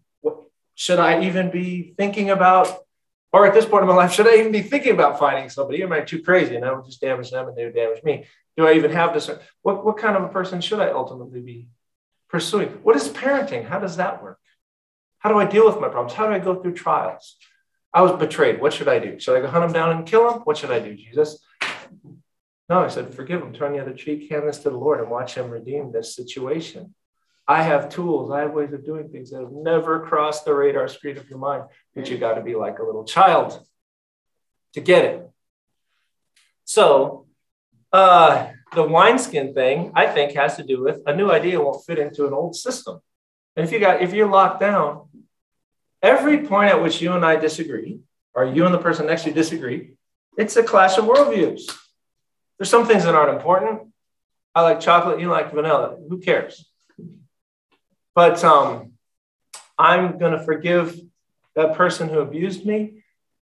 should 0.76 1.00
I 1.00 1.24
even 1.24 1.50
be 1.50 1.94
thinking 1.98 2.30
about? 2.30 2.78
Or 3.34 3.46
at 3.46 3.54
this 3.54 3.66
point 3.66 3.84
in 3.84 3.90
my 3.90 3.96
life, 3.96 4.14
should 4.14 4.28
I 4.28 4.36
even 4.36 4.52
be 4.52 4.62
thinking 4.62 4.94
about 4.94 5.20
finding 5.20 5.50
somebody? 5.50 5.84
Am 5.84 5.92
I 5.92 6.02
too 6.02 6.22
crazy 6.22 6.56
and 6.56 6.64
I 6.64 6.72
would 6.72 6.86
just 6.86 7.02
damage 7.02 7.32
them 7.32 7.48
and 7.48 7.58
they 7.58 7.66
would 7.66 7.76
damage 7.76 8.04
me? 8.04 8.26
Do 8.56 8.66
I 8.66 8.74
even 8.74 8.92
have 8.92 9.14
this? 9.14 9.30
What, 9.62 9.86
what 9.86 9.98
kind 9.98 10.16
of 10.16 10.24
a 10.24 10.30
person 10.30 10.62
should 10.62 10.80
I 10.80 10.92
ultimately 10.92 11.42
be 11.42 11.68
pursuing? 12.30 12.70
What 12.84 12.96
is 12.96 13.10
parenting? 13.10 13.68
How 13.68 13.80
does 13.80 13.98
that 13.98 14.24
work? 14.24 14.40
How 15.20 15.30
do 15.30 15.38
I 15.38 15.46
deal 15.46 15.66
with 15.66 15.82
my 15.82 15.90
problems? 15.90 16.14
How 16.14 16.28
do 16.28 16.34
I 16.34 16.40
go 16.40 16.62
through 16.62 16.76
trials? 16.76 17.36
I 17.94 18.02
was 18.02 18.14
betrayed. 18.14 18.62
What 18.62 18.74
should 18.74 18.88
I 18.88 19.00
do? 19.00 19.20
Should 19.20 19.38
I 19.38 19.42
go 19.42 19.48
hunt 19.48 19.66
him 19.66 19.74
down 19.74 19.92
and 19.92 20.06
kill 20.06 20.32
him? 20.32 20.40
What 20.42 20.58
should 20.58 20.72
I 20.72 20.80
do, 20.80 20.96
Jesus? 20.96 21.44
No, 22.70 22.80
I 22.80 22.88
said, 22.88 23.14
forgive 23.14 23.42
him, 23.42 23.54
turn 23.54 23.74
the 23.74 23.80
other 23.80 23.94
cheek, 23.94 24.30
hand 24.30 24.48
this 24.48 24.60
to 24.60 24.70
the 24.70 24.78
Lord, 24.78 25.00
and 25.00 25.10
watch 25.10 25.36
him 25.36 25.50
redeem 25.50 25.92
this 25.92 26.16
situation. 26.16 26.96
I 27.48 27.62
have 27.62 27.90
tools, 27.90 28.32
I 28.32 28.42
have 28.42 28.54
ways 28.54 28.74
of 28.74 28.84
doing 28.84 29.10
things 29.10 29.30
that 29.30 29.42
have 29.42 29.52
never 29.52 30.00
crossed 30.00 30.46
the 30.46 30.54
radar 30.54 30.88
screen 30.88 31.18
of 31.18 31.30
your 31.30 31.38
mind, 31.38 31.66
but 31.94 32.10
you 32.10 32.18
got 32.18 32.36
to 32.36 32.42
be 32.42 32.56
like 32.56 32.80
a 32.80 32.84
little 32.84 33.06
child 33.06 33.64
to 34.74 34.82
get 34.82 35.06
it. 35.06 35.30
So, 36.64 37.28
uh, 37.94 38.48
the 38.74 38.84
wineskin 38.84 39.54
thing, 39.54 39.92
I 39.96 40.08
think, 40.08 40.34
has 40.34 40.58
to 40.58 40.64
do 40.64 40.82
with 40.84 41.02
a 41.06 41.16
new 41.16 41.32
idea 41.32 41.62
won't 41.62 41.86
fit 41.86 42.00
into 42.00 42.26
an 42.26 42.34
old 42.34 42.56
system. 42.56 43.00
And 43.56 43.66
if 43.66 43.72
you 43.72 43.80
got 43.80 44.02
if 44.02 44.14
you're 44.14 44.28
locked 44.28 44.60
down, 44.60 45.08
every 46.02 46.46
point 46.46 46.72
at 46.72 46.82
which 46.82 47.02
you 47.02 47.14
and 47.14 47.24
I 47.24 47.36
disagree, 47.36 48.00
or 48.34 48.44
you 48.46 48.66
and 48.66 48.74
the 48.74 48.80
person 48.80 49.06
next 49.06 49.24
to 49.24 49.30
you 49.30 49.36
disagree, 49.36 49.94
it's 50.38 50.56
a 50.58 50.64
clash 50.64 50.98
of 50.98 51.06
worldviews. 51.06 51.72
There's 52.58 52.70
some 52.70 52.86
things 52.86 53.04
that 53.06 53.16
aren't 53.16 53.36
important. 53.36 53.94
I 54.54 54.62
like 54.62 54.80
chocolate, 54.80 55.20
you 55.20 55.30
like 55.30 55.54
vanilla. 55.54 55.98
Who 56.10 56.20
cares? 56.20 56.70
But 58.16 58.44
um, 58.44 58.94
I'm 59.78 60.18
going 60.18 60.32
to 60.32 60.44
forgive 60.44 60.98
that 61.56 61.76
person 61.76 62.10
who 62.10 62.20
abused 62.20 62.66
me. 62.66 63.04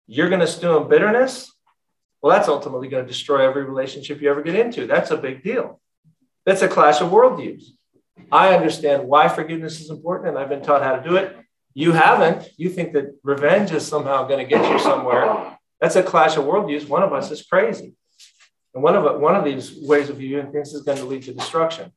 You're 0.06 0.28
going 0.28 0.40
to 0.40 0.46
stew 0.46 0.76
in 0.76 0.88
bitterness. 0.88 1.50
Well, 2.20 2.36
that's 2.36 2.48
ultimately 2.48 2.88
going 2.88 3.04
to 3.04 3.08
destroy 3.08 3.48
every 3.48 3.64
relationship 3.64 4.20
you 4.20 4.30
ever 4.30 4.42
get 4.42 4.54
into. 4.54 4.86
That's 4.86 5.10
a 5.10 5.16
big 5.16 5.42
deal. 5.42 5.80
That's 6.44 6.62
a 6.62 6.68
clash 6.68 7.00
of 7.00 7.10
worldviews. 7.10 7.64
I 8.32 8.54
understand 8.54 9.08
why 9.08 9.28
forgiveness 9.28 9.80
is 9.80 9.90
important, 9.90 10.30
and 10.30 10.38
I've 10.38 10.48
been 10.48 10.62
taught 10.62 10.82
how 10.82 10.96
to 10.96 11.08
do 11.08 11.16
it. 11.16 11.36
You 11.74 11.92
haven't. 11.92 12.48
You 12.56 12.68
think 12.68 12.92
that 12.94 13.16
revenge 13.22 13.70
is 13.70 13.86
somehow 13.86 14.26
going 14.26 14.40
to 14.40 14.44
get 14.44 14.70
you 14.70 14.78
somewhere. 14.78 15.56
That's 15.80 15.96
a 15.96 16.02
clash 16.02 16.36
of 16.36 16.44
worldviews. 16.44 16.88
One 16.88 17.02
of 17.02 17.12
us 17.12 17.30
is 17.30 17.42
crazy. 17.42 17.94
And 18.74 18.82
one 18.82 18.96
of, 18.96 19.20
one 19.20 19.36
of 19.36 19.44
these 19.44 19.78
ways 19.80 20.10
of 20.10 20.16
viewing 20.16 20.50
things 20.50 20.74
is 20.74 20.82
going 20.82 20.98
to 20.98 21.04
lead 21.04 21.22
to 21.24 21.34
destruction. 21.34 21.92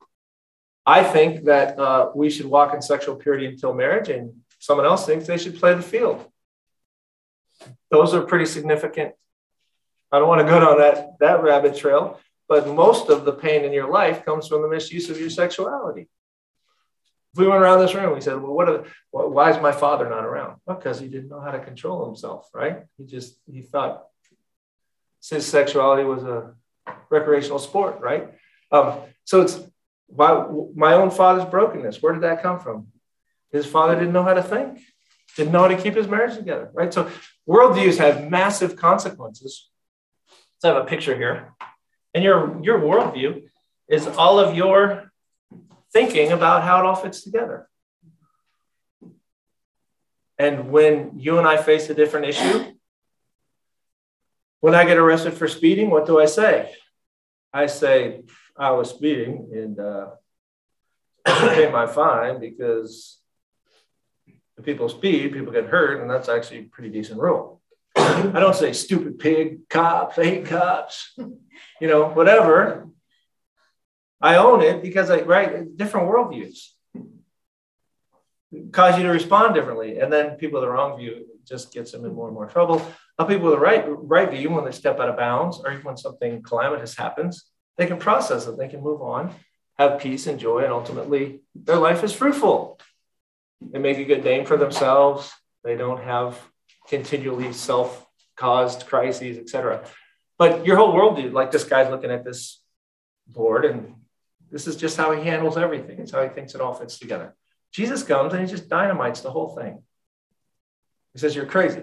I 0.86 1.04
think 1.04 1.46
that 1.46 1.78
uh, 1.78 2.12
we 2.16 2.30
should 2.30 2.48
walk 2.48 2.74
in 2.74 2.82
sexual 2.82 3.16
purity 3.16 3.46
until 3.46 3.74
marriage, 3.74 4.10
and 4.10 4.34
someone 4.60 4.86
else 4.86 5.06
thinks 5.06 5.28
they 5.28 5.38
should 5.38 5.60
play 5.60 5.74
the 5.74 5.82
field. 5.82 6.26
Those 7.92 8.14
are 8.14 8.22
pretty 8.22 8.46
significant. 8.46 9.14
I 10.12 10.20
don't 10.20 10.28
want 10.28 10.42
to 10.42 10.48
go 10.48 10.60
down 10.60 10.78
that, 10.80 11.20
that 11.20 11.44
rabbit 11.44 11.78
trail, 11.78 12.20
but 12.50 12.68
most 12.68 13.10
of 13.10 13.24
the 13.26 13.34
pain 13.34 13.64
in 13.64 13.72
your 13.72 13.90
life 13.90 14.26
comes 14.26 14.48
from 14.48 14.62
the 14.62 14.68
misuse 14.68 15.10
of 15.10 15.20
your 15.20 15.30
sexuality. 15.30 16.10
If 17.34 17.40
we 17.40 17.48
went 17.48 17.62
around 17.62 17.80
this 17.80 17.96
room, 17.96 18.14
we 18.14 18.20
said, 18.20 18.42
"Well, 18.42 18.54
what? 18.54 18.68
Are, 18.68 18.86
why 19.12 19.52
is 19.52 19.62
my 19.62 19.72
father 19.72 20.10
not 20.10 20.26
around?" 20.26 20.60
Because 20.68 21.00
he 21.00 21.08
didn't 21.08 21.30
know 21.30 21.40
how 21.40 21.52
to 21.52 21.60
control 21.60 22.06
himself, 22.06 22.50
right? 22.54 22.84
He 22.98 23.06
just 23.06 23.40
he 23.50 23.62
thought 23.62 24.04
his 25.30 25.46
sexuality 25.46 26.04
was 26.04 26.24
a 26.24 26.54
recreational 27.10 27.60
sport, 27.60 28.02
right? 28.02 28.34
Um, 28.70 29.00
so 29.24 29.40
it's 29.42 29.62
my, 30.16 30.46
my 30.76 30.94
own 30.94 31.12
father's 31.12 31.46
brokenness. 31.46 32.02
Where 32.02 32.14
did 32.14 32.24
that 32.24 32.42
come 32.42 32.60
from? 32.60 32.88
His 33.52 33.66
father 33.66 33.96
didn't 33.96 34.14
know 34.14 34.24
how 34.24 34.34
to 34.34 34.44
think, 34.44 34.80
didn't 35.36 35.52
know 35.52 35.62
how 35.62 35.68
to 35.68 35.78
keep 35.78 35.96
his 35.96 36.08
marriage 36.08 36.36
together, 36.36 36.70
right? 36.74 36.94
So 36.94 37.10
worldviews 37.48 37.98
have 37.98 38.30
massive 38.30 38.76
consequences. 38.76 39.70
Let's 40.30 40.76
have 40.76 40.84
a 40.84 40.88
picture 40.88 41.16
here. 41.16 41.54
And 42.14 42.24
your, 42.24 42.62
your 42.64 42.80
worldview 42.80 43.44
is 43.88 44.08
all 44.08 44.40
of 44.40 44.56
your 44.56 45.12
thinking 45.92 46.32
about 46.32 46.64
how 46.64 46.80
it 46.80 46.86
all 46.86 46.96
fits 46.96 47.24
together. 47.24 47.68
And 50.38 50.72
when 50.72 51.20
you 51.20 51.38
and 51.38 51.48
I 51.48 51.58
face 51.58 51.90
a 51.90 51.94
different 51.94 52.26
issue, 52.28 52.74
when 54.60 54.76
I 54.76 54.86
get 54.86 54.98
arrested 54.98 55.34
for 55.34 55.48
speeding, 55.48 55.90
what 55.90 56.06
do 56.06 56.20
I 56.20 56.26
say? 56.26 56.74
I 57.54 57.66
say, 57.66 58.22
I 58.58 58.72
was 58.72 58.90
speeding 58.90 59.50
and 59.54 59.80
uh, 59.80 60.08
pay 61.26 61.72
my 61.72 61.88
fine 61.88 62.40
because 62.40 63.20
if 64.58 64.66
people 64.66 64.90
speed, 64.90 65.34
people 65.34 65.54
get 65.54 65.66
hurt, 65.66 66.02
and 66.02 66.10
that's 66.10 66.30
actually 66.30 66.60
a 66.60 66.64
pretty 66.64 66.90
decent 66.90 67.20
rule. 67.20 67.62
I 67.96 68.40
don't 68.40 68.56
say 68.56 68.74
stupid 68.74 69.20
pig, 69.20 69.68
cops, 69.70 70.18
I 70.18 70.24
hate 70.24 70.46
cops, 70.46 71.14
you 71.18 71.88
know, 71.88 72.10
whatever. 72.10 72.88
I 74.22 74.36
own 74.36 74.62
it 74.62 74.82
because 74.82 75.10
I 75.10 75.22
right 75.22 75.76
different 75.76 76.08
worldviews 76.08 76.70
cause 78.72 78.98
you 78.98 79.04
to 79.04 79.10
respond 79.10 79.56
differently, 79.56 80.00
and 80.00 80.12
then 80.12 80.36
people 80.36 80.60
with 80.60 80.68
the 80.68 80.74
wrong 80.74 80.98
view 80.98 81.26
just 81.46 81.74
gets 81.74 81.92
them 81.92 82.06
in 82.06 82.14
more 82.14 82.28
and 82.28 82.36
more 82.36 82.48
trouble. 82.48 82.86
Now, 83.18 83.26
people 83.26 83.46
with 83.46 83.56
the 83.56 83.60
right 83.60 83.84
right 83.88 84.30
view, 84.30 84.52
when 84.52 84.66
they 84.66 84.72
step 84.72 85.00
out 85.00 85.10
of 85.10 85.18
bounds, 85.18 85.62
or 85.64 85.72
even 85.72 85.84
when 85.84 85.98
something 85.98 86.42
calamitous 86.44 86.96
happens, 86.96 87.51
they 87.78 87.88
can 87.88 87.98
process 87.98 88.48
it, 88.48 88.58
they 88.58 88.68
can 88.68 88.82
move 88.82 89.02
on, 89.02 89.34
have 89.78 90.00
peace 90.00 90.28
and 90.28 90.40
joy, 90.40 90.60
and 90.64 90.72
ultimately 90.72 91.42
their 91.56 91.78
life 91.78 92.04
is 92.04 92.14
fruitful. 92.14 92.80
They 93.62 93.80
make 93.80 93.98
a 93.98 94.06
good 94.06 94.24
name 94.24 94.46
for 94.46 94.58
themselves. 94.58 95.32
They 95.64 95.76
don't 95.76 96.04
have 96.04 96.40
continually 96.88 97.54
self-caused 97.54 98.88
crises, 98.88 99.38
etc. 99.38 99.84
But 100.38 100.66
your 100.66 100.78
whole 100.78 100.94
world, 100.94 101.18
dude, 101.18 101.34
like 101.34 101.52
this 101.52 101.64
guy's 101.64 101.90
looking 101.90 102.12
at 102.12 102.26
this 102.26 102.62
board, 103.28 103.66
and 103.66 103.96
this 104.50 104.68
is 104.68 104.76
just 104.76 104.98
how 104.98 105.12
he 105.12 105.24
handles 105.24 105.58
everything. 105.58 106.00
It's 106.00 106.12
how 106.12 106.24
he 106.24 106.30
thinks 106.30 106.56
it 106.56 106.62
all 106.62 106.74
fits 106.74 107.00
together. 107.00 107.36
Jesus 107.72 108.04
comes 108.04 108.34
and 108.34 108.42
he 108.42 108.52
just 108.52 108.68
dynamites 108.68 109.22
the 109.22 109.32
whole 109.32 109.56
thing. 109.56 109.82
He 111.14 111.20
says, 111.20 111.36
You're 111.36 111.46
crazy. 111.46 111.82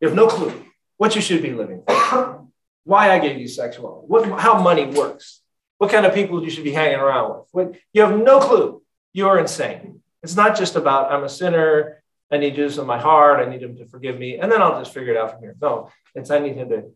You 0.00 0.08
have 0.08 0.16
no 0.16 0.28
clue 0.28 0.64
what 0.96 1.14
you 1.14 1.22
should 1.22 1.42
be 1.42 1.52
living 1.52 1.82
for 1.86 2.39
why 2.84 3.10
I 3.10 3.18
gave 3.18 3.38
you 3.38 3.48
sexuality, 3.48 4.06
what, 4.06 4.40
how 4.40 4.60
money 4.60 4.86
works, 4.86 5.40
what 5.78 5.90
kind 5.90 6.06
of 6.06 6.14
people 6.14 6.42
you 6.42 6.50
should 6.50 6.64
be 6.64 6.72
hanging 6.72 6.98
around 6.98 7.30
with. 7.30 7.48
What, 7.52 7.80
you 7.92 8.02
have 8.02 8.18
no 8.18 8.40
clue. 8.40 8.82
You 9.12 9.28
are 9.28 9.38
insane. 9.38 10.00
It's 10.22 10.36
not 10.36 10.56
just 10.56 10.76
about 10.76 11.12
I'm 11.12 11.24
a 11.24 11.28
sinner. 11.28 12.02
I 12.30 12.36
need 12.36 12.54
Jesus 12.54 12.78
in 12.78 12.86
my 12.86 12.98
heart. 12.98 13.40
I 13.40 13.50
need 13.50 13.62
him 13.62 13.76
to 13.76 13.86
forgive 13.86 14.18
me. 14.18 14.38
And 14.38 14.50
then 14.52 14.62
I'll 14.62 14.78
just 14.78 14.94
figure 14.94 15.14
it 15.14 15.16
out 15.16 15.32
from 15.32 15.40
here. 15.40 15.56
No, 15.60 15.90
it's 16.14 16.30
I 16.30 16.38
need 16.38 16.56
him 16.56 16.68
to 16.68 16.90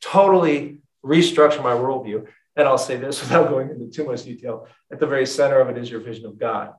totally 0.00 0.78
restructure 1.04 1.62
my 1.62 1.72
worldview. 1.72 2.26
And 2.54 2.68
I'll 2.68 2.78
say 2.78 2.96
this 2.96 3.20
without 3.22 3.48
going 3.48 3.70
into 3.70 3.88
too 3.88 4.04
much 4.04 4.24
detail. 4.24 4.68
At 4.90 5.00
the 5.00 5.06
very 5.06 5.26
center 5.26 5.60
of 5.60 5.68
it 5.68 5.78
is 5.78 5.90
your 5.90 6.00
vision 6.00 6.26
of 6.26 6.38
God. 6.38 6.74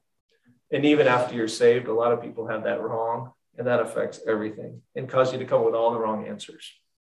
And 0.72 0.86
even 0.86 1.08
after 1.08 1.36
you're 1.36 1.48
saved, 1.48 1.88
a 1.88 1.93
lot 1.93 2.12
of 2.12 2.22
people 2.22 2.48
have 2.48 2.63
that 2.63 2.82
wrong, 2.82 3.32
and 3.58 3.67
that 3.67 3.80
affects 3.80 4.19
everything 4.28 4.82
and 4.96 5.08
cause 5.08 5.32
you 5.32 5.39
to 5.39 5.46
come 5.46 5.60
up 5.60 5.65
with 5.65 5.76
all 5.76 5.91
the 5.91 6.00
wrong 6.00 6.28
answers. 6.28 6.74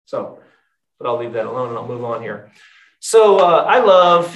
So 0.05 0.39
but 0.99 1.07
I'll 1.07 1.17
leave 1.17 1.33
that 1.33 1.45
alone 1.45 1.69
and 1.69 1.77
I'll 1.77 1.87
move 1.87 2.03
on 2.03 2.21
here. 2.21 2.51
So 2.99 3.37
uh, 3.39 3.65
I 3.67 3.79
love, 3.79 4.35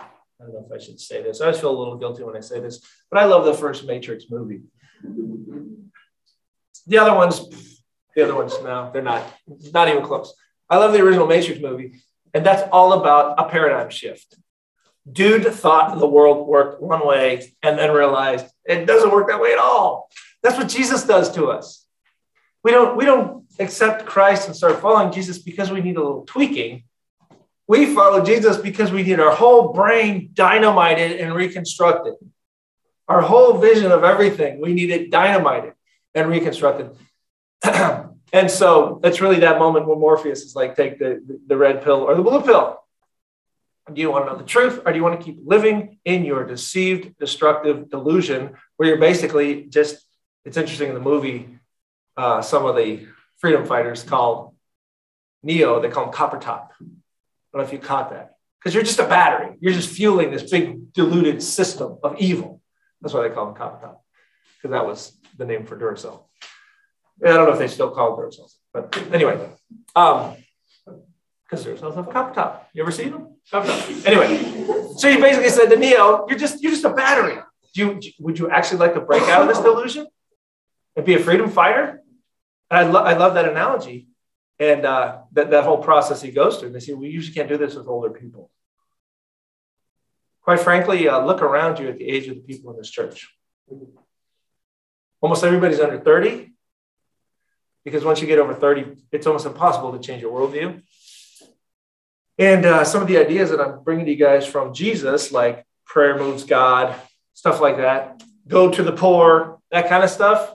I 0.00 0.06
don't 0.40 0.54
know 0.54 0.66
if 0.66 0.72
I 0.72 0.82
should 0.82 1.00
say 1.00 1.22
this. 1.22 1.40
I 1.40 1.46
always 1.46 1.60
feel 1.60 1.76
a 1.76 1.78
little 1.78 1.98
guilty 1.98 2.22
when 2.22 2.36
I 2.36 2.40
say 2.40 2.60
this, 2.60 2.80
but 3.10 3.20
I 3.20 3.26
love 3.26 3.44
the 3.44 3.54
first 3.54 3.86
Matrix 3.86 4.26
movie. 4.30 4.62
The 6.86 6.98
other 6.98 7.14
ones, 7.14 7.40
the 8.14 8.24
other 8.24 8.34
ones, 8.34 8.54
no, 8.62 8.90
they're 8.92 9.02
not, 9.02 9.24
not 9.72 9.88
even 9.88 10.04
close. 10.04 10.34
I 10.68 10.78
love 10.78 10.92
the 10.92 11.02
original 11.02 11.26
Matrix 11.26 11.60
movie, 11.60 12.00
and 12.32 12.46
that's 12.46 12.68
all 12.72 12.94
about 12.94 13.34
a 13.38 13.48
paradigm 13.48 13.90
shift. 13.90 14.36
Dude 15.10 15.46
thought 15.46 15.98
the 15.98 16.06
world 16.06 16.46
worked 16.46 16.80
one 16.80 17.06
way 17.06 17.52
and 17.62 17.78
then 17.78 17.90
realized 17.90 18.46
it 18.64 18.86
doesn't 18.86 19.10
work 19.10 19.28
that 19.28 19.40
way 19.40 19.52
at 19.52 19.58
all. 19.58 20.08
That's 20.42 20.56
what 20.56 20.68
Jesus 20.68 21.04
does 21.04 21.32
to 21.32 21.48
us. 21.48 21.84
We 22.64 22.70
don't, 22.70 22.96
we 22.96 23.04
don't 23.04 23.41
accept 23.58 24.06
Christ 24.06 24.46
and 24.46 24.56
start 24.56 24.80
following 24.80 25.12
Jesus 25.12 25.38
because 25.38 25.70
we 25.70 25.80
need 25.80 25.96
a 25.96 26.02
little 26.02 26.24
tweaking. 26.24 26.84
We 27.68 27.94
follow 27.94 28.24
Jesus 28.24 28.56
because 28.56 28.90
we 28.90 29.02
need 29.02 29.20
our 29.20 29.34
whole 29.34 29.72
brain 29.72 30.30
dynamited 30.32 31.20
and 31.20 31.34
reconstructed. 31.34 32.14
Our 33.08 33.20
whole 33.20 33.58
vision 33.58 33.92
of 33.92 34.04
everything, 34.04 34.60
we 34.60 34.74
need 34.74 34.90
it 34.90 35.10
dynamited 35.10 35.74
and 36.14 36.28
reconstructed. 36.28 36.90
and 37.62 38.50
so 38.50 39.00
it's 39.04 39.20
really 39.20 39.40
that 39.40 39.58
moment 39.58 39.86
when 39.86 39.98
Morpheus 39.98 40.42
is 40.42 40.56
like, 40.56 40.76
take 40.76 40.98
the, 40.98 41.22
the 41.46 41.56
red 41.56 41.82
pill 41.82 42.02
or 42.02 42.14
the 42.14 42.22
blue 42.22 42.42
pill. 42.42 42.78
Do 43.92 44.00
you 44.00 44.10
want 44.10 44.26
to 44.26 44.32
know 44.32 44.38
the 44.38 44.44
truth 44.44 44.80
or 44.84 44.92
do 44.92 44.98
you 44.98 45.02
want 45.02 45.20
to 45.20 45.24
keep 45.24 45.40
living 45.44 45.98
in 46.04 46.24
your 46.24 46.44
deceived, 46.44 47.18
destructive 47.18 47.90
delusion 47.90 48.54
where 48.76 48.88
you're 48.88 48.98
basically 48.98 49.64
just, 49.64 50.04
it's 50.44 50.56
interesting 50.56 50.88
in 50.88 50.94
the 50.94 51.00
movie, 51.00 51.58
uh, 52.16 52.42
some 52.42 52.64
of 52.64 52.76
the 52.76 53.06
freedom 53.42 53.66
fighters 53.66 54.04
called 54.04 54.54
Neo, 55.42 55.80
they 55.80 55.90
call 55.90 56.06
him 56.06 56.12
Copper 56.12 56.38
Top. 56.38 56.72
I 56.80 56.84
don't 57.52 57.62
know 57.62 57.66
if 57.66 57.72
you 57.72 57.78
caught 57.78 58.10
that. 58.10 58.36
Because 58.58 58.72
you're 58.72 58.84
just 58.84 59.00
a 59.00 59.06
battery. 59.06 59.56
You're 59.60 59.74
just 59.74 59.90
fueling 59.90 60.30
this 60.30 60.48
big 60.48 60.92
diluted 60.94 61.42
system 61.42 61.98
of 62.04 62.16
evil. 62.18 62.62
That's 63.00 63.12
why 63.12 63.28
they 63.28 63.34
call 63.34 63.48
him 63.48 63.54
Copper 63.54 63.84
Top. 63.84 64.04
Because 64.56 64.70
that 64.70 64.86
was 64.86 65.18
the 65.36 65.44
name 65.44 65.66
for 65.66 65.76
Duracell. 65.76 66.22
I 67.22 67.28
don't 67.28 67.46
know 67.46 67.52
if 67.52 67.58
they 67.58 67.68
still 67.68 67.90
call 67.90 68.14
it 68.14 68.20
Duracell. 68.24 68.50
But 68.72 68.96
anyway, 69.12 69.50
um, 69.96 70.36
because 71.44 71.66
Duracells 71.66 71.96
have 71.96 72.08
a 72.08 72.12
copper 72.12 72.34
top. 72.34 72.70
You 72.72 72.82
ever 72.82 72.90
seen 72.90 73.10
them? 73.10 73.36
Copper 73.50 73.66
top. 73.66 74.06
Anyway, 74.06 74.64
so 74.96 75.10
he 75.10 75.20
basically 75.20 75.50
said 75.50 75.66
to 75.66 75.76
Neo, 75.76 76.26
"You're 76.28 76.38
just 76.38 76.62
you're 76.62 76.72
just 76.72 76.84
a 76.84 76.90
battery. 76.90 77.38
Do 77.74 77.80
you 77.82 78.12
would 78.20 78.38
you 78.38 78.48
actually 78.50 78.78
like 78.78 78.94
to 78.94 79.00
break 79.00 79.24
out 79.24 79.42
of 79.42 79.48
this 79.48 79.58
delusion 79.58 80.06
and 80.96 81.04
be 81.04 81.14
a 81.14 81.18
freedom 81.18 81.50
fighter? 81.50 82.01
I, 82.72 82.84
lo- 82.84 83.02
I 83.02 83.14
love 83.14 83.34
that 83.34 83.48
analogy 83.48 84.08
and 84.58 84.86
uh, 84.86 85.18
that, 85.32 85.50
that 85.50 85.64
whole 85.64 85.78
process 85.78 86.22
he 86.22 86.30
goes 86.30 86.58
through. 86.58 86.68
And 86.68 86.76
they 86.76 86.80
say, 86.80 86.94
we 86.94 87.08
usually 87.08 87.34
can't 87.34 87.48
do 87.48 87.58
this 87.58 87.74
with 87.74 87.86
older 87.86 88.10
people. 88.10 88.50
Quite 90.42 90.60
frankly, 90.60 91.08
uh, 91.08 91.24
look 91.24 91.42
around 91.42 91.78
you 91.78 91.88
at 91.88 91.98
the 91.98 92.08
age 92.08 92.28
of 92.28 92.36
the 92.36 92.40
people 92.40 92.72
in 92.72 92.78
this 92.78 92.90
church. 92.90 93.32
Almost 95.20 95.44
everybody's 95.44 95.80
under 95.80 96.00
30 96.00 96.52
because 97.84 98.04
once 98.04 98.20
you 98.20 98.26
get 98.26 98.38
over 98.38 98.54
30, 98.54 98.96
it's 99.12 99.26
almost 99.26 99.46
impossible 99.46 99.92
to 99.92 99.98
change 99.98 100.22
your 100.22 100.32
worldview. 100.32 100.82
And 102.38 102.64
uh, 102.64 102.84
some 102.84 103.02
of 103.02 103.08
the 103.08 103.18
ideas 103.18 103.50
that 103.50 103.60
I'm 103.60 103.82
bringing 103.82 104.06
to 104.06 104.12
you 104.12 104.16
guys 104.16 104.46
from 104.46 104.72
Jesus, 104.72 105.30
like 105.30 105.66
prayer 105.84 106.16
moves 106.16 106.44
God, 106.44 106.94
stuff 107.34 107.60
like 107.60 107.76
that, 107.76 108.22
go 108.48 108.70
to 108.70 108.82
the 108.82 108.92
poor, 108.92 109.60
that 109.70 109.88
kind 109.88 110.02
of 110.02 110.10
stuff, 110.10 110.54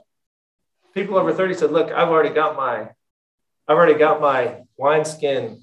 people 0.93 1.17
over 1.17 1.33
30 1.33 1.53
said, 1.55 1.71
look, 1.71 1.91
I've 1.91 2.09
already 2.09 2.33
got 2.33 2.55
my, 2.55 2.89
I've 3.67 3.77
already 3.77 3.97
got 3.97 4.21
my 4.21 4.61
wineskin 4.77 5.61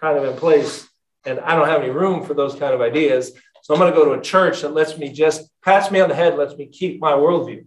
kind 0.00 0.18
of 0.18 0.24
in 0.24 0.36
place 0.36 0.88
and 1.26 1.40
I 1.40 1.54
don't 1.54 1.68
have 1.68 1.82
any 1.82 1.90
room 1.90 2.24
for 2.24 2.34
those 2.34 2.54
kind 2.54 2.74
of 2.74 2.80
ideas. 2.80 3.32
So 3.62 3.74
I'm 3.74 3.80
going 3.80 3.92
to 3.92 3.96
go 3.96 4.04
to 4.04 4.20
a 4.20 4.22
church 4.22 4.60
that 4.62 4.74
lets 4.74 4.98
me 4.98 5.12
just 5.12 5.48
pats 5.62 5.90
me 5.90 6.00
on 6.00 6.08
the 6.08 6.14
head, 6.14 6.36
lets 6.36 6.56
me 6.56 6.66
keep 6.66 7.00
my 7.00 7.12
worldview. 7.12 7.64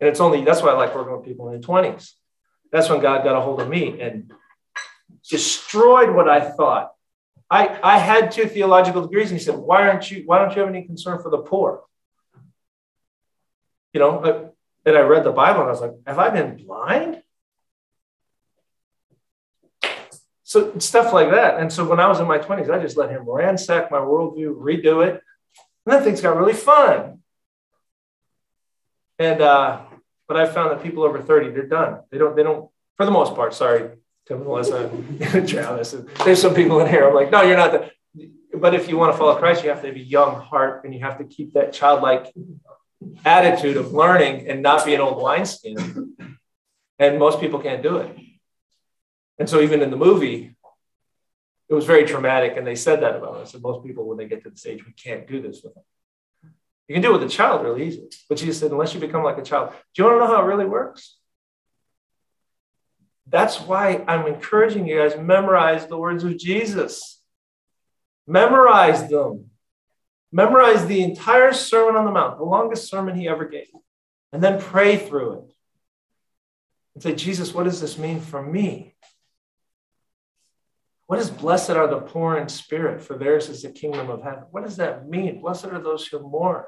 And 0.00 0.08
it's 0.08 0.20
only, 0.20 0.44
that's 0.44 0.62
why 0.62 0.70
I 0.70 0.74
like 0.74 0.94
working 0.94 1.16
with 1.16 1.24
people 1.24 1.48
in 1.48 1.60
their 1.60 1.68
20s. 1.68 2.12
That's 2.70 2.88
when 2.88 3.00
God 3.00 3.24
got 3.24 3.36
a 3.36 3.40
hold 3.40 3.60
of 3.60 3.68
me 3.68 4.00
and 4.00 4.32
destroyed 5.28 6.14
what 6.14 6.28
I 6.28 6.50
thought. 6.50 6.92
I, 7.50 7.78
I 7.82 7.98
had 7.98 8.30
two 8.30 8.44
theological 8.44 9.02
degrees, 9.02 9.30
and 9.30 9.40
he 9.40 9.44
said, 9.44 9.56
Why 9.56 9.88
aren't 9.88 10.10
you, 10.10 10.22
why 10.26 10.38
don't 10.38 10.54
you 10.54 10.60
have 10.60 10.68
any 10.68 10.84
concern 10.84 11.22
for 11.22 11.30
the 11.30 11.38
poor? 11.38 11.82
you 13.92 14.00
know, 14.00 14.52
and 14.88 14.98
I 14.98 15.02
read 15.02 15.24
the 15.24 15.32
Bible 15.32 15.60
and 15.60 15.68
I 15.68 15.72
was 15.72 15.80
like, 15.80 15.92
have 16.06 16.18
I 16.18 16.30
been 16.30 16.56
blind? 16.56 17.22
So 20.42 20.78
stuff 20.78 21.12
like 21.12 21.30
that. 21.30 21.60
And 21.60 21.72
so 21.72 21.86
when 21.86 22.00
I 22.00 22.08
was 22.08 22.20
in 22.20 22.26
my 22.26 22.38
20s, 22.38 22.70
I 22.70 22.80
just 22.80 22.96
let 22.96 23.10
him 23.10 23.28
ransack 23.28 23.90
my 23.90 23.98
worldview, 23.98 24.56
redo 24.56 25.06
it. 25.06 25.22
And 25.84 25.94
then 25.94 26.02
things 26.02 26.20
got 26.20 26.36
really 26.36 26.54
fun. 26.54 27.20
And 29.18 29.40
uh, 29.40 29.80
but 30.26 30.36
I 30.36 30.46
found 30.46 30.70
that 30.70 30.82
people 30.82 31.02
over 31.02 31.20
30, 31.20 31.50
they're 31.50 31.66
done. 31.66 32.00
They 32.10 32.18
don't, 32.18 32.36
they 32.36 32.42
don't, 32.42 32.70
for 32.96 33.04
the 33.04 33.12
most 33.12 33.34
part, 33.34 33.52
sorry, 33.54 33.90
Tim 34.26 34.44
Melissa 34.44 34.90
and 35.20 35.48
Travis. 35.48 35.94
There's 36.24 36.40
some 36.40 36.54
people 36.54 36.80
in 36.80 36.88
here. 36.88 37.08
I'm 37.08 37.14
like, 37.14 37.30
no, 37.30 37.42
you're 37.42 37.56
not 37.56 37.72
the 37.72 37.90
but 38.54 38.74
if 38.74 38.88
you 38.88 38.96
want 38.96 39.12
to 39.12 39.18
follow 39.18 39.36
Christ, 39.36 39.62
you 39.62 39.70
have 39.70 39.80
to 39.82 39.88
have 39.88 39.96
a 39.96 40.00
young 40.00 40.40
heart 40.40 40.84
and 40.84 40.94
you 40.94 41.00
have 41.00 41.18
to 41.18 41.24
keep 41.24 41.54
that 41.54 41.72
childlike 41.72 42.32
attitude 43.24 43.76
of 43.76 43.92
learning 43.92 44.48
and 44.48 44.62
not 44.62 44.84
be 44.84 44.94
an 44.94 45.00
old 45.00 45.22
wineskin. 45.22 46.16
And 46.98 47.18
most 47.18 47.40
people 47.40 47.60
can't 47.60 47.82
do 47.82 47.98
it. 47.98 48.16
And 49.38 49.48
so 49.48 49.60
even 49.60 49.82
in 49.82 49.90
the 49.90 49.96
movie, 49.96 50.56
it 51.68 51.74
was 51.74 51.84
very 51.84 52.04
traumatic. 52.04 52.56
And 52.56 52.66
they 52.66 52.74
said 52.74 53.02
that 53.02 53.14
about 53.14 53.36
us. 53.36 53.54
And 53.54 53.62
most 53.62 53.86
people, 53.86 54.04
when 54.08 54.18
they 54.18 54.26
get 54.26 54.42
to 54.44 54.50
the 54.50 54.56
stage, 54.56 54.84
we 54.84 54.92
can't 54.92 55.28
do 55.28 55.40
this 55.40 55.62
with 55.62 55.74
them. 55.74 55.84
You 56.88 56.94
can 56.94 57.02
do 57.02 57.10
it 57.10 57.20
with 57.20 57.30
a 57.30 57.32
child 57.32 57.62
really 57.62 57.86
easy. 57.86 58.08
But 58.28 58.38
Jesus 58.38 58.58
said, 58.58 58.72
unless 58.72 58.94
you 58.94 59.00
become 59.00 59.22
like 59.22 59.38
a 59.38 59.42
child, 59.42 59.72
do 59.94 60.02
you 60.02 60.04
want 60.08 60.16
to 60.16 60.26
know 60.26 60.34
how 60.34 60.42
it 60.42 60.46
really 60.46 60.64
works? 60.64 61.16
That's 63.28 63.60
why 63.60 64.04
I'm 64.08 64.26
encouraging 64.26 64.86
you 64.86 64.98
guys 64.98 65.18
memorize 65.18 65.86
the 65.86 65.98
words 65.98 66.24
of 66.24 66.38
Jesus. 66.38 67.20
Memorize 68.26 69.08
them. 69.10 69.50
Memorize 70.30 70.86
the 70.86 71.02
entire 71.02 71.52
Sermon 71.52 71.96
on 71.96 72.04
the 72.04 72.10
Mount, 72.10 72.38
the 72.38 72.44
longest 72.44 72.88
sermon 72.88 73.16
he 73.16 73.28
ever 73.28 73.46
gave, 73.46 73.68
and 74.32 74.42
then 74.42 74.60
pray 74.60 74.96
through 74.96 75.38
it. 75.40 75.52
And 76.94 77.02
say, 77.02 77.14
Jesus, 77.14 77.54
what 77.54 77.64
does 77.64 77.80
this 77.80 77.96
mean 77.96 78.20
for 78.20 78.42
me? 78.42 78.94
What 81.06 81.18
is 81.18 81.30
blessed 81.30 81.70
are 81.70 81.86
the 81.86 82.00
poor 82.00 82.36
in 82.36 82.48
spirit, 82.50 83.00
for 83.00 83.16
theirs 83.16 83.48
is 83.48 83.62
the 83.62 83.70
kingdom 83.70 84.10
of 84.10 84.22
heaven? 84.22 84.44
What 84.50 84.64
does 84.64 84.76
that 84.76 85.08
mean? 85.08 85.40
Blessed 85.40 85.66
are 85.66 85.80
those 85.80 86.06
who 86.06 86.18
mourn. 86.20 86.64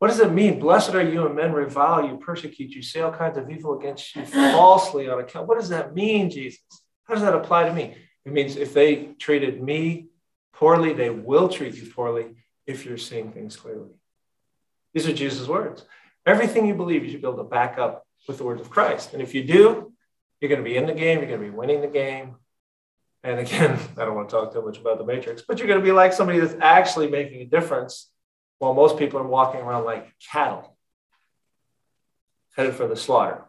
What 0.00 0.08
does 0.08 0.18
it 0.18 0.32
mean? 0.32 0.58
Blessed 0.58 0.94
are 0.94 1.08
you 1.08 1.24
and 1.24 1.36
men 1.36 1.52
revile 1.52 2.04
you, 2.04 2.16
persecute 2.16 2.72
you, 2.72 2.82
say 2.82 3.00
all 3.00 3.12
kinds 3.12 3.38
of 3.38 3.48
evil 3.48 3.78
against 3.78 4.16
you 4.16 4.26
falsely 4.26 5.08
on 5.08 5.20
account. 5.20 5.46
What 5.46 5.60
does 5.60 5.68
that 5.68 5.94
mean, 5.94 6.30
Jesus? 6.30 6.60
How 7.04 7.14
does 7.14 7.22
that 7.22 7.34
apply 7.34 7.68
to 7.68 7.72
me? 7.72 7.94
It 8.24 8.32
means 8.32 8.56
if 8.56 8.74
they 8.74 9.10
treated 9.20 9.62
me 9.62 10.08
poorly, 10.54 10.92
they 10.92 11.10
will 11.10 11.48
treat 11.48 11.74
you 11.74 11.90
poorly 11.90 12.34
if 12.66 12.84
you're 12.84 12.98
seeing 12.98 13.32
things 13.32 13.56
clearly. 13.56 13.90
These 14.92 15.08
are 15.08 15.12
Jesus' 15.12 15.48
words. 15.48 15.84
Everything 16.24 16.66
you 16.66 16.74
believe, 16.74 17.04
you 17.04 17.10
should 17.10 17.20
be 17.20 17.28
able 17.28 17.38
to 17.38 17.44
back 17.44 17.78
up 17.78 18.06
with 18.26 18.38
the 18.38 18.44
words 18.44 18.60
of 18.60 18.70
Christ. 18.70 19.12
And 19.12 19.20
if 19.20 19.34
you 19.34 19.44
do, 19.44 19.92
you're 20.40 20.48
going 20.48 20.62
to 20.62 20.68
be 20.68 20.76
in 20.76 20.86
the 20.86 20.94
game, 20.94 21.18
you're 21.18 21.28
going 21.28 21.40
to 21.40 21.50
be 21.50 21.56
winning 21.56 21.80
the 21.80 21.88
game. 21.88 22.36
And 23.22 23.40
again, 23.40 23.78
I 23.98 24.04
don't 24.04 24.14
want 24.14 24.28
to 24.28 24.36
talk 24.36 24.52
too 24.52 24.62
much 24.62 24.78
about 24.78 24.98
the 24.98 25.04
matrix, 25.04 25.42
but 25.42 25.58
you're 25.58 25.68
going 25.68 25.80
to 25.80 25.84
be 25.84 25.92
like 25.92 26.12
somebody 26.12 26.38
that's 26.38 26.56
actually 26.60 27.08
making 27.08 27.40
a 27.40 27.46
difference 27.46 28.10
while 28.58 28.74
most 28.74 28.98
people 28.98 29.18
are 29.20 29.26
walking 29.26 29.60
around 29.60 29.84
like 29.84 30.12
cattle 30.30 30.76
headed 32.56 32.74
for 32.74 32.86
the 32.86 32.96
slaughter, 32.96 33.42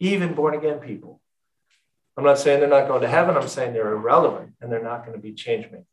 even 0.00 0.34
born 0.34 0.54
again 0.54 0.78
people. 0.78 1.20
I'm 2.16 2.24
not 2.24 2.38
saying 2.38 2.60
they're 2.60 2.68
not 2.68 2.88
going 2.88 3.02
to 3.02 3.08
heaven, 3.08 3.36
I'm 3.36 3.46
saying 3.46 3.74
they're 3.74 3.92
irrelevant 3.92 4.54
and 4.60 4.72
they're 4.72 4.82
not 4.82 5.04
going 5.04 5.16
to 5.16 5.22
be 5.22 5.34
change 5.34 5.66
makers. 5.66 5.86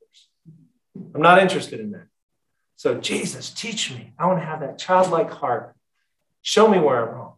I'm 0.95 1.21
not 1.21 1.39
interested 1.39 1.79
in 1.79 1.91
that. 1.91 2.07
So, 2.77 2.95
Jesus, 2.95 3.51
teach 3.51 3.91
me. 3.91 4.13
I 4.19 4.27
want 4.27 4.39
to 4.39 4.45
have 4.45 4.59
that 4.61 4.77
childlike 4.77 5.31
heart. 5.31 5.75
Show 6.41 6.67
me 6.67 6.79
where 6.79 7.07
I'm 7.07 7.15
wrong. 7.15 7.33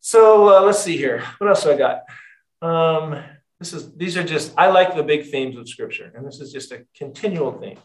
So 0.00 0.48
uh, 0.48 0.62
let's 0.62 0.82
see 0.82 0.96
here. 0.96 1.22
What 1.38 1.48
else 1.48 1.62
do 1.62 1.72
I 1.72 1.76
got? 1.76 2.00
Um, 2.62 3.22
this 3.58 3.72
is 3.72 3.94
these 3.94 4.16
are 4.16 4.24
just 4.24 4.54
I 4.56 4.70
like 4.70 4.96
the 4.96 5.02
big 5.02 5.30
themes 5.30 5.56
of 5.56 5.68
Scripture, 5.68 6.10
and 6.14 6.26
this 6.26 6.40
is 6.40 6.52
just 6.52 6.72
a 6.72 6.86
continual 6.96 7.52
theme: 7.52 7.78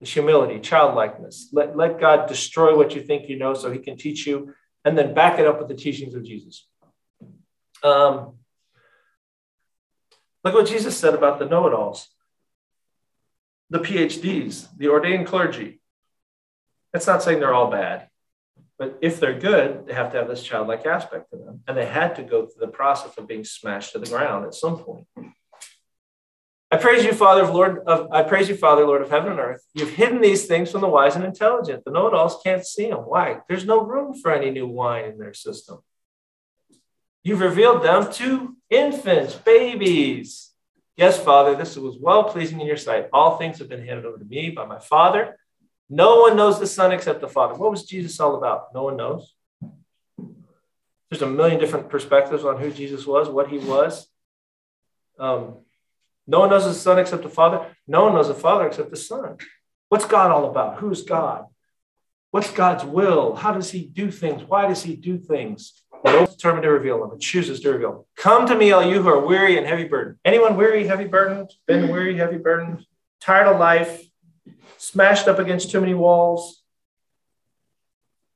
the 0.00 0.06
humility, 0.06 0.58
childlikeness. 0.58 1.50
Let 1.52 1.76
let 1.76 2.00
God 2.00 2.28
destroy 2.28 2.76
what 2.76 2.94
you 2.94 3.02
think 3.02 3.28
you 3.28 3.38
know, 3.38 3.54
so 3.54 3.70
He 3.70 3.78
can 3.78 3.96
teach 3.96 4.26
you, 4.26 4.54
and 4.84 4.98
then 4.98 5.14
back 5.14 5.38
it 5.38 5.46
up 5.46 5.58
with 5.60 5.68
the 5.68 5.74
teachings 5.74 6.14
of 6.14 6.24
Jesus. 6.24 6.66
Um, 7.84 8.34
look 10.42 10.54
what 10.54 10.66
Jesus 10.66 10.96
said 10.96 11.14
about 11.14 11.38
the 11.38 11.46
know-it-alls 11.46 12.08
the 13.70 13.80
PhDs, 13.80 14.68
the 14.76 14.88
ordained 14.88 15.26
clergy. 15.26 15.80
That's 16.92 17.06
not 17.06 17.22
saying 17.22 17.40
they're 17.40 17.54
all 17.54 17.70
bad, 17.70 18.08
but 18.78 18.98
if 19.02 19.20
they're 19.20 19.38
good, 19.38 19.86
they 19.86 19.94
have 19.94 20.12
to 20.12 20.18
have 20.18 20.28
this 20.28 20.42
childlike 20.42 20.86
aspect 20.86 21.30
to 21.30 21.36
them. 21.36 21.60
And 21.66 21.76
they 21.76 21.86
had 21.86 22.16
to 22.16 22.22
go 22.22 22.46
through 22.46 22.66
the 22.66 22.72
process 22.72 23.16
of 23.18 23.26
being 23.26 23.44
smashed 23.44 23.92
to 23.92 23.98
the 23.98 24.06
ground 24.06 24.46
at 24.46 24.54
some 24.54 24.78
point. 24.78 25.06
I 26.70 26.78
praise 26.78 27.04
you, 27.04 27.12
Father 27.12 27.42
of 27.42 27.50
Lord 27.50 27.78
of 27.86 28.10
I 28.10 28.22
praise 28.22 28.48
you, 28.48 28.56
Father, 28.56 28.84
Lord 28.84 29.00
of 29.00 29.10
heaven 29.10 29.30
and 29.30 29.40
earth. 29.40 29.64
You've 29.72 29.90
hidden 29.90 30.20
these 30.20 30.46
things 30.46 30.70
from 30.70 30.80
the 30.80 30.88
wise 30.88 31.14
and 31.14 31.24
intelligent. 31.24 31.84
The 31.84 31.92
know-it-alls 31.92 32.40
can't 32.42 32.66
see 32.66 32.90
them. 32.90 33.00
Why? 33.00 33.38
There's 33.48 33.64
no 33.64 33.82
room 33.82 34.14
for 34.14 34.32
any 34.32 34.50
new 34.50 34.66
wine 34.66 35.04
in 35.04 35.18
their 35.18 35.32
system. 35.32 35.78
You've 37.22 37.40
revealed 37.40 37.82
them 37.84 38.12
to 38.14 38.56
infants, 38.68 39.34
babies. 39.34 40.45
Yes, 40.96 41.22
Father, 41.22 41.54
this 41.54 41.76
was 41.76 41.98
well 42.00 42.24
pleasing 42.24 42.60
in 42.60 42.66
your 42.66 42.78
sight. 42.78 43.08
All 43.12 43.36
things 43.36 43.58
have 43.58 43.68
been 43.68 43.84
handed 43.84 44.06
over 44.06 44.16
to 44.16 44.24
me 44.24 44.50
by 44.50 44.64
my 44.64 44.78
Father. 44.78 45.38
No 45.90 46.20
one 46.20 46.36
knows 46.36 46.58
the 46.58 46.66
Son 46.66 46.90
except 46.90 47.20
the 47.20 47.28
Father. 47.28 47.54
What 47.54 47.70
was 47.70 47.84
Jesus 47.84 48.18
all 48.18 48.36
about? 48.36 48.74
No 48.74 48.84
one 48.84 48.96
knows. 48.96 49.34
There's 51.10 51.22
a 51.22 51.26
million 51.26 51.60
different 51.60 51.90
perspectives 51.90 52.44
on 52.44 52.60
who 52.60 52.72
Jesus 52.72 53.06
was, 53.06 53.28
what 53.28 53.48
he 53.48 53.58
was. 53.58 54.08
Um, 55.18 55.58
no 56.26 56.40
one 56.40 56.50
knows 56.50 56.64
the 56.64 56.74
Son 56.74 56.98
except 56.98 57.22
the 57.22 57.28
Father. 57.28 57.66
No 57.86 58.04
one 58.04 58.14
knows 58.14 58.28
the 58.28 58.34
Father 58.34 58.66
except 58.66 58.90
the 58.90 58.96
Son. 58.96 59.36
What's 59.88 60.06
God 60.06 60.30
all 60.30 60.50
about? 60.50 60.78
Who's 60.80 61.02
God? 61.02 61.44
What's 62.30 62.50
God's 62.50 62.84
will? 62.84 63.36
How 63.36 63.52
does 63.52 63.70
he 63.70 63.86
do 63.86 64.10
things? 64.10 64.42
Why 64.42 64.66
does 64.66 64.82
he 64.82 64.96
do 64.96 65.18
things? 65.18 65.82
But 66.06 66.30
determined 66.30 66.62
to 66.62 66.70
reveal 66.70 67.00
them. 67.00 67.16
It 67.16 67.20
chooses 67.20 67.58
to 67.60 67.72
reveal 67.72 67.92
them. 67.92 68.04
Come 68.16 68.46
to 68.46 68.54
me, 68.54 68.70
all 68.70 68.84
you 68.84 69.02
who 69.02 69.08
are 69.08 69.26
weary 69.26 69.58
and 69.58 69.66
heavy 69.66 69.88
burdened. 69.88 70.18
Anyone 70.24 70.56
weary, 70.56 70.86
heavy 70.86 71.04
burdened? 71.04 71.52
Been 71.66 71.82
mm-hmm. 71.82 71.92
weary, 71.92 72.16
heavy 72.16 72.38
burdened? 72.38 72.86
Tired 73.20 73.48
of 73.48 73.58
life? 73.58 74.04
Smashed 74.78 75.26
up 75.26 75.40
against 75.40 75.72
too 75.72 75.80
many 75.80 75.94
walls? 75.94 76.62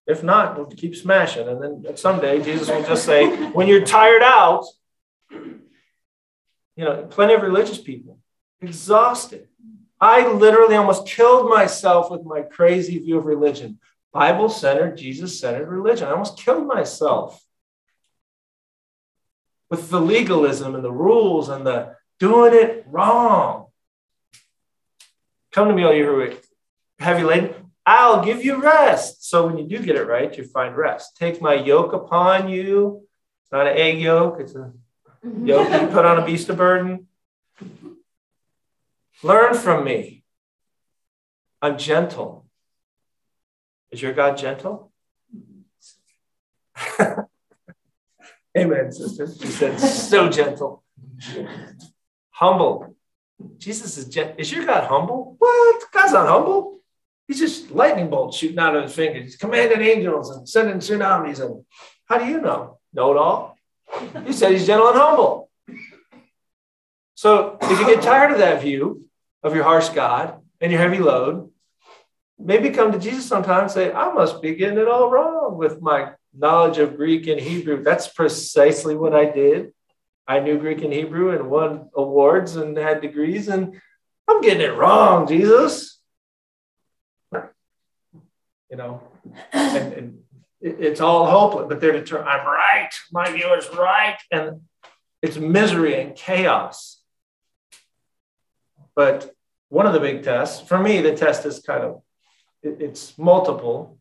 If 0.05 0.25
not, 0.25 0.57
we'll 0.57 0.67
keep 0.67 0.97
smashing. 0.97 1.47
And 1.47 1.63
then 1.63 1.97
someday 1.97 2.43
Jesus 2.43 2.69
will 2.69 2.83
just 2.83 3.05
say, 3.05 3.29
when 3.53 3.69
you're 3.69 3.85
tired 3.85 4.23
out, 4.23 4.65
you 5.31 5.61
know, 6.77 7.07
plenty 7.09 7.35
of 7.35 7.43
religious 7.43 7.79
people, 7.79 8.19
exhausted. 8.61 9.47
I 10.01 10.27
literally 10.27 10.75
almost 10.75 11.07
killed 11.07 11.49
myself 11.49 12.11
with 12.11 12.25
my 12.25 12.43
crazy 12.43 12.99
view 12.99 13.19
of 13.19 13.27
religion. 13.27 13.79
Bible 14.13 14.49
centered, 14.49 14.97
Jesus 14.97 15.39
centered 15.39 15.69
religion. 15.69 16.09
I 16.09 16.13
almost 16.13 16.37
killed 16.37 16.67
myself 16.67 17.41
with 19.71 19.89
the 19.89 20.01
legalism 20.01 20.75
and 20.75 20.85
the 20.85 20.93
rules 20.93 21.49
and 21.49 21.65
the 21.67 21.95
doing 22.19 22.53
it 22.53 22.85
wrong. 22.89 23.67
Come 25.53 25.69
to 25.69 25.75
me, 25.75 25.85
all 25.85 25.95
you 25.95 26.05
who 26.05 26.21
are 26.21 26.33
heavy 26.99 27.23
laden. 27.23 27.55
I'll 27.87 28.25
give 28.25 28.45
you 28.45 28.63
rest. 28.63 29.29
So 29.29 29.47
when 29.47 29.57
you 29.59 29.67
do 29.67 29.85
get 29.85 29.97
it 29.97 30.07
right, 30.07 30.37
you 30.37 30.45
find 30.45 30.77
rest. 30.77 31.17
Take 31.17 31.41
my 31.41 31.55
yoke 31.55 31.93
upon 31.93 32.49
you. 32.49 33.07
It's 33.43 33.53
not 33.53 33.67
an 33.67 33.77
egg 33.77 34.01
yolk, 34.01 34.39
it's 34.41 34.55
a 34.55 34.73
mm-hmm. 35.25 35.47
yoke 35.47 35.71
you 35.71 35.89
put 35.89 36.05
on 36.05 36.19
a 36.19 36.27
beast 36.27 36.49
of 36.51 36.57
burden. 36.57 37.07
Learn 39.23 39.55
from 39.55 39.85
me. 39.85 40.25
I'm 41.63 41.79
gentle. 41.79 42.47
Is 43.91 44.01
your 44.01 44.13
God 44.13 44.37
gentle? 44.37 44.90
Amen, 48.59 48.91
sister. 48.91 49.27
She 49.27 49.47
said, 49.47 49.79
so 49.79 50.29
gentle. 50.29 50.83
humble. 52.31 52.97
Jesus 53.59 53.97
is 53.97 54.07
gentle. 54.07 54.35
Is 54.39 54.51
your 54.53 54.67
God 54.67 54.89
humble? 54.89 55.37
What? 55.39 55.85
God's 55.93 56.13
not 56.13 56.27
humble. 56.27 56.81
He's 57.29 57.39
just 57.39 57.71
lightning 57.71 58.11
bolts 58.11 58.37
shooting 58.37 58.59
out 58.59 58.75
of 58.75 58.83
his 58.85 58.95
fingers. 58.95 59.25
He's 59.25 59.37
commanding 59.37 59.83
angels 59.83 60.31
and 60.31 60.49
sending 60.49 60.79
tsunamis. 60.79 61.41
And 61.41 61.65
how 62.07 62.19
do 62.19 62.27
you 62.27 62.41
know? 62.41 62.79
Know 62.93 63.13
it 63.13 63.17
all. 63.17 63.57
You 64.27 64.33
said 64.33 64.53
he's 64.53 64.67
gentle 64.67 64.89
and 64.89 64.99
humble. 64.99 65.49
So 67.15 67.59
if 67.63 67.79
you 67.79 67.87
get 67.87 68.03
tired 68.03 68.33
of 68.33 68.39
that 68.39 68.63
view 68.63 69.07
of 69.43 69.55
your 69.55 69.65
harsh 69.65 69.91
God 69.91 70.41
and 70.61 70.73
your 70.73 70.81
heavy 70.81 70.99
load, 70.99 71.51
maybe 72.39 72.71
come 72.71 72.93
to 72.93 72.99
Jesus 72.99 73.27
sometime 73.27 73.63
and 73.63 73.71
say, 73.71 73.93
I 73.93 74.13
must 74.13 74.43
be 74.43 74.55
getting 74.55 74.79
it 74.79 74.89
all 74.89 75.11
wrong 75.11 75.57
with 75.57 75.81
my 75.81 76.13
knowledge 76.35 76.79
of 76.79 76.97
Greek 76.97 77.27
and 77.27 77.41
Hebrew. 77.41 77.83
That's 77.83 78.09
precisely 78.09 78.95
what 78.95 79.15
I 79.15 79.25
did. 79.25 79.73
I 80.27 80.41
knew 80.41 80.59
Greek 80.59 80.83
and 80.83 80.93
Hebrew 80.93 81.31
and 81.31 81.51
won 81.51 81.91
awards 81.95 82.57
and 82.57 82.77
had 82.77 83.01
degrees, 83.01 83.49
and 83.49 83.81
I'm 84.29 84.41
getting 84.41 84.63
it 84.63 84.77
wrong, 84.77 85.27
Jesus. 85.27 86.01
you 88.71 88.77
know, 88.77 89.03
and, 89.53 89.93
and 89.93 90.19
it's 90.61 91.01
all 91.01 91.27
hopeless, 91.27 91.67
but 91.69 91.81
they're 91.81 91.93
determined, 91.93 92.29
I'm 92.29 92.47
right, 92.47 92.91
my 93.11 93.31
view 93.33 93.53
is 93.55 93.69
right. 93.77 94.17
And 94.31 94.61
it's 95.23 95.37
misery 95.37 96.01
and 96.01 96.15
chaos. 96.15 97.03
But 98.95 99.35
one 99.69 99.87
of 99.87 99.93
the 99.93 100.01
big 100.01 100.23
tests, 100.23 100.67
for 100.67 100.79
me, 100.79 101.01
the 101.01 101.15
test 101.15 101.45
is 101.47 101.61
kind 101.61 101.85
of, 101.85 102.03
it's 102.63 103.17
multiple. 103.19 103.99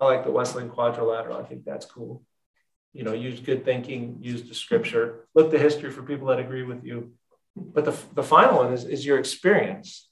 I 0.00 0.04
like 0.06 0.24
the 0.24 0.30
Wesleyan 0.30 0.70
quadrilateral. 0.70 1.36
I 1.36 1.44
think 1.44 1.64
that's 1.64 1.86
cool. 1.86 2.22
You 2.92 3.04
know, 3.04 3.12
use 3.12 3.40
good 3.40 3.64
thinking, 3.64 4.18
use 4.20 4.48
the 4.48 4.54
scripture, 4.54 5.26
look 5.34 5.50
the 5.50 5.58
history 5.58 5.90
for 5.90 6.02
people 6.02 6.28
that 6.28 6.38
agree 6.38 6.62
with 6.62 6.84
you. 6.84 7.12
But 7.54 7.84
the, 7.84 7.96
the 8.14 8.22
final 8.22 8.58
one 8.58 8.72
is, 8.72 8.84
is 8.84 9.04
your 9.04 9.18
experience. 9.18 10.08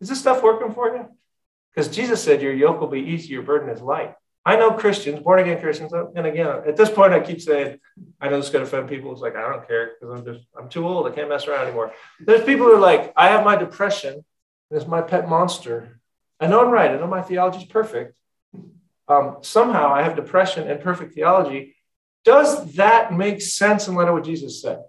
Is 0.00 0.08
this 0.08 0.20
stuff 0.20 0.42
working 0.42 0.72
for 0.72 0.94
you? 0.94 1.06
Because 1.74 1.94
Jesus 1.94 2.22
said, 2.22 2.42
Your 2.42 2.52
yoke 2.52 2.80
will 2.80 2.88
be 2.88 3.00
easy, 3.00 3.28
your 3.28 3.42
burden 3.42 3.68
is 3.68 3.80
light. 3.80 4.14
I 4.44 4.56
know 4.56 4.72
Christians, 4.72 5.20
born 5.20 5.38
again 5.38 5.60
Christians, 5.60 5.92
and 5.92 6.26
again, 6.26 6.46
at 6.66 6.76
this 6.76 6.88
point, 6.88 7.12
I 7.12 7.20
keep 7.20 7.42
saying, 7.42 7.78
I 8.20 8.28
know 8.28 8.38
this 8.38 8.46
is 8.46 8.52
going 8.52 8.64
to 8.64 8.68
offend 8.68 8.88
people. 8.88 9.12
It's 9.12 9.20
like, 9.20 9.36
I 9.36 9.48
don't 9.48 9.66
care 9.68 9.92
because 10.00 10.18
I'm 10.18 10.24
just, 10.24 10.46
I'm 10.58 10.68
too 10.70 10.88
old. 10.88 11.06
I 11.06 11.10
can't 11.10 11.28
mess 11.28 11.46
around 11.46 11.66
anymore. 11.66 11.92
There's 12.20 12.44
people 12.44 12.66
who 12.66 12.74
are 12.74 12.80
like, 12.80 13.12
I 13.16 13.28
have 13.28 13.44
my 13.44 13.56
depression, 13.56 14.14
and 14.14 14.80
it's 14.80 14.86
my 14.86 15.02
pet 15.02 15.28
monster. 15.28 16.00
I 16.40 16.46
know 16.46 16.64
I'm 16.64 16.70
right. 16.70 16.90
I 16.90 16.96
know 16.96 17.06
my 17.06 17.20
theology 17.20 17.58
is 17.58 17.64
perfect. 17.64 18.16
Um, 19.10 19.38
somehow 19.40 19.92
I 19.92 20.02
have 20.02 20.14
depression 20.14 20.70
and 20.70 20.80
perfect 20.80 21.14
theology. 21.14 21.74
Does 22.24 22.74
that 22.74 23.12
make 23.12 23.42
sense 23.42 23.88
in 23.88 23.96
light 23.96 24.06
of 24.06 24.14
what 24.14 24.24
Jesus 24.24 24.62
said? 24.62 24.84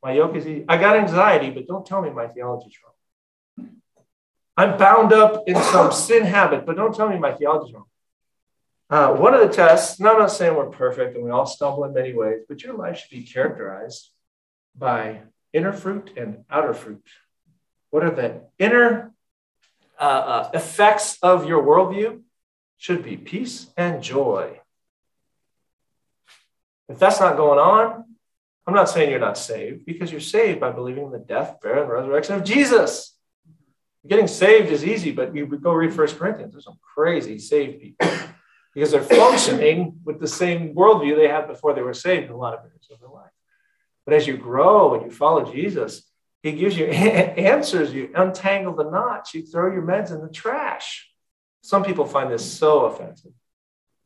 My 0.00 0.12
yoke 0.12 0.36
is 0.36 0.46
easy. 0.46 0.64
I 0.68 0.76
got 0.76 0.96
anxiety, 0.96 1.50
but 1.50 1.66
don't 1.66 1.84
tell 1.84 2.00
me 2.00 2.10
my 2.10 2.28
theology 2.28 2.68
is 2.68 2.76
wrong. 2.80 3.70
I'm 4.56 4.78
bound 4.78 5.12
up 5.12 5.48
in 5.48 5.56
some 5.56 5.90
sin 5.90 6.24
habit, 6.24 6.66
but 6.66 6.76
don't 6.76 6.94
tell 6.94 7.08
me 7.08 7.18
my 7.18 7.32
theology 7.32 7.70
is 7.70 7.74
wrong. 7.74 7.86
Uh, 8.90 9.12
one 9.14 9.34
of 9.34 9.40
the 9.40 9.52
tests, 9.52 9.98
now 9.98 10.12
I'm 10.12 10.20
not 10.20 10.30
saying 10.30 10.54
we're 10.54 10.70
perfect 10.70 11.16
and 11.16 11.24
we 11.24 11.30
all 11.30 11.46
stumble 11.46 11.84
in 11.84 11.92
many 11.92 12.14
ways, 12.14 12.42
but 12.48 12.62
your 12.62 12.74
life 12.74 12.98
should 12.98 13.10
be 13.10 13.24
characterized 13.24 14.10
by 14.76 15.22
inner 15.52 15.72
fruit 15.72 16.12
and 16.16 16.44
outer 16.48 16.74
fruit. 16.74 17.04
What 17.90 18.04
are 18.04 18.10
the 18.10 18.42
inner 18.56 19.12
uh, 19.98 20.02
uh, 20.02 20.50
effects 20.54 21.18
of 21.22 21.46
your 21.46 21.62
worldview? 21.62 22.22
Should 22.78 23.02
be 23.02 23.16
peace 23.16 23.66
and 23.76 24.02
joy. 24.02 24.60
If 26.88 26.98
that's 26.98 27.20
not 27.20 27.36
going 27.36 27.58
on, 27.58 28.04
I'm 28.66 28.74
not 28.74 28.88
saying 28.88 29.10
you're 29.10 29.20
not 29.20 29.38
saved 29.38 29.84
because 29.84 30.10
you're 30.10 30.20
saved 30.20 30.60
by 30.60 30.70
believing 30.70 31.04
in 31.04 31.10
the 31.10 31.18
death, 31.18 31.60
burial, 31.60 31.84
and 31.84 31.92
resurrection 31.92 32.34
of 32.36 32.44
Jesus. 32.44 33.16
Getting 34.06 34.26
saved 34.26 34.70
is 34.70 34.84
easy, 34.84 35.10
but 35.10 35.34
you 35.34 35.46
go 35.46 35.72
read 35.72 35.92
First 35.92 36.18
Corinthians. 36.18 36.52
There's 36.52 36.64
some 36.64 36.78
crazy 36.94 37.38
saved 37.38 37.80
people 37.80 38.08
because 38.74 38.90
they're 38.90 39.02
functioning 39.02 40.00
with 40.04 40.20
the 40.20 40.28
same 40.28 40.74
worldview 40.74 41.16
they 41.16 41.28
had 41.28 41.46
before 41.46 41.74
they 41.74 41.82
were 41.82 41.94
saved 41.94 42.26
in 42.26 42.32
a 42.32 42.36
lot 42.36 42.54
of 42.54 42.60
areas 42.60 42.88
of 42.90 43.00
their 43.00 43.08
life. 43.08 43.30
But 44.04 44.14
as 44.14 44.26
you 44.26 44.36
grow 44.36 44.94
and 44.94 45.04
you 45.04 45.10
follow 45.10 45.50
Jesus, 45.50 46.02
he 46.42 46.52
gives 46.52 46.78
you 46.78 46.86
answers, 46.86 47.92
you 47.92 48.10
untangle 48.14 48.74
the 48.74 48.90
knots, 48.90 49.34
you 49.34 49.42
throw 49.42 49.72
your 49.72 49.82
meds 49.82 50.10
in 50.10 50.22
the 50.22 50.30
trash. 50.30 51.07
Some 51.68 51.84
people 51.84 52.06
find 52.06 52.32
this 52.32 52.50
so 52.50 52.86
offensive. 52.86 53.32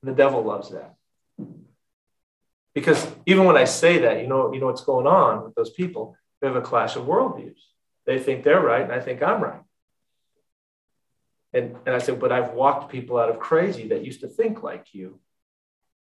The 0.03 0.11
devil 0.11 0.43
loves 0.43 0.71
that. 0.71 0.97
Because 2.75 3.07
even 3.25 3.45
when 3.45 3.57
I 3.57 3.67
say 3.67 3.99
that, 3.99 4.21
you 4.21 4.27
know, 4.27 4.53
you 4.53 4.59
know 4.59 4.67
what's 4.67 4.83
going 4.83 5.07
on 5.07 5.45
with 5.45 5.55
those 5.55 5.71
people? 5.71 6.17
They 6.41 6.49
have 6.49 6.57
a 6.57 6.61
clash 6.61 6.97
of 6.97 7.05
worldviews. 7.05 7.61
They 8.05 8.19
think 8.19 8.43
they're 8.43 8.61
right, 8.61 8.83
and 8.83 8.91
I 8.91 8.99
think 8.99 9.23
I'm 9.23 9.41
right. 9.41 9.63
And, 11.53 11.77
and 11.87 11.95
I 11.95 11.99
said, 11.99 12.19
but 12.19 12.33
I've 12.33 12.51
walked 12.51 12.91
people 12.91 13.17
out 13.17 13.31
of 13.31 13.39
crazy 13.39 13.87
that 13.91 14.05
used 14.05 14.23
to 14.23 14.27
think 14.27 14.65
like 14.65 14.93
you. 14.93 15.21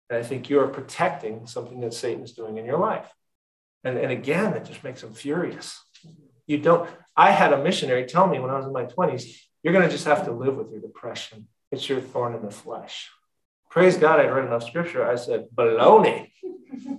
And 0.09 0.17
I 0.17 0.23
think 0.23 0.49
you're 0.49 0.67
protecting 0.69 1.45
something 1.45 1.79
that 1.81 1.93
Satan's 1.93 2.31
doing 2.31 2.57
in 2.57 2.65
your 2.65 2.79
life. 2.79 3.07
And, 3.83 3.99
and 3.99 4.11
again, 4.11 4.53
it 4.53 4.65
just 4.65 4.83
makes 4.83 5.01
them 5.01 5.13
furious. 5.13 5.79
You 6.47 6.57
don't, 6.57 6.89
I 7.15 7.29
had 7.29 7.53
a 7.53 7.63
missionary 7.63 8.07
tell 8.07 8.25
me 8.25 8.39
when 8.39 8.49
I 8.49 8.57
was 8.57 8.65
in 8.65 8.73
my 8.73 8.85
20s, 8.85 9.25
you're 9.65 9.73
going 9.73 9.83
to 9.83 9.91
just 9.91 10.05
have 10.05 10.25
to 10.25 10.31
live 10.31 10.57
with 10.57 10.69
your 10.69 10.79
depression. 10.79 11.47
It's 11.71 11.89
your 11.89 11.99
thorn 11.99 12.35
in 12.35 12.43
the 12.43 12.51
flesh. 12.51 13.09
Praise 13.71 13.97
God, 13.97 14.19
I'd 14.19 14.31
read 14.31 14.45
enough 14.45 14.63
scripture. 14.63 15.03
I 15.03 15.15
said, 15.15 15.47
baloney. 15.55 16.29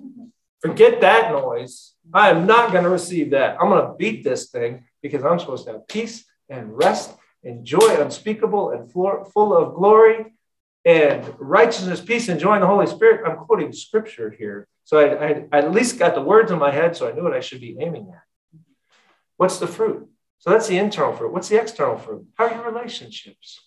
Forget 0.61 1.01
that 1.01 1.31
noise. 1.31 1.95
I 2.13 2.31
am 2.31 2.45
not 2.45 2.73
going 2.73 2.83
to 2.83 2.91
receive 2.91 3.31
that. 3.31 3.57
I'm 3.61 3.69
going 3.69 3.87
to 3.87 3.95
beat 3.97 4.25
this 4.25 4.51
thing 4.51 4.85
because 5.01 5.23
I'm 5.23 5.39
supposed 5.39 5.67
to 5.67 5.75
have 5.75 5.87
peace 5.87 6.25
and 6.49 6.77
rest 6.77 7.15
and 7.45 7.65
joy 7.65 8.01
unspeakable 8.01 8.71
and 8.71 8.91
full 8.91 9.57
of 9.57 9.75
glory 9.77 10.35
and 10.85 11.25
righteousness, 11.39 12.01
peace, 12.01 12.29
and 12.29 12.41
joy 12.41 12.57
in 12.57 12.63
the 12.63 12.67
Holy 12.67 12.89
Spirit. 12.89 13.31
I'm 13.31 13.37
quoting 13.37 13.73
scripture 13.73 14.35
here. 14.37 14.67
So 14.83 14.99
I, 14.99 15.05
I, 15.05 15.45
I, 15.53 15.59
at 15.59 15.71
least 15.71 16.01
got 16.01 16.17
the 16.17 16.21
words 16.21 16.51
in 16.51 16.59
my 16.59 16.73
head 16.73 16.97
so 16.97 17.09
I 17.09 17.13
knew 17.13 17.23
what 17.23 17.33
I 17.33 17.41
should 17.41 17.61
be 17.61 17.77
aiming 17.79 18.11
at. 18.13 18.61
What's 19.37 19.61
the 19.61 19.69
fruit? 19.69 20.11
So 20.39 20.51
that's 20.51 20.69
the 20.69 20.79
internal 20.79 21.15
fruit. 21.17 21.33
What's 21.33 21.49
the 21.49 21.61
external 21.61 21.99
fruit? 21.99 22.27
How 22.35 22.47
are 22.47 22.55
your 22.55 22.65
relationships? 22.65 23.61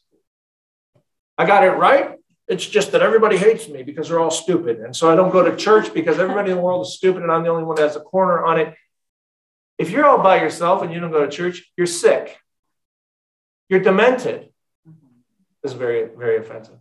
I 1.37 1.45
got 1.45 1.63
it 1.63 1.71
right. 1.71 2.15
It's 2.47 2.65
just 2.65 2.91
that 2.93 3.01
everybody 3.01 3.37
hates 3.37 3.67
me 3.67 3.83
because 3.83 4.09
they're 4.09 4.19
all 4.19 4.31
stupid. 4.31 4.79
And 4.79 4.95
so 4.95 5.11
I 5.11 5.15
don't 5.15 5.31
go 5.31 5.43
to 5.43 5.55
church 5.55 5.93
because 5.93 6.19
everybody 6.19 6.51
in 6.51 6.57
the 6.57 6.63
world 6.63 6.85
is 6.85 6.95
stupid 6.95 7.23
and 7.23 7.31
I'm 7.31 7.43
the 7.43 7.49
only 7.49 7.63
one 7.63 7.75
that 7.75 7.83
has 7.83 7.95
a 7.95 8.01
corner 8.01 8.43
on 8.43 8.59
it. 8.59 8.75
If 9.77 9.91
you're 9.91 10.05
all 10.05 10.21
by 10.21 10.41
yourself 10.41 10.81
and 10.81 10.91
you 10.91 10.99
don't 10.99 11.11
go 11.11 11.25
to 11.25 11.31
church, 11.31 11.71
you're 11.77 11.87
sick. 11.87 12.37
You're 13.69 13.79
demented. 13.81 14.49
It's 15.63 15.73
very, 15.73 16.09
very 16.15 16.37
offensive. 16.37 16.79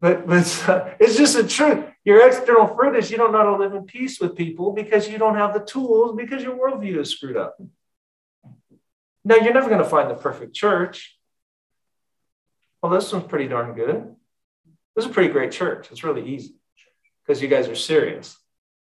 But, 0.00 0.26
but 0.26 0.38
it's, 0.38 0.68
uh, 0.68 0.94
it's 1.00 1.16
just 1.16 1.36
the 1.36 1.46
truth. 1.46 1.84
Your 2.04 2.26
external 2.26 2.66
fruit 2.66 2.96
is 2.96 3.10
you 3.10 3.16
don't 3.16 3.32
know 3.32 3.38
how 3.38 3.56
to 3.56 3.62
live 3.62 3.74
in 3.74 3.84
peace 3.84 4.20
with 4.20 4.36
people 4.36 4.72
because 4.72 5.08
you 5.08 5.18
don't 5.18 5.36
have 5.36 5.54
the 5.54 5.60
tools 5.60 6.16
because 6.16 6.42
your 6.42 6.56
worldview 6.56 6.98
is 6.98 7.10
screwed 7.10 7.36
up. 7.36 7.60
Now, 9.24 9.36
you're 9.36 9.54
never 9.54 9.68
going 9.68 9.82
to 9.82 9.88
find 9.88 10.10
the 10.10 10.14
perfect 10.14 10.54
church. 10.54 11.16
Well, 12.82 12.92
this 12.92 13.12
one's 13.12 13.26
pretty 13.26 13.48
darn 13.48 13.74
good. 13.74 14.14
This 14.96 15.04
is 15.04 15.10
a 15.10 15.14
pretty 15.14 15.32
great 15.32 15.52
church. 15.52 15.88
It's 15.90 16.02
really 16.02 16.26
easy 16.26 16.54
because 17.22 17.42
you 17.42 17.48
guys 17.48 17.68
are 17.68 17.74
serious. 17.74 18.36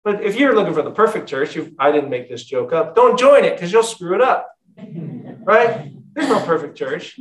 But 0.04 0.24
if 0.24 0.36
you're 0.36 0.56
looking 0.56 0.74
for 0.74 0.82
the 0.82 0.92
perfect 0.92 1.30
church, 1.30 1.58
I 1.80 1.92
didn't 1.92 2.10
make 2.10 2.30
this 2.30 2.44
joke 2.44 2.74
up. 2.74 2.96
Don't 2.96 3.18
join 3.18 3.46
it 3.46 3.56
because 3.56 3.72
you'll 3.72 3.84
screw 3.84 4.16
it 4.16 4.22
up. 4.22 4.50
Right? 4.78 5.94
There's 6.14 6.30
no 6.30 6.44
perfect 6.46 6.78
church. 6.78 7.20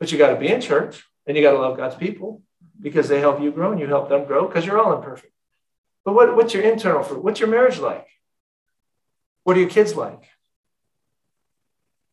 But 0.00 0.10
you 0.10 0.18
got 0.18 0.30
to 0.30 0.40
be 0.40 0.48
in 0.48 0.60
church 0.60 1.04
and 1.26 1.36
you 1.36 1.42
got 1.42 1.52
to 1.52 1.58
love 1.58 1.76
God's 1.76 1.94
people 1.94 2.42
because 2.80 3.08
they 3.08 3.20
help 3.20 3.40
you 3.40 3.50
grow 3.52 3.72
and 3.72 3.80
you 3.80 3.86
help 3.86 4.08
them 4.08 4.24
grow 4.24 4.46
because 4.46 4.66
you're 4.66 4.80
all 4.80 4.96
imperfect. 4.96 5.32
But 6.04 6.14
what, 6.14 6.34
what's 6.36 6.54
your 6.54 6.62
internal 6.62 7.02
fruit? 7.02 7.22
What's 7.22 7.40
your 7.40 7.48
marriage 7.48 7.78
like? 7.78 8.06
What 9.44 9.56
are 9.56 9.60
your 9.60 9.70
kids 9.70 9.94
like? 9.94 10.28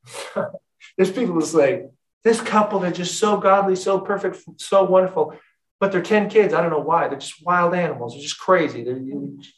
There's 0.97 1.11
people 1.11 1.33
who 1.33 1.41
say, 1.41 1.85
this 2.23 2.41
couple, 2.41 2.79
they're 2.79 2.91
just 2.91 3.19
so 3.19 3.37
godly, 3.37 3.75
so 3.75 3.99
perfect, 3.99 4.37
so 4.57 4.83
wonderful. 4.83 5.35
But 5.79 5.91
they're 5.91 6.01
10 6.01 6.29
kids. 6.29 6.53
I 6.53 6.61
don't 6.61 6.69
know 6.69 6.79
why. 6.79 7.09
They're 7.09 7.19
just 7.19 7.45
wild 7.45 7.73
animals. 7.73 8.13
They're 8.13 8.21
just 8.21 8.39
crazy. 8.39 8.83
They're 8.83 9.01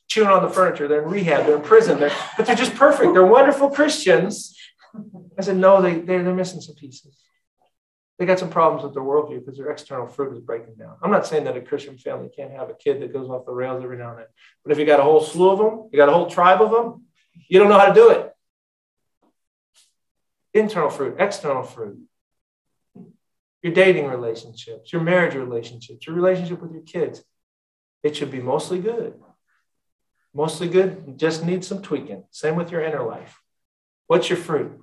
chewing 0.08 0.30
on 0.30 0.42
the 0.42 0.50
furniture. 0.50 0.88
They're 0.88 1.04
in 1.04 1.10
rehab. 1.10 1.46
They're 1.46 1.58
in 1.58 1.62
prison. 1.62 2.00
They're, 2.00 2.12
but 2.36 2.48
they're 2.48 2.56
just 2.56 2.74
perfect. 2.74 3.14
They're 3.14 3.26
wonderful 3.26 3.70
Christians. 3.70 4.58
I 5.38 5.44
said, 5.44 5.58
no, 5.58 5.82
they, 5.82 6.00
they're, 6.00 6.24
they're 6.24 6.34
missing 6.34 6.62
some 6.62 6.74
pieces. 6.76 7.16
They 8.18 8.26
got 8.26 8.40
some 8.40 8.50
problems 8.50 8.84
with 8.84 8.94
their 8.94 9.04
worldview 9.04 9.40
because 9.40 9.58
their 9.58 9.70
external 9.70 10.08
fruit 10.08 10.34
is 10.34 10.40
breaking 10.40 10.76
down. 10.76 10.96
I'm 11.04 11.12
not 11.12 11.28
saying 11.28 11.44
that 11.44 11.58
a 11.58 11.62
Christian 11.62 11.98
family 11.98 12.30
can't 12.34 12.52
have 12.52 12.70
a 12.70 12.74
kid 12.74 13.02
that 13.02 13.12
goes 13.12 13.30
off 13.30 13.46
the 13.46 13.52
rails 13.52 13.84
every 13.84 13.98
now 13.98 14.12
and 14.12 14.20
then. 14.20 14.26
But 14.64 14.72
if 14.72 14.80
you 14.80 14.86
got 14.86 15.02
a 15.02 15.04
whole 15.04 15.22
slew 15.22 15.50
of 15.50 15.60
them, 15.60 15.90
you 15.92 15.98
got 15.98 16.08
a 16.08 16.14
whole 16.14 16.28
tribe 16.28 16.62
of 16.62 16.72
them, 16.72 17.04
you 17.50 17.60
don't 17.60 17.68
know 17.68 17.78
how 17.78 17.88
to 17.88 17.94
do 17.94 18.10
it. 18.12 18.35
Internal 20.56 20.90
fruit, 20.90 21.18
external 21.20 21.64
fruit. 21.64 22.00
Your 23.62 23.74
dating 23.74 24.08
relationships, 24.08 24.94
your 24.94 25.02
marriage 25.02 25.36
relationships, 25.36 26.08
your 26.08 26.16
relationship 26.16 26.62
with 26.62 26.72
your 26.72 26.84
kids. 26.84 27.24
It 28.04 28.16
should 28.16 28.32
be 28.32 28.40
mostly 28.40 28.80
good. 28.80 29.16
Mostly 30.34 30.70
good, 30.70 31.18
just 31.18 31.46
needs 31.46 31.68
some 31.68 31.82
tweaking. 31.82 32.24
Same 32.32 32.56
with 32.56 32.72
your 32.72 32.82
inner 32.82 33.04
life. 33.04 33.42
What's 34.08 34.30
your 34.30 34.38
fruit? 34.38 34.80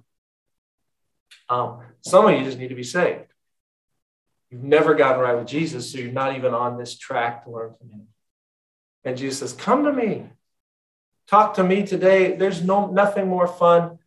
Um, 1.49 1.81
some 2.03 2.27
of 2.27 2.39
you 2.39 2.45
just 2.45 2.59
need 2.59 2.69
to 2.69 2.75
be 2.75 2.83
saved. 2.83 3.33
You've 4.51 4.65
never 4.65 4.95
gotten 4.95 5.23
right 5.23 5.39
with 5.39 5.47
Jesus, 5.47 5.91
so 5.91 5.99
you're 5.99 6.13
not 6.13 6.37
even 6.37 6.53
on 6.53 6.77
this 6.77 6.99
track 6.99 7.45
to 7.45 7.51
learn 7.51 7.75
from 7.79 7.91
him. 7.91 8.09
And 9.05 9.17
Jesus 9.17 9.39
says, 9.39 9.53
Come 9.55 9.85
to 9.85 9.93
me. 9.93 10.27
Talk 11.29 11.55
to 11.55 11.65
me 11.65 11.87
today. 11.87 12.37
There's 12.37 12.63
no 12.63 12.89
nothing 12.89 13.27
more 13.27 13.47
fun 13.47 13.99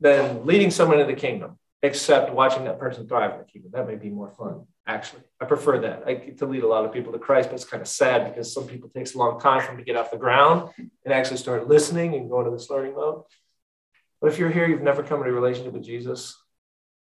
than 0.00 0.46
leading 0.46 0.70
someone 0.70 0.98
into 0.98 1.12
the 1.12 1.20
kingdom, 1.20 1.58
except 1.82 2.32
watching 2.32 2.64
that 2.64 2.78
person 2.78 3.06
thrive 3.06 3.32
in 3.32 3.38
the 3.38 3.44
kingdom. 3.44 3.70
That 3.74 3.86
may 3.86 3.96
be 3.96 4.08
more 4.08 4.30
fun, 4.30 4.66
actually. 4.86 5.22
I 5.40 5.44
prefer 5.44 5.80
that. 5.80 6.04
I 6.06 6.14
get 6.14 6.38
to 6.38 6.46
lead 6.46 6.62
a 6.62 6.68
lot 6.68 6.84
of 6.84 6.92
people 6.92 7.12
to 7.12 7.18
Christ, 7.18 7.50
but 7.50 7.56
it's 7.56 7.64
kind 7.64 7.80
of 7.80 7.88
sad 7.88 8.32
because 8.32 8.52
some 8.52 8.66
people 8.66 8.88
takes 8.88 9.14
a 9.14 9.18
long 9.18 9.38
time 9.40 9.60
for 9.60 9.68
them 9.68 9.76
to 9.78 9.84
get 9.84 9.96
off 9.96 10.10
the 10.10 10.16
ground 10.16 10.70
and 10.78 11.12
actually 11.12 11.36
start 11.36 11.68
listening 11.68 12.14
and 12.14 12.30
go 12.30 12.40
into 12.40 12.50
this 12.50 12.70
learning 12.70 12.94
mode. 12.94 13.22
But 14.20 14.32
if 14.32 14.38
you're 14.38 14.50
here, 14.50 14.66
you've 14.66 14.82
never 14.82 15.02
come 15.02 15.20
into 15.20 15.30
a 15.30 15.34
relationship 15.34 15.72
with 15.72 15.84
Jesus, 15.84 16.36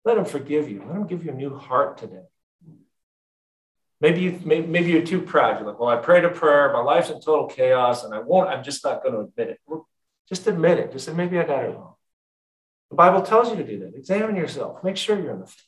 let 0.03 0.17
him 0.17 0.25
forgive 0.25 0.69
you. 0.69 0.83
Let 0.85 0.95
him 0.95 1.07
give 1.07 1.25
you 1.25 1.31
a 1.31 1.35
new 1.35 1.55
heart 1.55 1.97
today. 1.97 2.23
Maybe 4.01 4.21
you 4.21 4.39
maybe, 4.45 4.91
you're 4.91 5.05
too 5.05 5.21
proud. 5.21 5.57
You're 5.57 5.67
like, 5.67 5.79
well, 5.79 5.89
I 5.89 5.95
prayed 5.95 6.25
a 6.25 6.29
prayer, 6.29 6.71
my 6.71 6.81
life's 6.81 7.09
in 7.09 7.19
total 7.21 7.47
chaos, 7.47 8.03
and 8.03 8.13
I 8.13 8.19
won't, 8.19 8.49
I'm 8.49 8.63
just 8.63 8.83
not 8.83 9.01
going 9.01 9.15
to 9.15 9.21
admit 9.21 9.49
it. 9.49 9.59
Just 10.29 10.45
admit 10.47 10.79
it. 10.79 10.91
Just 10.91 11.05
say, 11.05 11.13
maybe 11.13 11.39
I 11.39 11.43
got 11.43 11.63
it 11.63 11.69
wrong. 11.69 11.94
The 12.89 12.95
Bible 12.95 13.21
tells 13.21 13.49
you 13.49 13.55
to 13.57 13.63
do 13.63 13.79
that. 13.79 13.95
Examine 13.95 14.35
yourself. 14.35 14.83
Make 14.83 14.97
sure 14.97 15.19
you're 15.19 15.31
in 15.31 15.39
the 15.39 15.47
faith. 15.47 15.63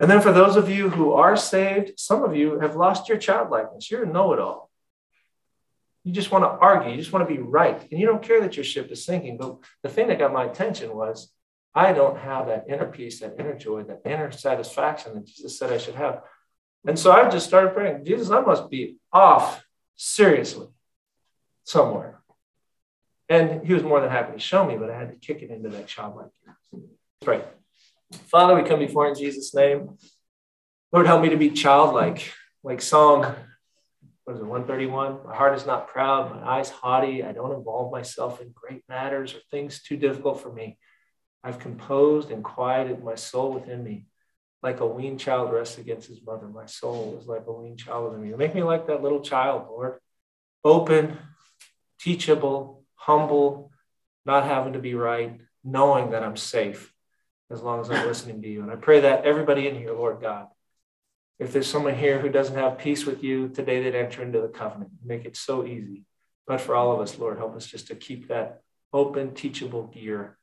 And 0.00 0.10
then 0.10 0.20
for 0.20 0.32
those 0.32 0.56
of 0.56 0.70
you 0.70 0.90
who 0.90 1.12
are 1.12 1.36
saved, 1.36 1.98
some 1.98 2.22
of 2.22 2.36
you 2.36 2.60
have 2.60 2.76
lost 2.76 3.08
your 3.08 3.18
childlikeness. 3.18 3.90
You're 3.90 4.04
a 4.04 4.12
know-it-all. 4.12 4.70
You 6.04 6.12
just 6.12 6.30
want 6.30 6.44
to 6.44 6.48
argue. 6.48 6.92
You 6.92 6.98
just 6.98 7.12
want 7.12 7.28
to 7.28 7.34
be 7.34 7.40
right. 7.40 7.80
And 7.90 7.98
you 8.00 8.06
don't 8.06 8.22
care 8.22 8.40
that 8.40 8.56
your 8.56 8.64
ship 8.64 8.90
is 8.92 9.04
sinking. 9.04 9.38
But 9.38 9.56
the 9.82 9.88
thing 9.88 10.06
that 10.08 10.20
got 10.20 10.32
my 10.32 10.44
attention 10.44 10.94
was 10.94 11.32
I 11.74 11.92
don't 11.92 12.18
have 12.18 12.46
that 12.46 12.66
inner 12.68 12.86
peace, 12.86 13.20
that 13.20 13.34
inner 13.38 13.54
joy, 13.54 13.82
that 13.84 14.02
inner 14.04 14.30
satisfaction 14.30 15.14
that 15.14 15.26
Jesus 15.26 15.58
said 15.58 15.72
I 15.72 15.78
should 15.78 15.96
have. 15.96 16.22
And 16.86 16.96
so 16.98 17.10
I 17.10 17.28
just 17.28 17.48
started 17.48 17.74
praying, 17.74 18.04
Jesus, 18.04 18.30
I 18.30 18.40
must 18.40 18.70
be 18.70 18.98
off 19.12 19.64
seriously 19.96 20.68
somewhere. 21.64 22.17
And 23.28 23.66
he 23.66 23.74
was 23.74 23.82
more 23.82 24.00
than 24.00 24.10
happy 24.10 24.32
to 24.32 24.38
show 24.38 24.64
me, 24.64 24.76
but 24.76 24.90
I 24.90 24.98
had 24.98 25.10
to 25.10 25.16
kick 25.16 25.42
it 25.42 25.50
into 25.50 25.68
that 25.70 25.86
childlike. 25.86 26.30
Pray. 27.22 27.42
Father, 28.26 28.54
we 28.54 28.66
come 28.66 28.78
before 28.78 29.08
in 29.08 29.14
Jesus' 29.14 29.54
name. 29.54 29.98
Lord, 30.92 31.06
help 31.06 31.20
me 31.20 31.28
to 31.28 31.36
be 31.36 31.50
childlike, 31.50 32.32
like 32.62 32.80
Psalm, 32.80 33.20
what 34.24 34.34
is 34.34 34.40
it, 34.40 34.46
131? 34.46 35.18
My 35.26 35.34
heart 35.34 35.56
is 35.56 35.66
not 35.66 35.88
proud, 35.88 36.34
my 36.34 36.46
eyes 36.46 36.70
haughty. 36.70 37.22
I 37.22 37.32
don't 37.32 37.52
involve 37.52 37.92
myself 37.92 38.40
in 38.40 38.52
great 38.54 38.82
matters 38.88 39.34
or 39.34 39.38
things 39.50 39.82
too 39.82 39.96
difficult 39.98 40.40
for 40.42 40.50
me. 40.50 40.78
I've 41.44 41.58
composed 41.58 42.30
and 42.30 42.42
quieted 42.42 43.02
my 43.04 43.14
soul 43.14 43.52
within 43.52 43.82
me. 43.82 44.06
Like 44.62 44.80
a 44.80 44.86
weaned 44.86 45.20
child 45.20 45.52
rests 45.52 45.78
against 45.78 46.08
his 46.08 46.20
mother, 46.24 46.48
my 46.48 46.66
soul 46.66 47.18
is 47.20 47.26
like 47.26 47.44
a 47.46 47.52
weaned 47.52 47.78
child 47.78 48.10
within 48.10 48.28
me. 48.28 48.36
Make 48.36 48.54
me 48.54 48.62
like 48.62 48.86
that 48.88 49.02
little 49.02 49.20
child, 49.20 49.66
Lord. 49.68 49.98
Open, 50.64 51.16
teachable, 52.00 52.77
humble, 52.98 53.72
not 54.26 54.44
having 54.44 54.74
to 54.74 54.78
be 54.78 54.94
right, 54.94 55.40
knowing 55.64 56.10
that 56.10 56.22
I'm 56.22 56.36
safe 56.36 56.92
as 57.50 57.62
long 57.62 57.80
as 57.80 57.90
I'm 57.90 58.06
listening 58.06 58.42
to 58.42 58.48
you. 58.48 58.62
And 58.62 58.70
I 58.70 58.76
pray 58.76 59.00
that 59.00 59.24
everybody 59.24 59.66
in 59.66 59.74
here, 59.74 59.94
Lord 59.94 60.20
God, 60.20 60.48
if 61.38 61.52
there's 61.52 61.70
someone 61.70 61.94
here 61.94 62.18
who 62.18 62.28
doesn't 62.28 62.56
have 62.56 62.78
peace 62.78 63.06
with 63.06 63.22
you 63.22 63.48
today, 63.48 63.82
they'd 63.82 63.94
enter 63.94 64.22
into 64.22 64.40
the 64.40 64.48
covenant. 64.48 64.90
Make 65.04 65.24
it 65.24 65.36
so 65.36 65.64
easy. 65.64 66.04
But 66.46 66.60
for 66.60 66.74
all 66.74 66.92
of 66.92 67.00
us, 67.00 67.18
Lord, 67.18 67.38
help 67.38 67.56
us 67.56 67.64
just 67.64 67.86
to 67.88 67.94
keep 67.94 68.28
that 68.28 68.60
open, 68.92 69.34
teachable 69.34 69.86
gear 69.86 70.36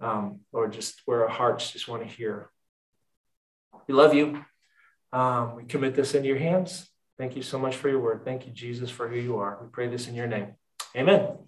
um, 0.00 0.40
or 0.52 0.68
just 0.68 1.02
where 1.04 1.24
our 1.24 1.28
hearts 1.28 1.72
just 1.72 1.88
want 1.88 2.02
to 2.02 2.08
hear. 2.08 2.50
We 3.86 3.94
love 3.94 4.14
you. 4.14 4.44
Um, 5.12 5.56
we 5.56 5.64
commit 5.64 5.94
this 5.94 6.14
into 6.14 6.28
your 6.28 6.38
hands. 6.38 6.88
Thank 7.18 7.34
you 7.34 7.42
so 7.42 7.58
much 7.58 7.76
for 7.76 7.88
your 7.88 8.00
word. 8.00 8.22
Thank 8.24 8.46
you, 8.46 8.52
Jesus, 8.52 8.90
for 8.90 9.08
who 9.08 9.16
you 9.16 9.38
are. 9.38 9.58
We 9.60 9.68
pray 9.68 9.88
this 9.88 10.06
in 10.06 10.14
your 10.14 10.28
name. 10.28 10.54
Amen. 10.96 11.38